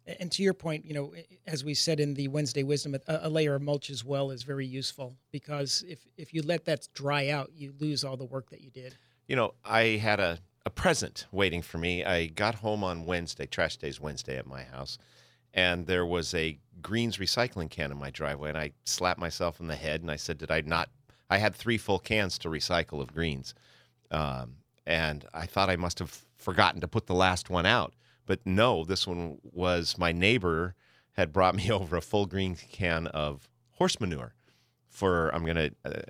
And 0.07 0.31
to 0.33 0.43
your 0.43 0.53
point, 0.53 0.85
you 0.85 0.93
know, 0.93 1.15
as 1.47 1.65
we 1.65 1.73
said 1.73 1.99
in 1.99 2.13
the 2.13 2.29
Wednesday 2.29 2.63
wisdom, 2.63 2.95
a, 2.95 3.21
a 3.23 3.29
layer 3.31 3.55
of 3.55 3.63
mulch 3.63 3.89
as 3.89 4.05
well 4.05 4.31
is 4.31 4.43
very 4.43 4.67
useful 4.67 5.17
because 5.31 5.83
if 5.89 6.07
if 6.19 6.35
you 6.35 6.43
let 6.43 6.67
that 6.67 6.89
dry 6.93 7.31
out, 7.31 7.53
you 7.55 7.73
lose 7.79 8.05
all 8.05 8.17
the 8.19 8.25
work 8.27 8.51
that 8.51 8.61
you 8.61 8.71
did. 8.71 8.97
You 9.29 9.37
know, 9.37 9.55
I 9.65 9.83
had 10.03 10.21
a, 10.21 10.41
a 10.67 10.71
present 10.71 11.27
waiting 11.33 11.63
for 11.63 11.79
me. 11.79 12.05
I 12.05 12.27
got 12.27 12.57
home 12.57 12.85
on 12.85 13.07
Wednesday, 13.07 13.47
trash 13.47 13.79
day's 13.79 13.99
Wednesday 13.99 14.37
at 14.37 14.47
my 14.47 14.65
house, 14.65 14.99
and 15.55 15.87
there 15.87 16.05
was 16.05 16.35
a 16.35 16.59
greens 16.83 17.17
recycling 17.17 17.71
can 17.71 17.91
in 17.91 17.99
my 17.99 18.11
driveway. 18.11 18.51
And 18.51 18.59
I 18.59 18.73
slapped 18.85 19.19
myself 19.19 19.61
in 19.61 19.69
the 19.69 19.77
head 19.77 20.03
and 20.03 20.11
I 20.11 20.17
said, 20.17 20.37
Did 20.37 20.51
I 20.51 20.61
not? 20.61 20.91
I 21.31 21.39
had 21.39 21.55
three 21.55 21.79
full 21.79 21.99
cans 21.99 22.37
to 22.39 22.49
recycle 22.49 23.01
of 23.01 23.15
greens. 23.15 23.55
Um, 24.11 24.57
and 24.87 25.25
I 25.33 25.47
thought 25.47 25.71
I 25.71 25.77
must 25.77 25.99
have 25.99 26.25
forgotten 26.37 26.83
to 26.83 26.89
put 26.89 27.07
the 27.07 27.15
last 27.15 27.49
one 27.49 27.65
out. 27.65 27.95
But 28.27 28.41
no, 28.45 28.85
this 28.85 29.07
one 29.07 29.39
was 29.43 29.97
my 29.97 30.13
neighbor 30.13 30.75
had 31.13 31.33
brought 31.33 31.55
me 31.57 31.71
over 31.71 31.97
a 31.97 32.03
full 32.03 32.27
green 32.27 32.57
can 32.57 33.07
of 33.07 33.49
horse 33.71 33.99
manure 33.99 34.35
for, 34.91 35.35
I'm 35.35 35.45
going 35.45 35.57
to 35.57 35.71
uh, 35.85 36.03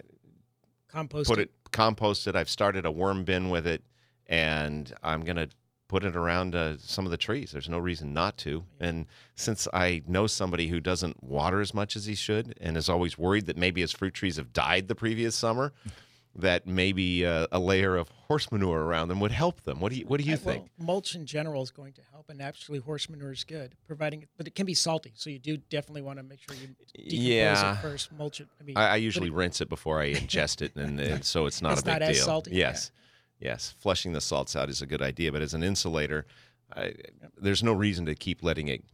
Compost 0.88 1.28
put 1.28 1.38
it 1.38 1.50
compost 1.74 2.26
it. 2.26 2.36
I've 2.36 2.48
started 2.48 2.86
a 2.86 2.90
worm 2.90 3.24
bin 3.24 3.50
with 3.50 3.66
it, 3.66 3.82
and 4.28 4.90
I'm 5.02 5.22
gonna 5.24 5.48
put 5.94 6.02
it 6.04 6.16
around 6.16 6.56
uh, 6.56 6.76
some 6.78 7.04
of 7.04 7.12
the 7.12 7.16
trees. 7.16 7.52
There's 7.52 7.68
no 7.68 7.78
reason 7.78 8.12
not 8.12 8.36
to. 8.38 8.64
And 8.80 9.06
since 9.36 9.68
I 9.72 10.02
know 10.08 10.26
somebody 10.26 10.66
who 10.66 10.80
doesn't 10.80 11.22
water 11.22 11.60
as 11.60 11.72
much 11.72 11.94
as 11.94 12.04
he 12.06 12.16
should, 12.16 12.58
and 12.60 12.76
is 12.76 12.88
always 12.88 13.16
worried 13.16 13.46
that 13.46 13.56
maybe 13.56 13.80
his 13.80 13.92
fruit 13.92 14.12
trees 14.12 14.34
have 14.36 14.52
died 14.52 14.88
the 14.88 14.96
previous 14.96 15.36
summer, 15.36 15.72
that 16.34 16.66
maybe 16.66 17.24
uh, 17.24 17.46
a 17.52 17.60
layer 17.60 17.94
of 17.96 18.08
horse 18.08 18.50
manure 18.50 18.80
around 18.82 19.06
them 19.06 19.20
would 19.20 19.30
help 19.30 19.60
them. 19.62 19.78
What 19.78 19.92
do 19.92 19.98
you 20.00 20.04
What 20.06 20.18
do 20.20 20.26
you 20.26 20.34
Uh, 20.34 20.38
think? 20.38 20.62
Well, 20.78 20.86
mulch 20.86 21.14
in 21.14 21.26
general 21.26 21.62
is 21.62 21.70
going 21.70 21.92
to 21.92 22.00
help, 22.10 22.28
and 22.28 22.42
actually 22.42 22.80
horse 22.80 23.08
manure 23.08 23.30
is 23.30 23.44
good, 23.44 23.76
providing, 23.86 24.26
but 24.36 24.48
it 24.48 24.56
can 24.56 24.66
be 24.66 24.74
salty. 24.74 25.12
So 25.14 25.30
you 25.30 25.38
do 25.38 25.58
definitely 25.58 26.02
want 26.02 26.18
to 26.18 26.24
make 26.24 26.40
sure 26.40 26.56
you 26.60 26.74
decompose 26.92 27.22
Yeah. 27.22 27.78
it 27.78 27.82
first. 27.82 28.10
Mulch 28.10 28.40
it. 28.40 28.48
I 28.60 28.64
mean, 28.64 28.76
I, 28.76 28.88
I 28.88 28.96
usually 28.96 29.28
it- 29.28 29.32
rinse 29.34 29.60
it 29.60 29.68
before 29.68 30.00
I 30.00 30.12
ingest 30.12 30.60
it, 30.60 30.74
and, 30.74 30.98
and 31.10 31.24
so 31.24 31.46
it's 31.46 31.62
not 31.62 31.74
It's 31.74 31.82
a 31.82 31.84
big 31.84 32.00
not 32.00 32.12
deal. 32.12 32.24
salty? 32.24 32.50
Yes, 32.56 32.90
yes, 33.38 33.74
flushing 33.78 34.12
the 34.12 34.20
salts 34.20 34.56
out 34.56 34.68
is 34.68 34.82
a 34.82 34.86
good 34.86 35.02
idea, 35.02 35.32
but 35.32 35.42
as 35.42 35.54
an 35.54 35.62
insulator, 35.62 36.26
I, 36.74 36.94
there's 37.36 37.62
no 37.62 37.72
reason 37.72 38.06
to 38.06 38.14
keep 38.14 38.42
letting 38.42 38.68
it 38.68 38.84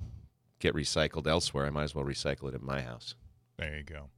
get 0.58 0.74
recycled 0.74 1.26
elsewhere. 1.26 1.66
I 1.66 1.70
might 1.70 1.84
as 1.84 1.94
well 1.94 2.04
recycle 2.04 2.48
it 2.48 2.54
at 2.54 2.62
my 2.62 2.82
house. 2.82 3.14
There 3.58 3.76
you 3.76 3.82
go. 3.82 4.10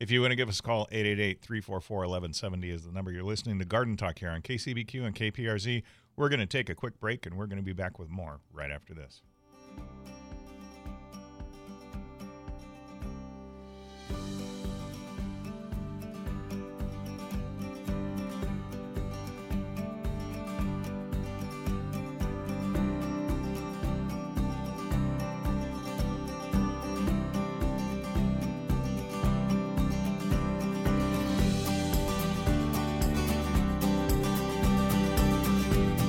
If 0.00 0.12
you 0.12 0.20
want 0.20 0.30
to 0.30 0.36
give 0.36 0.48
us 0.48 0.60
a 0.60 0.62
call, 0.62 0.86
888-344-1170 0.92 2.72
is 2.72 2.84
the 2.84 2.92
number. 2.92 3.10
You're 3.10 3.24
listening 3.24 3.58
to 3.58 3.64
Garden 3.64 3.96
Talk 3.96 4.20
here 4.20 4.30
on 4.30 4.42
KCBQ 4.42 5.06
and 5.06 5.14
KPRZ. 5.14 5.82
We're 6.16 6.28
going 6.28 6.40
to 6.40 6.46
take 6.46 6.70
a 6.70 6.74
quick 6.74 7.00
break, 7.00 7.26
and 7.26 7.36
we're 7.36 7.46
going 7.46 7.58
to 7.58 7.64
be 7.64 7.72
back 7.72 7.98
with 7.98 8.08
more 8.08 8.40
right 8.52 8.70
after 8.70 8.94
this. 8.94 9.22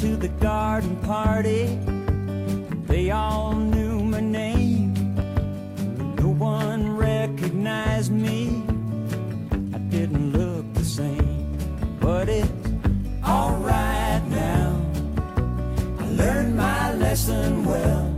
When 0.00 0.12
I 0.12 0.16
got 0.16 0.20
to 0.20 0.28
the 0.28 0.28
garden 0.40 0.96
party, 0.96 1.78
they 2.86 3.10
all 3.10 3.54
knew 3.54 4.00
my 4.00 4.20
name. 4.20 4.94
No 6.16 6.28
one 6.28 6.96
recognized 6.96 8.12
me. 8.12 8.62
I 9.74 9.78
didn't 9.78 10.32
look 10.32 10.72
the 10.74 10.84
same, 10.84 11.56
but 12.00 12.28
it's 12.28 12.50
alright 13.26 14.24
now. 14.28 14.80
I 15.98 16.08
learned 16.10 16.56
my 16.56 16.94
lesson 16.94 17.64
well. 17.64 18.14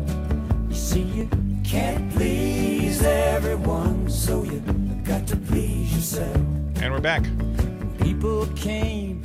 You 0.69 0.75
see, 0.75 1.03
you 1.03 1.29
can't 1.65 2.13
please 2.13 3.03
everyone, 3.03 4.11
so 4.11 4.43
you 4.43 4.61
got 5.05 5.27
to 5.29 5.37
please 5.37 5.95
yourself. 5.95 6.37
And 6.83 6.93
we're 6.93 7.01
back. 7.01 7.25
People 8.01 8.47
came 8.57 9.23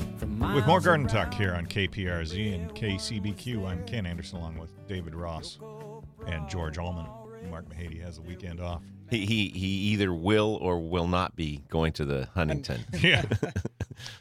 With 0.54 0.68
more 0.68 0.80
Garden. 0.80 1.08
Talk 1.08 1.34
here 1.34 1.54
on 1.54 1.66
KPRZ 1.66 2.54
and 2.56 2.74
KCBQ, 2.74 3.66
I'm 3.68 3.86
Ken 3.86 4.06
Anderson 4.06 4.38
along 4.38 4.58
with 4.58 4.72
David 4.88 5.14
Ross 5.16 5.60
and 6.28 6.48
George 6.48 6.78
Allman. 6.78 7.08
Mark 7.50 7.68
Mahady 7.70 8.02
has 8.02 8.18
a 8.18 8.22
weekend 8.22 8.60
off. 8.62 8.82
He, 9.10 9.26
he 9.26 9.50
he 9.50 9.68
either 9.68 10.14
will 10.14 10.58
or 10.62 10.80
will 10.80 11.08
not 11.08 11.36
be 11.36 11.64
going 11.70 11.94
to 11.94 12.06
the 12.06 12.28
Huntington. 12.34 12.86
Yeah. 13.02 13.24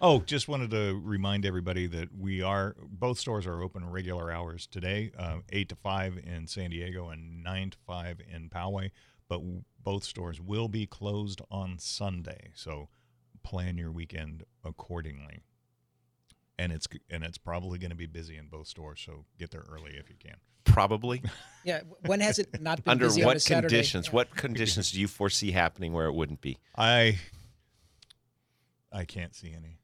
oh, 0.00 0.20
just 0.20 0.48
wanted 0.48 0.70
to 0.70 1.00
remind 1.02 1.46
everybody 1.46 1.86
that 1.88 2.08
we 2.16 2.42
are 2.42 2.74
both 2.80 3.18
stores 3.18 3.46
are 3.46 3.62
open 3.62 3.88
regular 3.88 4.30
hours 4.30 4.66
today, 4.66 5.12
uh, 5.18 5.38
eight 5.52 5.68
to 5.70 5.76
five 5.76 6.18
in 6.18 6.46
San 6.46 6.70
Diego 6.70 7.08
and 7.10 7.42
nine 7.42 7.70
to 7.70 7.78
five 7.86 8.18
in 8.32 8.48
Poway. 8.50 8.90
But 9.28 9.38
w- 9.38 9.62
both 9.82 10.04
stores 10.04 10.40
will 10.40 10.68
be 10.68 10.86
closed 10.86 11.40
on 11.50 11.78
Sunday, 11.78 12.50
so 12.54 12.88
plan 13.42 13.78
your 13.78 13.92
weekend 13.92 14.44
accordingly. 14.64 15.44
And 16.58 16.72
it's 16.72 16.86
and 17.10 17.24
it's 17.24 17.38
probably 17.38 17.78
going 17.78 17.90
to 17.90 17.96
be 17.96 18.06
busy 18.06 18.36
in 18.36 18.46
both 18.46 18.68
stores, 18.68 19.02
so 19.04 19.24
get 19.38 19.50
there 19.50 19.64
early 19.72 19.92
if 19.96 20.08
you 20.08 20.16
can. 20.18 20.36
Probably. 20.64 21.22
Yeah. 21.66 21.80
When 22.04 22.20
has 22.20 22.38
it 22.38 22.60
not 22.60 22.84
been 22.84 22.90
Under 22.92 23.06
busy 23.06 23.22
on 23.22 23.24
a 23.24 23.28
what 23.28 23.40
Saturday? 23.42 23.68
conditions? 23.74 24.06
Yeah. 24.08 24.12
What 24.12 24.36
conditions 24.36 24.92
do 24.92 25.00
you 25.00 25.08
foresee 25.08 25.50
happening 25.50 25.94
where 25.94 26.04
it 26.04 26.12
wouldn't 26.12 26.42
be? 26.42 26.58
I 26.76 27.16
I 28.92 29.04
can't 29.06 29.34
see 29.34 29.52
any. 29.56 29.78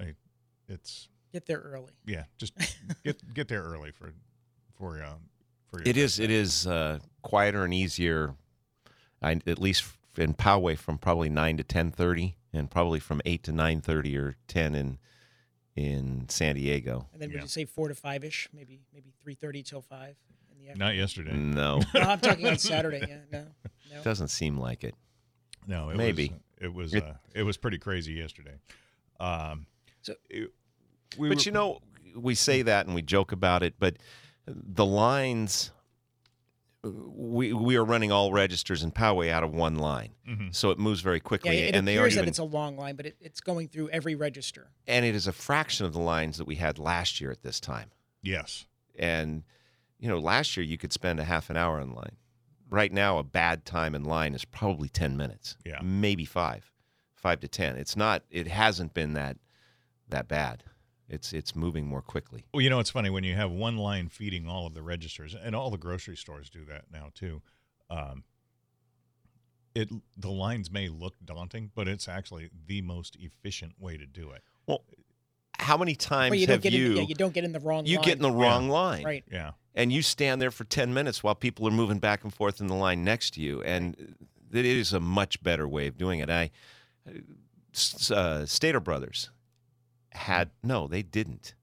I, 0.00 0.14
it's 0.68 1.08
Get 1.32 1.46
there 1.46 1.58
early. 1.58 1.92
yeah, 2.06 2.24
just 2.38 2.52
get 3.04 3.34
get 3.34 3.48
there 3.48 3.62
early 3.62 3.90
for 3.90 4.12
for 4.78 5.02
um 5.02 5.28
for 5.68 5.78
your 5.80 5.88
It 5.88 5.96
is. 5.96 6.16
birthday. 6.16 6.24
It 6.24 6.30
is 6.30 6.66
uh, 6.66 6.98
quieter 7.22 7.64
and 7.64 7.74
easier. 7.74 8.34
I, 9.20 9.32
at 9.46 9.58
least 9.58 9.84
in 10.16 10.34
Poway, 10.34 10.78
from 10.78 10.96
probably 10.98 11.28
nine 11.28 11.56
to 11.56 11.64
ten 11.64 11.90
thirty, 11.90 12.36
and 12.52 12.70
probably 12.70 13.00
from 13.00 13.20
eight 13.26 13.42
to 13.44 13.52
nine 13.52 13.80
thirty 13.80 14.16
or 14.16 14.36
ten 14.46 14.74
in 14.76 14.98
in 15.76 16.26
San 16.28 16.54
Diego. 16.56 17.06
And 17.12 17.20
then 17.22 17.28
would 17.28 17.36
Yeah. 17.36 17.42
you 17.42 17.48
say 17.48 17.64
four 17.66 17.88
to 17.88 17.94
five 17.94 18.24
ish? 18.24 18.48
Maybe 18.52 18.80
maybe 18.92 19.12
three 19.22 19.34
thirty 19.34 19.62
till 19.62 19.82
five 19.82 20.16
in 20.50 20.58
the 20.58 20.70
afternoon. 20.70 20.78
Not 20.88 20.94
yesterday. 20.96 21.32
No, 21.36 21.80
No, 21.94 22.00
I'm 22.00 22.18
talking 22.20 22.46
on 22.48 22.58
Saturday. 22.58 23.04
Yeah. 23.08 23.18
No. 23.30 23.46
No. 23.94 24.02
doesn't 24.02 24.28
seem 24.28 24.58
like 24.58 24.82
it. 24.82 24.96
No, 25.68 25.90
it 25.90 25.96
Maybe. 25.96 26.30
was, 26.30 26.38
it 26.60 26.74
was 26.74 26.94
It- 26.94 27.04
uh, 27.04 27.12
it 27.34 27.44
was 27.44 27.56
pretty 27.56 27.78
crazy 27.78 28.14
yesterday. 28.14 28.56
Um, 29.20 29.66
So- 30.02 30.16
it- 30.28 30.52
we 31.16 31.28
but 31.28 31.36
were- 31.38 31.42
you 31.44 31.52
know, 31.52 31.78
we 32.16 32.34
say 32.34 32.62
that 32.62 32.86
and 32.86 32.96
we 32.96 33.02
joke 33.02 33.30
about 33.30 33.62
it, 33.62 33.74
but 33.78 33.96
the 34.46 34.84
lines. 34.84 35.70
We 36.90 37.52
we 37.52 37.76
are 37.76 37.84
running 37.84 38.10
all 38.12 38.32
registers 38.32 38.82
in 38.82 38.92
Poway 38.92 39.30
out 39.30 39.42
of 39.42 39.52
one 39.52 39.76
line, 39.76 40.14
Mhm. 40.28 40.54
so 40.54 40.70
it 40.70 40.78
moves 40.78 41.00
very 41.00 41.20
quickly. 41.20 41.58
Yeah, 41.58 41.66
it 41.68 41.74
and 41.74 41.86
they 41.86 41.94
appears 41.96 42.02
aren't 42.02 42.14
that 42.14 42.20
even 42.22 42.28
it's 42.30 42.38
a 42.38 42.44
long 42.44 42.76
line, 42.76 42.96
but 42.96 43.06
it, 43.06 43.16
it's 43.20 43.40
going 43.40 43.68
through 43.68 43.88
every 43.90 44.14
register. 44.14 44.70
and 44.86 45.04
it 45.04 45.14
is 45.14 45.26
a 45.26 45.32
fraction 45.32 45.86
of 45.86 45.92
the 45.92 46.00
lines 46.00 46.38
that 46.38 46.46
we 46.46 46.56
had 46.56 46.78
last 46.78 47.20
year 47.20 47.30
at 47.30 47.42
this 47.42 47.60
time. 47.60 47.90
yes, 48.22 48.66
And 48.98 49.44
you 49.98 50.08
know, 50.08 50.18
last 50.18 50.56
year 50.56 50.64
you 50.64 50.76
could 50.78 50.92
spend 50.92 51.18
a 51.20 51.24
half 51.24 51.48
an 51.50 51.56
hour 51.56 51.80
in 51.80 51.92
line. 51.94 52.16
Right 52.68 52.92
now, 52.92 53.18
a 53.18 53.22
bad 53.24 53.64
time 53.64 53.94
in 53.94 54.04
line 54.04 54.34
is 54.34 54.44
probably 54.44 54.88
ten 54.88 55.16
minutes. 55.16 55.56
Yeah. 55.64 55.80
maybe 55.82 56.24
five, 56.24 56.70
five 57.14 57.40
to 57.40 57.48
ten. 57.48 57.76
It's 57.76 57.96
not. 57.96 58.24
It 58.30 58.46
hasn't 58.48 58.92
been 58.94 59.12
that 59.14 59.38
that 60.08 60.28
bad. 60.28 60.64
It's 61.08 61.32
it's 61.32 61.54
moving 61.54 61.86
more 61.86 62.02
quickly. 62.02 62.44
well, 62.52 62.60
you 62.60 62.68
know 62.70 62.80
it's 62.80 62.90
funny 62.90 63.10
when 63.10 63.22
you 63.24 63.34
have 63.34 63.50
one 63.50 63.76
line 63.76 64.08
feeding 64.08 64.48
all 64.48 64.66
of 64.66 64.74
the 64.74 64.82
registers, 64.82 65.34
and 65.34 65.54
all 65.54 65.70
the 65.70 65.78
grocery 65.78 66.16
stores 66.16 66.50
do 66.50 66.64
that 66.64 66.86
now 66.92 67.10
too. 67.14 67.42
Um, 67.88 68.24
it 69.74 69.88
the 70.16 70.30
lines 70.30 70.70
may 70.70 70.88
look 70.88 71.14
daunting, 71.24 71.70
but 71.74 71.86
it's 71.86 72.08
actually 72.08 72.50
the 72.66 72.80
most 72.82 73.16
efficient 73.20 73.74
way 73.78 73.96
to 73.96 74.06
do 74.06 74.30
it. 74.30 74.42
Well, 74.66 74.84
how 75.58 75.76
many 75.76 75.94
times 75.94 76.30
But 76.32 76.38
you 76.38 76.46
don't 76.46 76.54
have 76.54 76.62
get 76.62 76.72
you? 76.72 76.90
in, 76.92 76.96
yeah, 76.96 77.02
you 77.04 77.14
don't 77.14 77.32
get 77.34 77.44
in 77.44 77.52
the 77.52 77.60
wrong 77.60 77.86
you 77.86 77.96
line. 77.96 78.04
get 78.04 78.16
in 78.16 78.22
the 78.22 78.30
wrong 78.30 78.68
line, 78.68 79.04
right. 79.04 79.24
Yeah, 79.30 79.52
and 79.74 79.92
you 79.92 80.02
stand 80.02 80.40
there 80.40 80.50
for 80.50 80.64
10 80.64 80.92
minutes 80.92 81.22
while 81.22 81.34
people 81.34 81.68
are 81.68 81.72
moving 81.72 81.98
back 81.98 82.24
and 82.24 82.32
forth 82.34 82.60
in 82.60 82.66
the 82.66 82.74
line 82.74 83.04
next 83.04 83.34
to 83.34 83.40
you 83.40 83.62
and 83.62 84.16
it 84.52 84.64
is 84.66 84.92
a 84.92 85.00
much 85.00 85.42
better 85.42 85.66
way 85.68 85.86
of 85.88 85.98
doing 85.98 86.20
it 86.20 86.30
i 86.30 86.50
s- 87.74 88.10
uh, 88.10 88.46
stater 88.46 88.80
brothers 88.80 89.30
had 90.16 90.50
no 90.62 90.86
they 90.86 91.02
didn't 91.02 91.54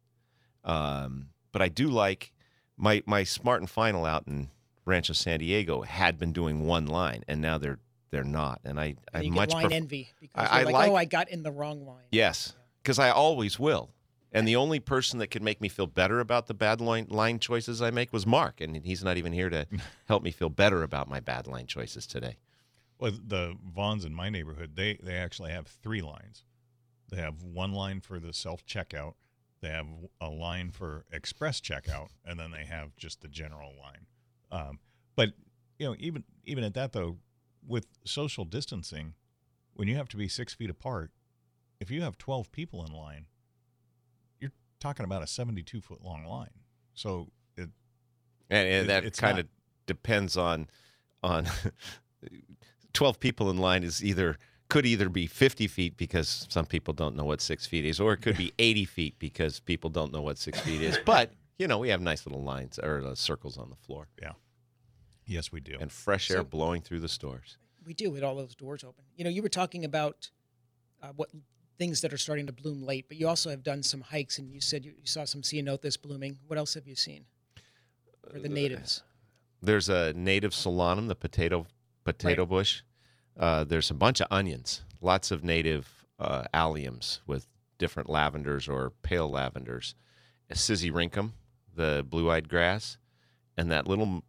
um, 0.63 1.27
but 1.51 1.61
i 1.61 1.67
do 1.69 1.87
like 1.87 2.31
my 2.77 3.01
my 3.05 3.23
smart 3.23 3.61
and 3.61 3.69
final 3.69 4.05
out 4.05 4.27
in 4.27 4.49
rancho 4.85 5.13
san 5.13 5.39
diego 5.39 5.81
had 5.81 6.17
been 6.17 6.31
doing 6.33 6.65
one 6.65 6.85
line 6.85 7.23
and 7.27 7.41
now 7.41 7.57
they're 7.57 7.79
they're 8.11 8.23
not 8.23 8.59
and 8.63 8.79
i 8.79 8.95
i 9.13 9.21
you 9.21 9.31
much 9.31 9.49
get 9.49 9.55
line 9.55 9.63
pref- 9.65 9.73
envy 9.73 10.09
because 10.19 10.47
I- 10.49 10.59
you're 10.61 10.69
I 10.69 10.71
like, 10.71 10.89
oh, 10.89 10.95
I 10.95 11.05
got 11.05 11.29
in 11.29 11.43
the 11.43 11.51
wrong 11.51 11.85
line. 11.85 12.05
Yes, 12.11 12.55
because 12.81 12.99
I 12.99 13.09
always 13.09 13.57
will. 13.59 13.89
And 14.35 14.47
the 14.47 14.55
only 14.55 14.79
person 14.79 15.19
that 15.19 15.27
could 15.27 15.43
make 15.43 15.61
me 15.61 15.69
feel 15.69 15.85
better 15.85 16.19
about 16.19 16.47
the 16.47 16.55
bad 16.55 16.81
line, 16.81 17.05
line 17.09 17.37
choices 17.37 17.83
I 17.83 17.91
make 17.91 18.11
was 18.11 18.25
Mark, 18.25 18.61
and 18.61 18.75
he's 18.83 19.03
not 19.03 19.15
even 19.17 19.31
here 19.31 19.49
to 19.49 19.67
help 20.07 20.23
me 20.23 20.31
feel 20.31 20.49
better 20.49 20.81
about 20.81 21.07
my 21.07 21.19
bad 21.19 21.45
line 21.45 21.67
choices 21.67 22.07
today. 22.07 22.37
well, 22.99 23.11
the 23.11 23.55
Vons 23.75 24.05
in 24.05 24.13
my 24.13 24.29
neighborhood 24.29 24.75
they 24.75 24.99
they 25.03 25.15
actually 25.15 25.51
have 25.51 25.67
three 25.67 26.01
lines. 26.01 26.43
They 27.13 27.21
have 27.21 27.43
one 27.43 27.73
line 27.73 28.01
for 28.01 28.19
the 28.19 28.33
self 28.33 28.65
checkout. 28.65 29.13
They 29.61 29.69
have 29.69 29.85
a 30.19 30.29
line 30.29 30.71
for 30.71 31.05
express 31.11 31.61
checkout, 31.61 32.07
and 32.25 32.39
then 32.39 32.49
they 32.51 32.65
have 32.65 32.95
just 32.97 33.21
the 33.21 33.27
general 33.27 33.71
line. 33.79 34.07
Um, 34.51 34.79
but 35.15 35.29
you 35.77 35.85
know, 35.87 35.95
even 35.99 36.23
even 36.43 36.63
at 36.63 36.73
that 36.73 36.91
though, 36.91 37.17
with 37.65 37.85
social 38.03 38.45
distancing, 38.45 39.13
when 39.75 39.87
you 39.87 39.95
have 39.95 40.09
to 40.09 40.17
be 40.17 40.27
six 40.27 40.53
feet 40.55 40.69
apart, 40.71 41.11
if 41.79 41.91
you 41.91 42.01
have 42.01 42.17
twelve 42.17 42.51
people 42.51 42.83
in 42.83 42.91
line, 42.91 43.27
you're 44.39 44.51
talking 44.79 45.05
about 45.05 45.21
a 45.21 45.27
seventy-two 45.27 45.81
foot 45.81 46.03
long 46.03 46.25
line. 46.25 46.49
So 46.95 47.29
it, 47.55 47.69
And, 48.49 48.67
and 48.67 48.85
It- 48.85 48.87
that 48.87 49.17
kind 49.17 49.37
of 49.39 49.47
depends 49.85 50.35
on 50.35 50.67
on 51.21 51.47
twelve 52.93 53.19
people 53.19 53.49
in 53.49 53.57
line 53.57 53.83
is 53.83 54.03
either 54.03 54.37
could 54.69 54.85
either 54.85 55.09
be 55.09 55.27
fifty 55.27 55.67
feet 55.67 55.97
because 55.97 56.47
some 56.49 56.65
people 56.65 56.93
don't 56.93 57.15
know 57.15 57.25
what 57.25 57.41
six 57.41 57.65
feet 57.67 57.85
is, 57.85 57.99
or 57.99 58.13
it 58.13 58.21
could 58.21 58.37
be 58.37 58.53
eighty 58.59 58.85
feet 58.85 59.15
because 59.19 59.59
people 59.59 59.89
don't 59.89 60.11
know 60.11 60.21
what 60.21 60.37
six 60.37 60.59
feet 60.61 60.81
is. 60.81 60.97
But 61.05 61.31
you 61.59 61.67
know, 61.67 61.77
we 61.77 61.89
have 61.89 62.01
nice 62.01 62.25
little 62.25 62.41
lines 62.43 62.79
or 62.79 63.03
uh, 63.05 63.15
circles 63.15 63.57
on 63.57 63.69
the 63.69 63.75
floor 63.75 64.07
Yeah. 64.21 64.31
yes, 65.27 65.51
we 65.51 65.59
do. 65.59 65.77
and 65.79 65.91
fresh 65.91 66.31
air 66.31 66.37
So- 66.37 66.43
blowing 66.43 66.81
through 66.81 67.01
the 67.01 67.07
stores. 67.09 67.57
We 67.85 67.93
do 67.93 68.09
with 68.09 68.23
all 68.23 68.35
those 68.35 68.55
doors 68.55 68.83
open. 68.83 69.03
You 69.17 69.25
know, 69.25 69.29
you 69.29 69.41
were 69.43 69.49
talking 69.49 69.83
about 69.85 70.29
uh, 71.01 71.09
what 71.15 71.29
things 71.77 71.99
that 72.01 72.13
are 72.13 72.17
starting 72.17 72.45
to 72.47 72.53
bloom 72.53 72.81
late, 72.81 73.05
but 73.09 73.17
you 73.17 73.27
also 73.27 73.49
have 73.49 73.61
done 73.61 73.83
some 73.83 73.99
hikes, 74.01 74.39
and 74.39 74.49
you 74.53 74.61
said 74.61 74.85
you, 74.85 74.91
you 74.91 75.05
saw 75.05 75.25
some 75.25 75.41
ceanothus 75.41 76.01
blooming. 76.01 76.37
What 76.47 76.57
else 76.57 76.73
have 76.75 76.87
you 76.87 76.95
seen 76.95 77.25
for 78.29 78.37
Uh, 78.37 78.41
the 78.41 78.47
natives? 78.49 79.03
There's 79.61 79.89
a 79.89 80.13
native 80.13 80.51
solanum, 80.53 81.07
the 81.09 81.15
potato 81.15 81.67
potato 82.05 82.43
Right. 82.43 82.49
bush. 82.49 82.81
Uh, 83.37 83.63
there's 83.63 83.89
a 83.89 83.95
bunch 83.95 84.21
of 84.21 84.27
onions, 84.29 84.83
lots 85.01 85.31
of 85.31 85.43
native 85.43 86.05
uh, 86.19 86.43
alliums 86.53 87.19
with 87.25 87.47
different 87.77 88.09
lavenders 88.09 88.69
or 88.69 88.91
pale 89.01 89.29
lavenders. 89.29 89.95
A 90.49 90.55
sisyrinchium, 90.55 91.31
the 91.75 92.05
blue-eyed 92.07 92.47
grass, 92.49 92.97
and 93.57 93.71
that 93.71 93.87
little. 93.87 94.23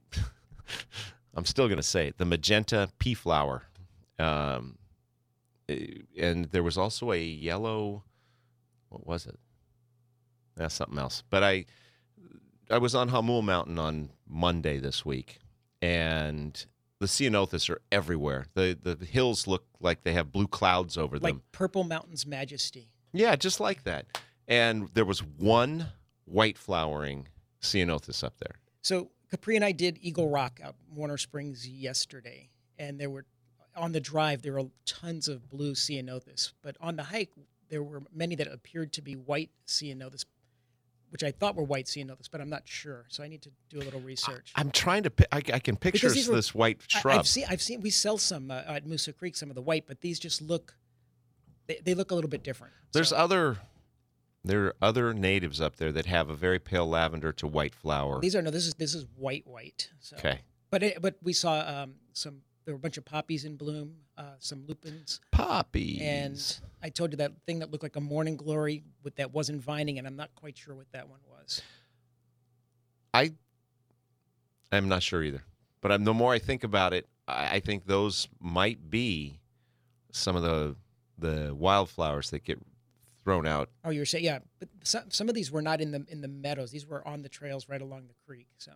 I'm 1.36 1.44
still 1.44 1.66
going 1.66 1.78
to 1.78 1.82
say 1.82 2.08
it, 2.08 2.18
the 2.18 2.24
magenta 2.24 2.88
pea 2.98 3.14
flower. 3.14 3.64
Um, 4.18 4.78
eh, 5.68 5.86
and 6.16 6.46
there 6.46 6.62
was 6.62 6.78
also 6.78 7.12
a 7.12 7.20
yellow. 7.20 8.04
What 8.88 9.06
was 9.06 9.26
it? 9.26 9.38
That's 10.56 10.74
something 10.74 10.98
else. 10.98 11.24
But 11.30 11.42
I, 11.42 11.66
I 12.70 12.78
was 12.78 12.94
on 12.94 13.10
Hamul 13.10 13.42
Mountain 13.42 13.78
on 13.78 14.10
Monday 14.28 14.78
this 14.78 15.04
week, 15.04 15.40
and 15.82 16.64
the 17.04 17.08
ceanothus 17.08 17.68
are 17.68 17.82
everywhere. 17.92 18.46
the 18.54 18.78
The 18.82 19.04
hills 19.04 19.46
look 19.46 19.66
like 19.80 20.04
they 20.04 20.14
have 20.14 20.32
blue 20.32 20.46
clouds 20.46 20.96
over 20.96 21.18
Like 21.18 21.34
them. 21.34 21.42
Purple 21.52 21.84
Mountain's 21.84 22.26
Majesty. 22.26 22.88
Yeah, 23.12 23.36
just 23.36 23.60
like 23.60 23.84
that. 23.84 24.06
And 24.48 24.88
there 24.94 25.04
was 25.04 25.20
one 25.22 25.88
white 26.24 26.56
flowering 26.56 27.28
ceanothus 27.60 28.24
up 28.24 28.38
there. 28.38 28.56
So 28.80 29.10
Capri 29.30 29.56
and 29.56 29.64
I 29.64 29.72
did 29.72 29.98
Eagle 30.00 30.28
Rock 30.30 30.60
out 30.62 30.76
Warner 30.94 31.18
Springs 31.18 31.68
yesterday, 31.68 32.48
and 32.78 32.98
there 32.98 33.10
were 33.10 33.26
on 33.76 33.92
the 33.92 34.00
drive 34.00 34.42
there 34.42 34.52
were 34.54 34.70
tons 34.86 35.28
of 35.28 35.50
blue 35.50 35.74
ceanothus, 35.74 36.52
but 36.62 36.76
on 36.80 36.96
the 36.96 37.04
hike 37.04 37.32
there 37.68 37.82
were 37.82 38.02
many 38.14 38.34
that 38.36 38.46
appeared 38.46 38.92
to 38.94 39.02
be 39.02 39.14
white 39.14 39.50
ceanothus, 39.66 40.24
which 41.14 41.22
I 41.22 41.30
thought 41.30 41.54
were 41.54 41.62
white 41.62 41.86
ceanothus, 41.86 42.28
but 42.28 42.40
I'm 42.40 42.50
not 42.50 42.62
sure. 42.64 43.04
So 43.08 43.22
I 43.22 43.28
need 43.28 43.40
to 43.42 43.50
do 43.70 43.78
a 43.78 43.84
little 43.84 44.00
research. 44.00 44.50
I'm 44.56 44.72
trying 44.72 45.04
to. 45.04 45.10
pi- 45.10 45.26
I, 45.30 45.36
I 45.36 45.58
can 45.60 45.76
picture 45.76 46.08
were- 46.08 46.12
this 46.34 46.52
white 46.52 46.80
I- 46.92 46.98
shrub. 46.98 47.18
I've 47.20 47.28
seen, 47.28 47.44
I've 47.48 47.62
seen, 47.62 47.82
we 47.82 47.90
sell 47.90 48.18
some 48.18 48.50
uh, 48.50 48.62
at 48.66 48.84
Moosa 48.84 49.16
Creek, 49.16 49.36
some 49.36 49.48
of 49.48 49.54
the 49.54 49.62
white, 49.62 49.84
but 49.86 50.00
these 50.00 50.18
just 50.18 50.42
look, 50.42 50.74
they, 51.68 51.78
they 51.84 51.94
look 51.94 52.10
a 52.10 52.16
little 52.16 52.28
bit 52.28 52.42
different. 52.42 52.72
There's 52.92 53.10
So 53.10 53.16
other. 53.16 53.58
There 54.46 54.64
are 54.66 54.76
other 54.82 55.14
natives 55.14 55.60
up 55.60 55.76
there 55.76 55.92
that 55.92 56.04
have 56.06 56.28
a 56.28 56.34
very 56.34 56.58
pale 56.58 56.86
lavender 56.86 57.32
to 57.34 57.46
white 57.46 57.76
flower. 57.76 58.20
these 58.20 58.34
are 58.34 58.42
no, 58.42 58.50
this 58.50 58.66
is 58.66 58.74
this 58.74 58.92
is 58.92 59.06
white 59.16 59.46
white. 59.46 59.90
So. 60.00 60.16
Okay. 60.16 60.40
But 60.70 60.82
it, 60.82 61.00
but 61.00 61.14
we 61.22 61.32
saw 61.32 61.60
um, 61.60 61.94
some. 62.12 62.42
There 62.64 62.74
were 62.74 62.78
a 62.78 62.80
bunch 62.80 62.96
of 62.96 63.04
poppies 63.04 63.44
in 63.44 63.56
bloom, 63.56 63.96
uh, 64.16 64.36
some 64.38 64.64
lupins. 64.66 65.20
Poppies. 65.30 66.00
and 66.00 66.60
I 66.82 66.88
told 66.88 67.12
you 67.12 67.18
that 67.18 67.32
thing 67.46 67.58
that 67.58 67.70
looked 67.70 67.82
like 67.82 67.96
a 67.96 68.00
morning 68.00 68.36
glory 68.36 68.84
with 69.02 69.16
that 69.16 69.32
wasn't 69.32 69.62
vining, 69.62 69.98
and 69.98 70.06
I'm 70.06 70.16
not 70.16 70.34
quite 70.34 70.56
sure 70.56 70.74
what 70.74 70.90
that 70.92 71.08
one 71.08 71.20
was. 71.28 71.60
I 73.12 73.32
I'm 74.72 74.88
not 74.88 75.02
sure 75.02 75.22
either. 75.22 75.42
But 75.80 75.92
I'm, 75.92 76.04
the 76.04 76.14
more 76.14 76.32
I 76.32 76.38
think 76.38 76.64
about 76.64 76.92
it, 76.92 77.06
I, 77.28 77.56
I 77.56 77.60
think 77.60 77.86
those 77.86 78.28
might 78.40 78.90
be 78.90 79.40
some 80.10 80.36
of 80.36 80.42
the 80.42 80.76
the 81.18 81.54
wildflowers 81.54 82.30
that 82.30 82.42
get 82.44 82.58
thrown 83.22 83.46
out. 83.46 83.68
Oh, 83.84 83.90
you're 83.90 84.04
saying 84.04 84.24
yeah, 84.24 84.40
but 84.58 84.68
some 84.82 85.10
some 85.10 85.28
of 85.28 85.34
these 85.34 85.50
were 85.50 85.62
not 85.62 85.80
in 85.80 85.90
the 85.90 86.04
in 86.08 86.20
the 86.20 86.28
meadows. 86.28 86.70
These 86.70 86.86
were 86.86 87.06
on 87.06 87.22
the 87.22 87.28
trails 87.28 87.68
right 87.68 87.80
along 87.80 88.06
the 88.08 88.14
creek. 88.26 88.48
So 88.58 88.72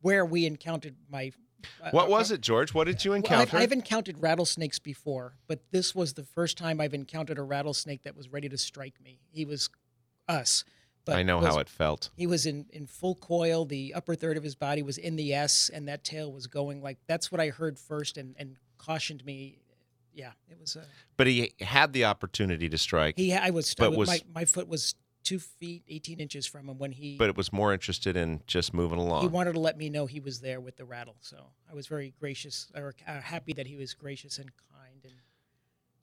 where 0.00 0.24
we 0.24 0.46
encountered 0.46 0.96
my. 1.10 1.32
Uh, 1.82 1.90
What 1.90 2.06
uh, 2.06 2.10
was 2.10 2.30
it, 2.30 2.40
George? 2.40 2.74
What 2.74 2.84
did 2.86 3.04
you 3.04 3.10
Well, 3.12 3.18
I've, 3.18 3.24
encounter? 3.24 3.56
I've 3.56 3.72
encountered 3.72 4.20
rattlesnakes 4.22 4.78
before, 4.78 5.36
but 5.46 5.60
this 5.70 5.94
was 5.94 6.14
the 6.14 6.24
first 6.24 6.56
time 6.58 6.80
I've 6.80 6.94
encountered 6.94 7.38
a 7.38 7.42
rattlesnake 7.42 8.02
that 8.02 8.16
was 8.16 8.28
ready 8.28 8.48
to 8.48 8.58
strike 8.58 9.00
me. 9.02 9.20
He 9.32 9.44
was 9.44 9.68
us. 10.28 10.64
But 11.04 11.16
I 11.16 11.22
know 11.22 11.38
was- 11.38 11.46
how 11.46 11.58
it 11.58 11.68
felt. 11.68 12.10
He 12.16 12.26
was 12.26 12.46
in, 12.46 12.66
in 12.70 12.86
full 12.86 13.14
coil. 13.14 13.66
The 13.66 13.92
upper 13.94 14.14
third 14.14 14.36
of 14.36 14.42
his 14.42 14.54
body 14.54 14.82
was 14.82 14.96
in 14.96 15.16
the 15.16 15.34
S, 15.34 15.70
and 15.72 15.86
that 15.88 16.02
tail 16.02 16.32
was 16.32 16.46
going 16.46 16.82
like 16.82 16.98
that's 17.06 17.30
what 17.30 17.40
I 17.40 17.50
heard 17.50 17.78
first 17.78 18.16
and, 18.16 18.34
and 18.38 18.56
cautioned 18.78 19.24
me. 19.24 19.58
Yeah, 20.14 20.30
it 20.48 20.58
was. 20.60 20.76
Uh, 20.76 20.84
But 21.16 21.26
he 21.26 21.52
had 21.60 21.92
the 21.92 22.04
opportunity 22.04 22.68
to 22.68 22.78
strike, 22.78 23.16
he, 23.18 23.34
I 23.34 23.50
was, 23.50 23.74
But 23.74 23.86
I 23.86 23.88
was 23.88 23.98
was- 23.98 24.08
my, 24.08 24.20
my 24.34 24.44
foot 24.44 24.68
was 24.68 24.94
two 25.24 25.38
feet 25.38 25.82
eighteen 25.88 26.20
inches 26.20 26.46
from 26.46 26.68
him 26.68 26.78
when 26.78 26.92
he. 26.92 27.16
but 27.16 27.28
it 27.28 27.36
was 27.36 27.52
more 27.52 27.72
interested 27.72 28.16
in 28.16 28.40
just 28.46 28.72
moving 28.72 28.98
along. 28.98 29.22
he 29.22 29.28
wanted 29.28 29.54
to 29.54 29.60
let 29.60 29.76
me 29.76 29.88
know 29.88 30.06
he 30.06 30.20
was 30.20 30.40
there 30.40 30.60
with 30.60 30.76
the 30.76 30.84
rattle, 30.84 31.16
so 31.20 31.46
I 31.70 31.74
was 31.74 31.86
very 31.86 32.14
gracious 32.20 32.70
or 32.74 32.94
uh, 33.08 33.20
happy 33.20 33.52
that 33.54 33.66
he 33.66 33.76
was 33.76 33.94
gracious 33.94 34.38
and 34.38 34.50
kind 34.70 35.00
and 35.04 35.14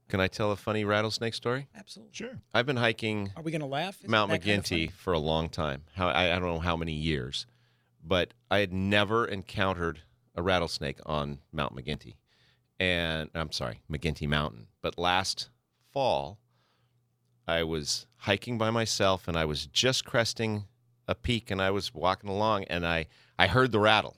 Can 0.09 0.19
I 0.19 0.27
tell 0.27 0.51
a 0.51 0.55
funny 0.57 0.83
rattlesnake 0.83 1.33
story? 1.35 1.67
absolutely. 1.77 2.13
Sure. 2.13 2.41
I've 2.53 2.65
been 2.65 2.77
hiking 2.77 3.31
Are 3.35 3.43
we 3.43 3.51
gonna 3.51 3.65
laugh? 3.67 3.97
Isn't 3.99 4.09
Mount 4.11 4.31
that 4.31 4.43
kind 4.43 4.59
of 4.59 4.65
McGinty 4.65 4.91
for 4.91 5.13
a 5.13 5.19
long 5.19 5.47
time. 5.49 5.83
How 5.95 6.09
I, 6.09 6.35
I 6.35 6.39
don't 6.39 6.47
know 6.49 6.59
how 6.59 6.75
many 6.75 6.93
years, 6.93 7.45
but 8.03 8.33
I 8.49 8.59
had 8.59 8.73
never 8.73 9.25
encountered 9.25 10.01
a 10.35 10.41
rattlesnake 10.41 10.99
on 11.05 11.39
Mount 11.51 11.75
McGinty, 11.75 12.15
and 12.79 13.29
I'm 13.35 13.51
sorry, 13.51 13.81
McGinty 13.91 14.27
Mountain. 14.27 14.67
But 14.81 14.97
last 14.97 15.49
fall, 15.91 16.39
I 17.51 17.63
was 17.63 18.07
hiking 18.17 18.57
by 18.57 18.69
myself, 18.71 19.27
and 19.27 19.37
I 19.37 19.45
was 19.45 19.65
just 19.67 20.05
cresting 20.05 20.65
a 21.07 21.15
peak, 21.15 21.51
and 21.51 21.61
I 21.61 21.71
was 21.71 21.93
walking 21.93 22.29
along, 22.29 22.65
and 22.65 22.85
I 22.85 23.07
I 23.37 23.47
heard 23.47 23.71
the 23.71 23.79
rattle, 23.79 24.17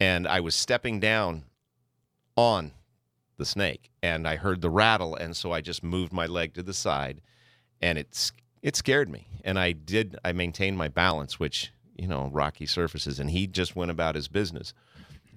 and 0.00 0.26
I 0.26 0.40
was 0.40 0.54
stepping 0.54 1.00
down 1.00 1.44
on 2.36 2.72
the 3.38 3.44
snake, 3.44 3.90
and 4.02 4.26
I 4.26 4.36
heard 4.36 4.60
the 4.60 4.70
rattle, 4.70 5.14
and 5.14 5.36
so 5.36 5.52
I 5.52 5.60
just 5.60 5.82
moved 5.82 6.12
my 6.12 6.26
leg 6.26 6.54
to 6.54 6.62
the 6.62 6.74
side 6.74 7.20
and 7.80 7.98
it's 7.98 8.32
it 8.62 8.76
scared 8.76 9.08
me. 9.08 9.26
And 9.44 9.58
i 9.58 9.72
did 9.72 10.16
i 10.24 10.32
maintained 10.32 10.76
my 10.76 10.88
balance 10.88 11.38
which 11.38 11.72
you 11.96 12.06
know 12.06 12.30
rocky 12.32 12.66
surfaces 12.66 13.18
and 13.20 13.30
he 13.30 13.46
just 13.46 13.76
went 13.76 13.90
about 13.90 14.14
his 14.14 14.28
business. 14.28 14.72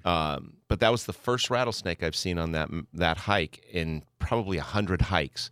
Um, 0.06 0.54
but 0.70 0.80
that 0.80 0.92
was 0.92 1.06
the 1.06 1.14
first 1.14 1.50
rattlesnake 1.50 2.04
i've 2.04 2.16
seen 2.16 2.38
on 2.38 2.54
that 2.54 2.70
that 2.94 3.18
hike 3.18 3.66
in 3.72 4.04
probably 4.18 4.58
a 4.58 4.64
hundred 4.64 5.02
hikes 5.02 5.50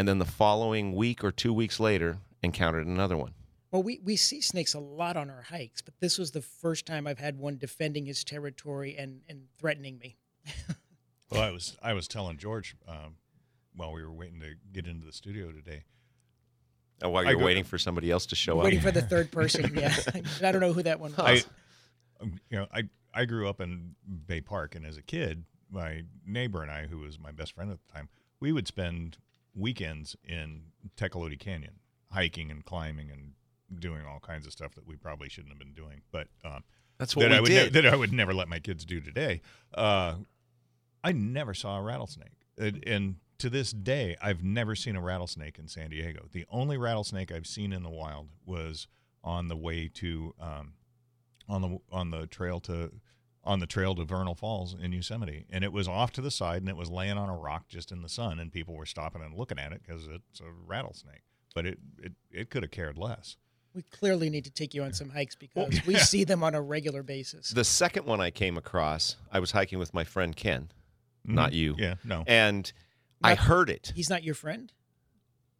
and 0.00 0.08
then 0.08 0.18
the 0.18 0.24
following 0.24 0.94
week 0.94 1.22
or 1.22 1.30
two 1.30 1.52
weeks 1.52 1.78
later 1.78 2.16
encountered 2.42 2.86
another 2.86 3.18
one 3.18 3.34
Well, 3.70 3.82
we, 3.82 4.00
we 4.02 4.16
see 4.16 4.40
snakes 4.40 4.72
a 4.72 4.80
lot 4.80 5.18
on 5.18 5.28
our 5.28 5.42
hikes, 5.42 5.82
but 5.82 5.92
this 6.00 6.16
was 6.16 6.30
the 6.30 6.40
first 6.40 6.86
time 6.86 7.06
I've 7.06 7.18
had 7.18 7.38
one 7.38 7.58
defending 7.58 8.06
his 8.06 8.24
territory 8.24 8.96
and, 8.96 9.20
and 9.28 9.42
threatening 9.58 9.98
me. 9.98 10.16
Well, 11.30 11.42
I 11.42 11.50
was 11.52 11.76
I 11.80 11.92
was 11.92 12.08
telling 12.08 12.38
George 12.38 12.74
um, 12.88 13.14
while 13.76 13.92
we 13.92 14.02
were 14.02 14.10
waiting 14.10 14.40
to 14.40 14.54
get 14.72 14.88
into 14.88 15.06
the 15.06 15.12
studio 15.12 15.52
today. 15.52 15.84
Uh, 17.04 17.08
while 17.08 17.24
you're 17.24 17.36
go- 17.36 17.44
waiting 17.44 17.62
for 17.62 17.78
somebody 17.78 18.10
else 18.10 18.26
to 18.26 18.34
show 18.34 18.58
up 18.58 18.64
Waiting 18.64 18.80
for 18.80 18.90
the 18.90 19.02
third 19.02 19.30
person. 19.38 19.72
Yeah. 19.76 19.94
I 20.42 20.50
don't 20.50 20.60
know 20.60 20.72
who 20.72 20.82
that 20.82 20.98
one 20.98 21.12
was. 21.12 21.20
I, 21.20 22.20
um, 22.20 22.40
you 22.50 22.58
know, 22.58 22.66
I 22.74 22.88
I 23.14 23.26
grew 23.26 23.48
up 23.48 23.60
in 23.60 23.94
Bay 24.26 24.40
Park, 24.40 24.74
and 24.74 24.84
as 24.84 24.96
a 24.96 25.02
kid, 25.02 25.44
my 25.70 26.02
neighbor 26.26 26.62
and 26.62 26.70
I, 26.72 26.86
who 26.86 26.98
was 26.98 27.16
my 27.16 27.30
best 27.30 27.54
friend 27.54 27.70
at 27.70 27.78
the 27.86 27.92
time, 27.92 28.08
we 28.40 28.50
would 28.50 28.66
spend 28.66 29.18
weekends 29.54 30.16
in 30.24 30.62
Tecolote 30.96 31.38
Canyon, 31.38 31.74
hiking 32.10 32.50
and 32.50 32.64
climbing 32.64 33.10
and 33.10 33.32
doing 33.78 34.02
all 34.04 34.20
kinds 34.20 34.46
of 34.46 34.52
stuff 34.52 34.74
that 34.74 34.86
we 34.86 34.96
probably 34.96 35.28
shouldn't 35.28 35.52
have 35.52 35.58
been 35.58 35.74
doing, 35.74 36.02
but 36.10 36.28
um, 36.44 36.64
that's 36.98 37.14
what 37.14 37.22
that 37.22 37.30
we 37.30 37.36
I 37.36 37.40
would 37.40 37.48
did 37.48 37.72
that 37.74 37.86
I 37.86 37.96
would 37.96 38.12
never 38.12 38.34
let 38.34 38.48
my 38.48 38.58
kids 38.58 38.84
do 38.84 39.00
today. 39.00 39.40
Uh, 39.74 40.16
I 41.02 41.12
never 41.12 41.54
saw 41.54 41.78
a 41.78 41.82
rattlesnake, 41.82 42.46
and, 42.58 42.82
and 42.86 43.16
to 43.38 43.48
this 43.48 43.72
day, 43.72 44.16
I've 44.20 44.44
never 44.44 44.74
seen 44.74 44.96
a 44.96 45.00
rattlesnake 45.00 45.58
in 45.58 45.66
San 45.66 45.90
Diego. 45.90 46.28
The 46.30 46.44
only 46.50 46.76
rattlesnake 46.76 47.32
I've 47.32 47.46
seen 47.46 47.72
in 47.72 47.82
the 47.82 47.90
wild 47.90 48.28
was 48.44 48.86
on 49.24 49.48
the 49.48 49.56
way 49.56 49.88
to 49.94 50.34
um, 50.38 50.74
on 51.48 51.62
the 51.62 51.78
on 51.90 52.10
the 52.10 52.26
trail 52.26 52.60
to 52.60 52.92
on 53.50 53.58
the 53.58 53.66
trail 53.66 53.94
to 53.96 54.04
Vernal 54.04 54.34
Falls 54.36 54.74
in 54.80 54.92
Yosemite, 54.92 55.44
and 55.50 55.64
it 55.64 55.72
was 55.72 55.88
off 55.88 56.12
to 56.12 56.20
the 56.20 56.30
side, 56.30 56.62
and 56.62 56.68
it 56.68 56.76
was 56.76 56.88
laying 56.88 57.18
on 57.18 57.28
a 57.28 57.36
rock 57.36 57.66
just 57.68 57.90
in 57.90 58.02
the 58.02 58.08
sun, 58.08 58.38
and 58.38 58.52
people 58.52 58.74
were 58.76 58.86
stopping 58.86 59.22
and 59.22 59.34
looking 59.36 59.58
at 59.58 59.72
it 59.72 59.82
because 59.84 60.06
it's 60.06 60.40
a 60.40 60.44
rattlesnake. 60.66 61.22
But 61.54 61.66
it 61.66 61.78
it, 61.98 62.12
it 62.30 62.50
could 62.50 62.62
have 62.62 62.70
cared 62.70 62.96
less. 62.96 63.36
We 63.74 63.82
clearly 63.82 64.30
need 64.30 64.44
to 64.44 64.50
take 64.50 64.72
you 64.74 64.82
on 64.84 64.92
some 64.92 65.10
hikes 65.10 65.34
because 65.34 65.84
we 65.86 65.96
see 65.96 66.24
them 66.24 66.42
on 66.44 66.54
a 66.54 66.60
regular 66.62 67.02
basis. 67.02 67.50
the 67.50 67.62
second 67.64 68.04
one 68.06 68.20
i 68.20 68.28
came 68.30 68.56
across 68.56 69.14
i 69.32 69.38
was 69.38 69.52
hiking 69.52 69.78
with 69.78 69.94
my 69.94 70.02
friend 70.02 70.34
ken 70.34 70.70
not 71.24 71.52
you 71.52 71.76
Yeah, 71.78 71.94
no. 72.04 72.24
and 72.26 72.72
i 73.22 73.36
heard 73.36 73.70
it 73.70 73.92
He's 73.94 74.10
not 74.10 74.24
your 74.24 74.34
friend? 74.34 74.72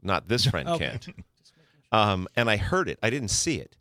not 0.02 0.26
this 0.26 0.44
friend 0.50 0.68
Okay. 0.68 0.98
Ken. 1.00 1.14
Um, 1.92 2.28
and 2.36 2.48
I 2.50 2.56
heard 2.56 2.88
it. 2.88 2.98
I 3.02 3.10
didn't 3.10 3.30
see 3.30 3.56
it, 3.60 3.76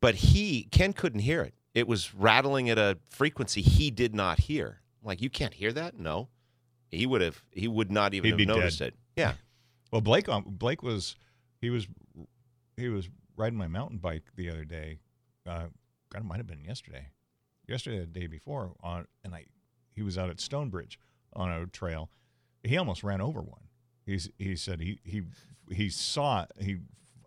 but 0.00 0.14
he 0.16 0.64
Ken 0.70 0.92
couldn't 0.92 1.20
hear 1.20 1.42
it. 1.42 1.54
It 1.74 1.88
was 1.88 2.14
rattling 2.14 2.70
at 2.70 2.78
a 2.78 2.98
frequency 3.10 3.60
he 3.60 3.90
did 3.90 4.14
not 4.14 4.40
hear. 4.40 4.80
I'm 5.02 5.08
like, 5.08 5.20
you 5.20 5.28
can't 5.30 5.54
hear 5.54 5.72
that? 5.72 5.98
No, 5.98 6.28
he 6.90 7.06
would 7.06 7.20
have. 7.20 7.42
He 7.50 7.68
would 7.68 7.90
not 7.90 8.14
even 8.14 8.38
He'd 8.38 8.48
have 8.48 8.56
noticed 8.56 8.78
dead. 8.78 8.88
it. 8.88 8.94
Yeah, 9.16 9.32
Well, 9.94 10.00
Blake 10.00 10.28
um, 10.28 10.44
Blake 10.46 10.82
was 10.82 11.14
he 11.60 11.70
was 11.70 11.86
he 12.76 12.88
was 12.88 13.08
riding 13.36 13.56
my 13.58 13.68
mountain 13.68 13.98
bike 13.98 14.24
the 14.34 14.50
other 14.50 14.64
day. 14.64 14.98
Uh, 15.46 15.66
God, 16.10 16.22
it 16.22 16.24
might 16.24 16.38
have 16.38 16.46
been 16.46 16.64
yesterday, 16.64 17.08
yesterday 17.68 18.00
the 18.00 18.06
day 18.06 18.26
before. 18.26 18.72
On 18.82 19.06
and 19.22 19.34
I 19.34 19.44
he 19.92 20.02
was 20.02 20.18
out 20.18 20.30
at 20.30 20.40
Stonebridge 20.40 20.98
on 21.32 21.48
a 21.50 21.66
trail. 21.66 22.10
He 22.64 22.76
almost 22.76 23.04
ran 23.04 23.20
over 23.20 23.40
one. 23.40 23.68
He's 24.04 24.30
he 24.38 24.56
said 24.56 24.80
he 24.80 24.98
he 25.04 25.22
he 25.70 25.90
saw 25.90 26.42
it. 26.42 26.52
He 26.60 26.78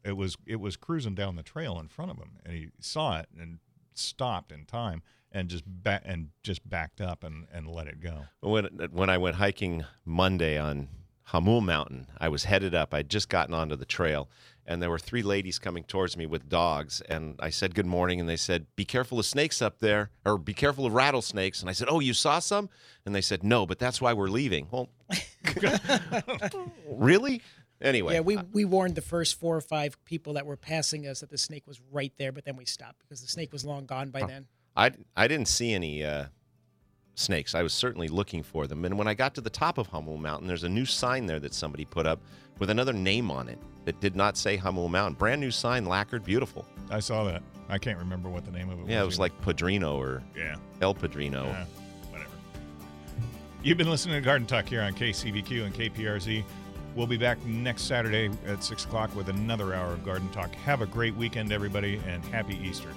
it 0.03 0.17
was 0.17 0.35
it 0.45 0.59
was 0.59 0.75
cruising 0.75 1.15
down 1.15 1.35
the 1.37 1.43
trail 1.43 1.79
in 1.79 1.87
front 1.87 2.11
of 2.11 2.17
him, 2.17 2.31
and 2.45 2.53
he 2.53 2.69
saw 2.81 3.19
it 3.19 3.27
and 3.39 3.59
stopped 3.97 4.51
in 4.51 4.65
time 4.65 5.01
and 5.31 5.49
just 5.49 5.63
ba- 5.65 6.01
and 6.05 6.29
just 6.43 6.67
backed 6.67 7.01
up 7.01 7.23
and 7.23 7.47
and 7.51 7.67
let 7.67 7.87
it 7.87 7.99
go. 7.99 8.25
when 8.41 8.65
when 8.91 9.09
I 9.09 9.17
went 9.17 9.35
hiking 9.37 9.85
Monday 10.05 10.57
on 10.57 10.87
Hamul 11.29 11.61
Mountain, 11.61 12.07
I 12.19 12.29
was 12.29 12.45
headed 12.45 12.73
up. 12.73 12.93
I'd 12.93 13.09
just 13.09 13.27
gotten 13.27 13.53
onto 13.53 13.75
the 13.75 13.85
trail, 13.85 14.29
and 14.65 14.81
there 14.81 14.89
were 14.89 14.97
three 14.99 15.21
ladies 15.23 15.59
coming 15.59 15.83
towards 15.83 16.15
me 16.15 16.25
with 16.25 16.47
dogs. 16.47 17.01
And 17.01 17.35
I 17.39 17.49
said 17.49 17.75
good 17.75 17.85
morning, 17.85 18.21
and 18.21 18.29
they 18.29 18.37
said, 18.37 18.65
"Be 18.77 18.85
careful 18.85 19.19
of 19.19 19.25
snakes 19.25 19.61
up 19.61 19.79
there, 19.79 20.09
or 20.25 20.37
be 20.37 20.53
careful 20.53 20.85
of 20.85 20.93
rattlesnakes." 20.93 21.59
And 21.59 21.69
I 21.69 21.73
said, 21.73 21.89
"Oh, 21.89 21.99
you 21.99 22.13
saw 22.13 22.39
some?" 22.39 22.69
And 23.05 23.13
they 23.13 23.21
said, 23.21 23.43
"No, 23.43 23.65
but 23.65 23.77
that's 23.77 23.99
why 23.99 24.13
we're 24.13 24.29
leaving." 24.29 24.67
Well, 24.71 24.89
really? 26.87 27.41
Anyway, 27.81 28.13
yeah, 28.13 28.21
we, 28.21 28.37
we 28.51 28.65
warned 28.65 28.95
the 28.95 29.01
first 29.01 29.39
four 29.39 29.55
or 29.55 29.61
five 29.61 30.03
people 30.03 30.33
that 30.33 30.45
were 30.45 30.57
passing 30.57 31.05
us 31.07 31.19
that 31.19 31.29
the 31.29 31.37
snake 31.37 31.67
was 31.67 31.79
right 31.91 32.11
there, 32.17 32.31
but 32.31 32.43
then 32.43 32.55
we 32.55 32.65
stopped 32.65 32.99
because 32.99 33.21
the 33.21 33.27
snake 33.27 33.53
was 33.53 33.63
long 33.63 33.85
gone 33.85 34.09
by 34.09 34.21
then. 34.21 34.47
I 34.75 34.91
I 35.15 35.27
didn't 35.27 35.47
see 35.47 35.73
any 35.73 36.03
uh, 36.03 36.25
snakes. 37.15 37.55
I 37.55 37.63
was 37.63 37.73
certainly 37.73 38.07
looking 38.07 38.43
for 38.43 38.67
them. 38.67 38.85
And 38.85 38.97
when 38.97 39.07
I 39.07 39.13
got 39.13 39.35
to 39.35 39.41
the 39.41 39.49
top 39.49 39.77
of 39.77 39.87
Hummel 39.87 40.17
Mountain, 40.17 40.47
there's 40.47 40.63
a 40.63 40.69
new 40.69 40.85
sign 40.85 41.25
there 41.25 41.39
that 41.39 41.53
somebody 41.53 41.85
put 41.85 42.05
up 42.05 42.21
with 42.59 42.69
another 42.69 42.93
name 42.93 43.29
on 43.29 43.49
it 43.49 43.59
that 43.85 43.99
did 43.99 44.15
not 44.15 44.37
say 44.37 44.55
Hummel 44.55 44.89
Mountain. 44.89 45.15
Brand 45.15 45.41
new 45.41 45.51
sign, 45.51 45.85
lacquered, 45.85 46.23
beautiful. 46.23 46.65
I 46.89 46.99
saw 46.99 47.23
that. 47.25 47.41
I 47.69 47.77
can't 47.77 47.99
remember 47.99 48.29
what 48.29 48.45
the 48.45 48.51
name 48.51 48.69
of 48.69 48.79
it 48.79 48.83
was. 48.83 48.91
Yeah, 48.91 49.01
it 49.01 49.05
was 49.05 49.15
either. 49.15 49.23
like 49.23 49.41
Padrino 49.41 49.97
or 49.97 50.23
yeah. 50.35 50.55
El 50.81 50.93
Padrino. 50.93 51.45
Yeah, 51.45 51.65
whatever. 52.09 52.29
You've 53.63 53.77
been 53.77 53.89
listening 53.89 54.15
to 54.15 54.21
Garden 54.21 54.47
Talk 54.47 54.67
here 54.67 54.81
on 54.81 54.93
KCBQ 54.93 55.65
and 55.65 55.73
KPRZ. 55.73 56.43
We'll 56.97 57.05
be 57.05 57.15
back 57.15 57.37
next 57.45 57.83
Saturday 57.83 58.31
at 58.47 58.63
6 58.63 58.85
o'clock 58.85 59.15
with 59.15 59.29
another 59.29 59.75
hour 59.75 59.93
of 59.93 60.03
Garden 60.03 60.27
Talk. 60.31 60.55
Have 60.55 60.81
a 60.81 60.87
great 60.87 61.15
weekend, 61.15 61.51
everybody, 61.51 62.01
and 62.07 62.25
happy 62.25 62.57
Easter. 62.57 62.89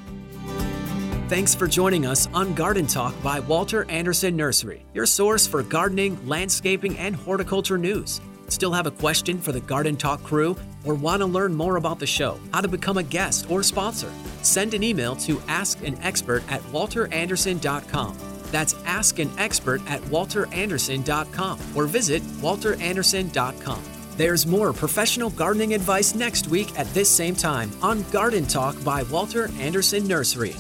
Thanks 1.29 1.55
for 1.55 1.69
joining 1.69 2.07
us 2.07 2.27
on 2.33 2.55
Garden 2.55 2.87
Talk 2.87 3.15
by 3.23 3.41
Walter 3.41 3.85
Anderson 3.91 4.35
Nursery, 4.37 4.87
your 4.95 5.05
source 5.05 5.47
for 5.47 5.63
gardening, 5.63 6.19
landscaping, 6.27 6.97
and 6.97 7.15
horticulture 7.15 7.77
news. 7.77 8.23
Still 8.49 8.73
have 8.73 8.87
a 8.87 8.91
question 8.91 9.39
for 9.39 9.53
the 9.53 9.61
Garden 9.61 9.99
Talk 9.99 10.23
crew 10.23 10.57
or 10.87 10.95
want 10.95 11.21
to 11.21 11.27
learn 11.27 11.55
more 11.55 11.77
about 11.77 11.99
the 11.99 12.07
show, 12.07 12.41
how 12.55 12.63
to 12.63 12.69
become 12.69 12.97
a 12.97 13.03
guest 13.03 13.51
or 13.51 13.63
sponsor? 13.63 14.11
Send 14.41 14.73
an 14.73 14.83
email 14.83 15.15
to 15.17 15.37
askanexpert 15.41 16.51
at 16.51 16.63
walteranderson.com. 16.73 18.30
That's 18.51 18.75
askanexpert 18.75 19.89
at 19.89 20.01
walteranderson.com 20.03 21.59
or 21.75 21.87
visit 21.87 22.23
walteranderson.com. 22.23 23.83
There's 24.17 24.47
more 24.47 24.73
professional 24.73 25.31
gardening 25.31 25.73
advice 25.75 26.15
next 26.15 26.49
week 26.49 26.79
at 26.79 26.87
this 26.93 27.09
same 27.09 27.35
time 27.35 27.71
on 27.83 28.03
Garden 28.11 28.47
Talk 28.47 28.83
by 28.85 29.03
Walter 29.05 29.51
Anderson 29.59 30.07
Nursery. 30.07 30.55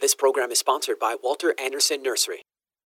This 0.00 0.14
program 0.14 0.52
is 0.52 0.60
sponsored 0.60 1.00
by 1.00 1.16
Walter 1.20 1.54
Anderson 1.58 2.02
Nursery. 2.02 2.42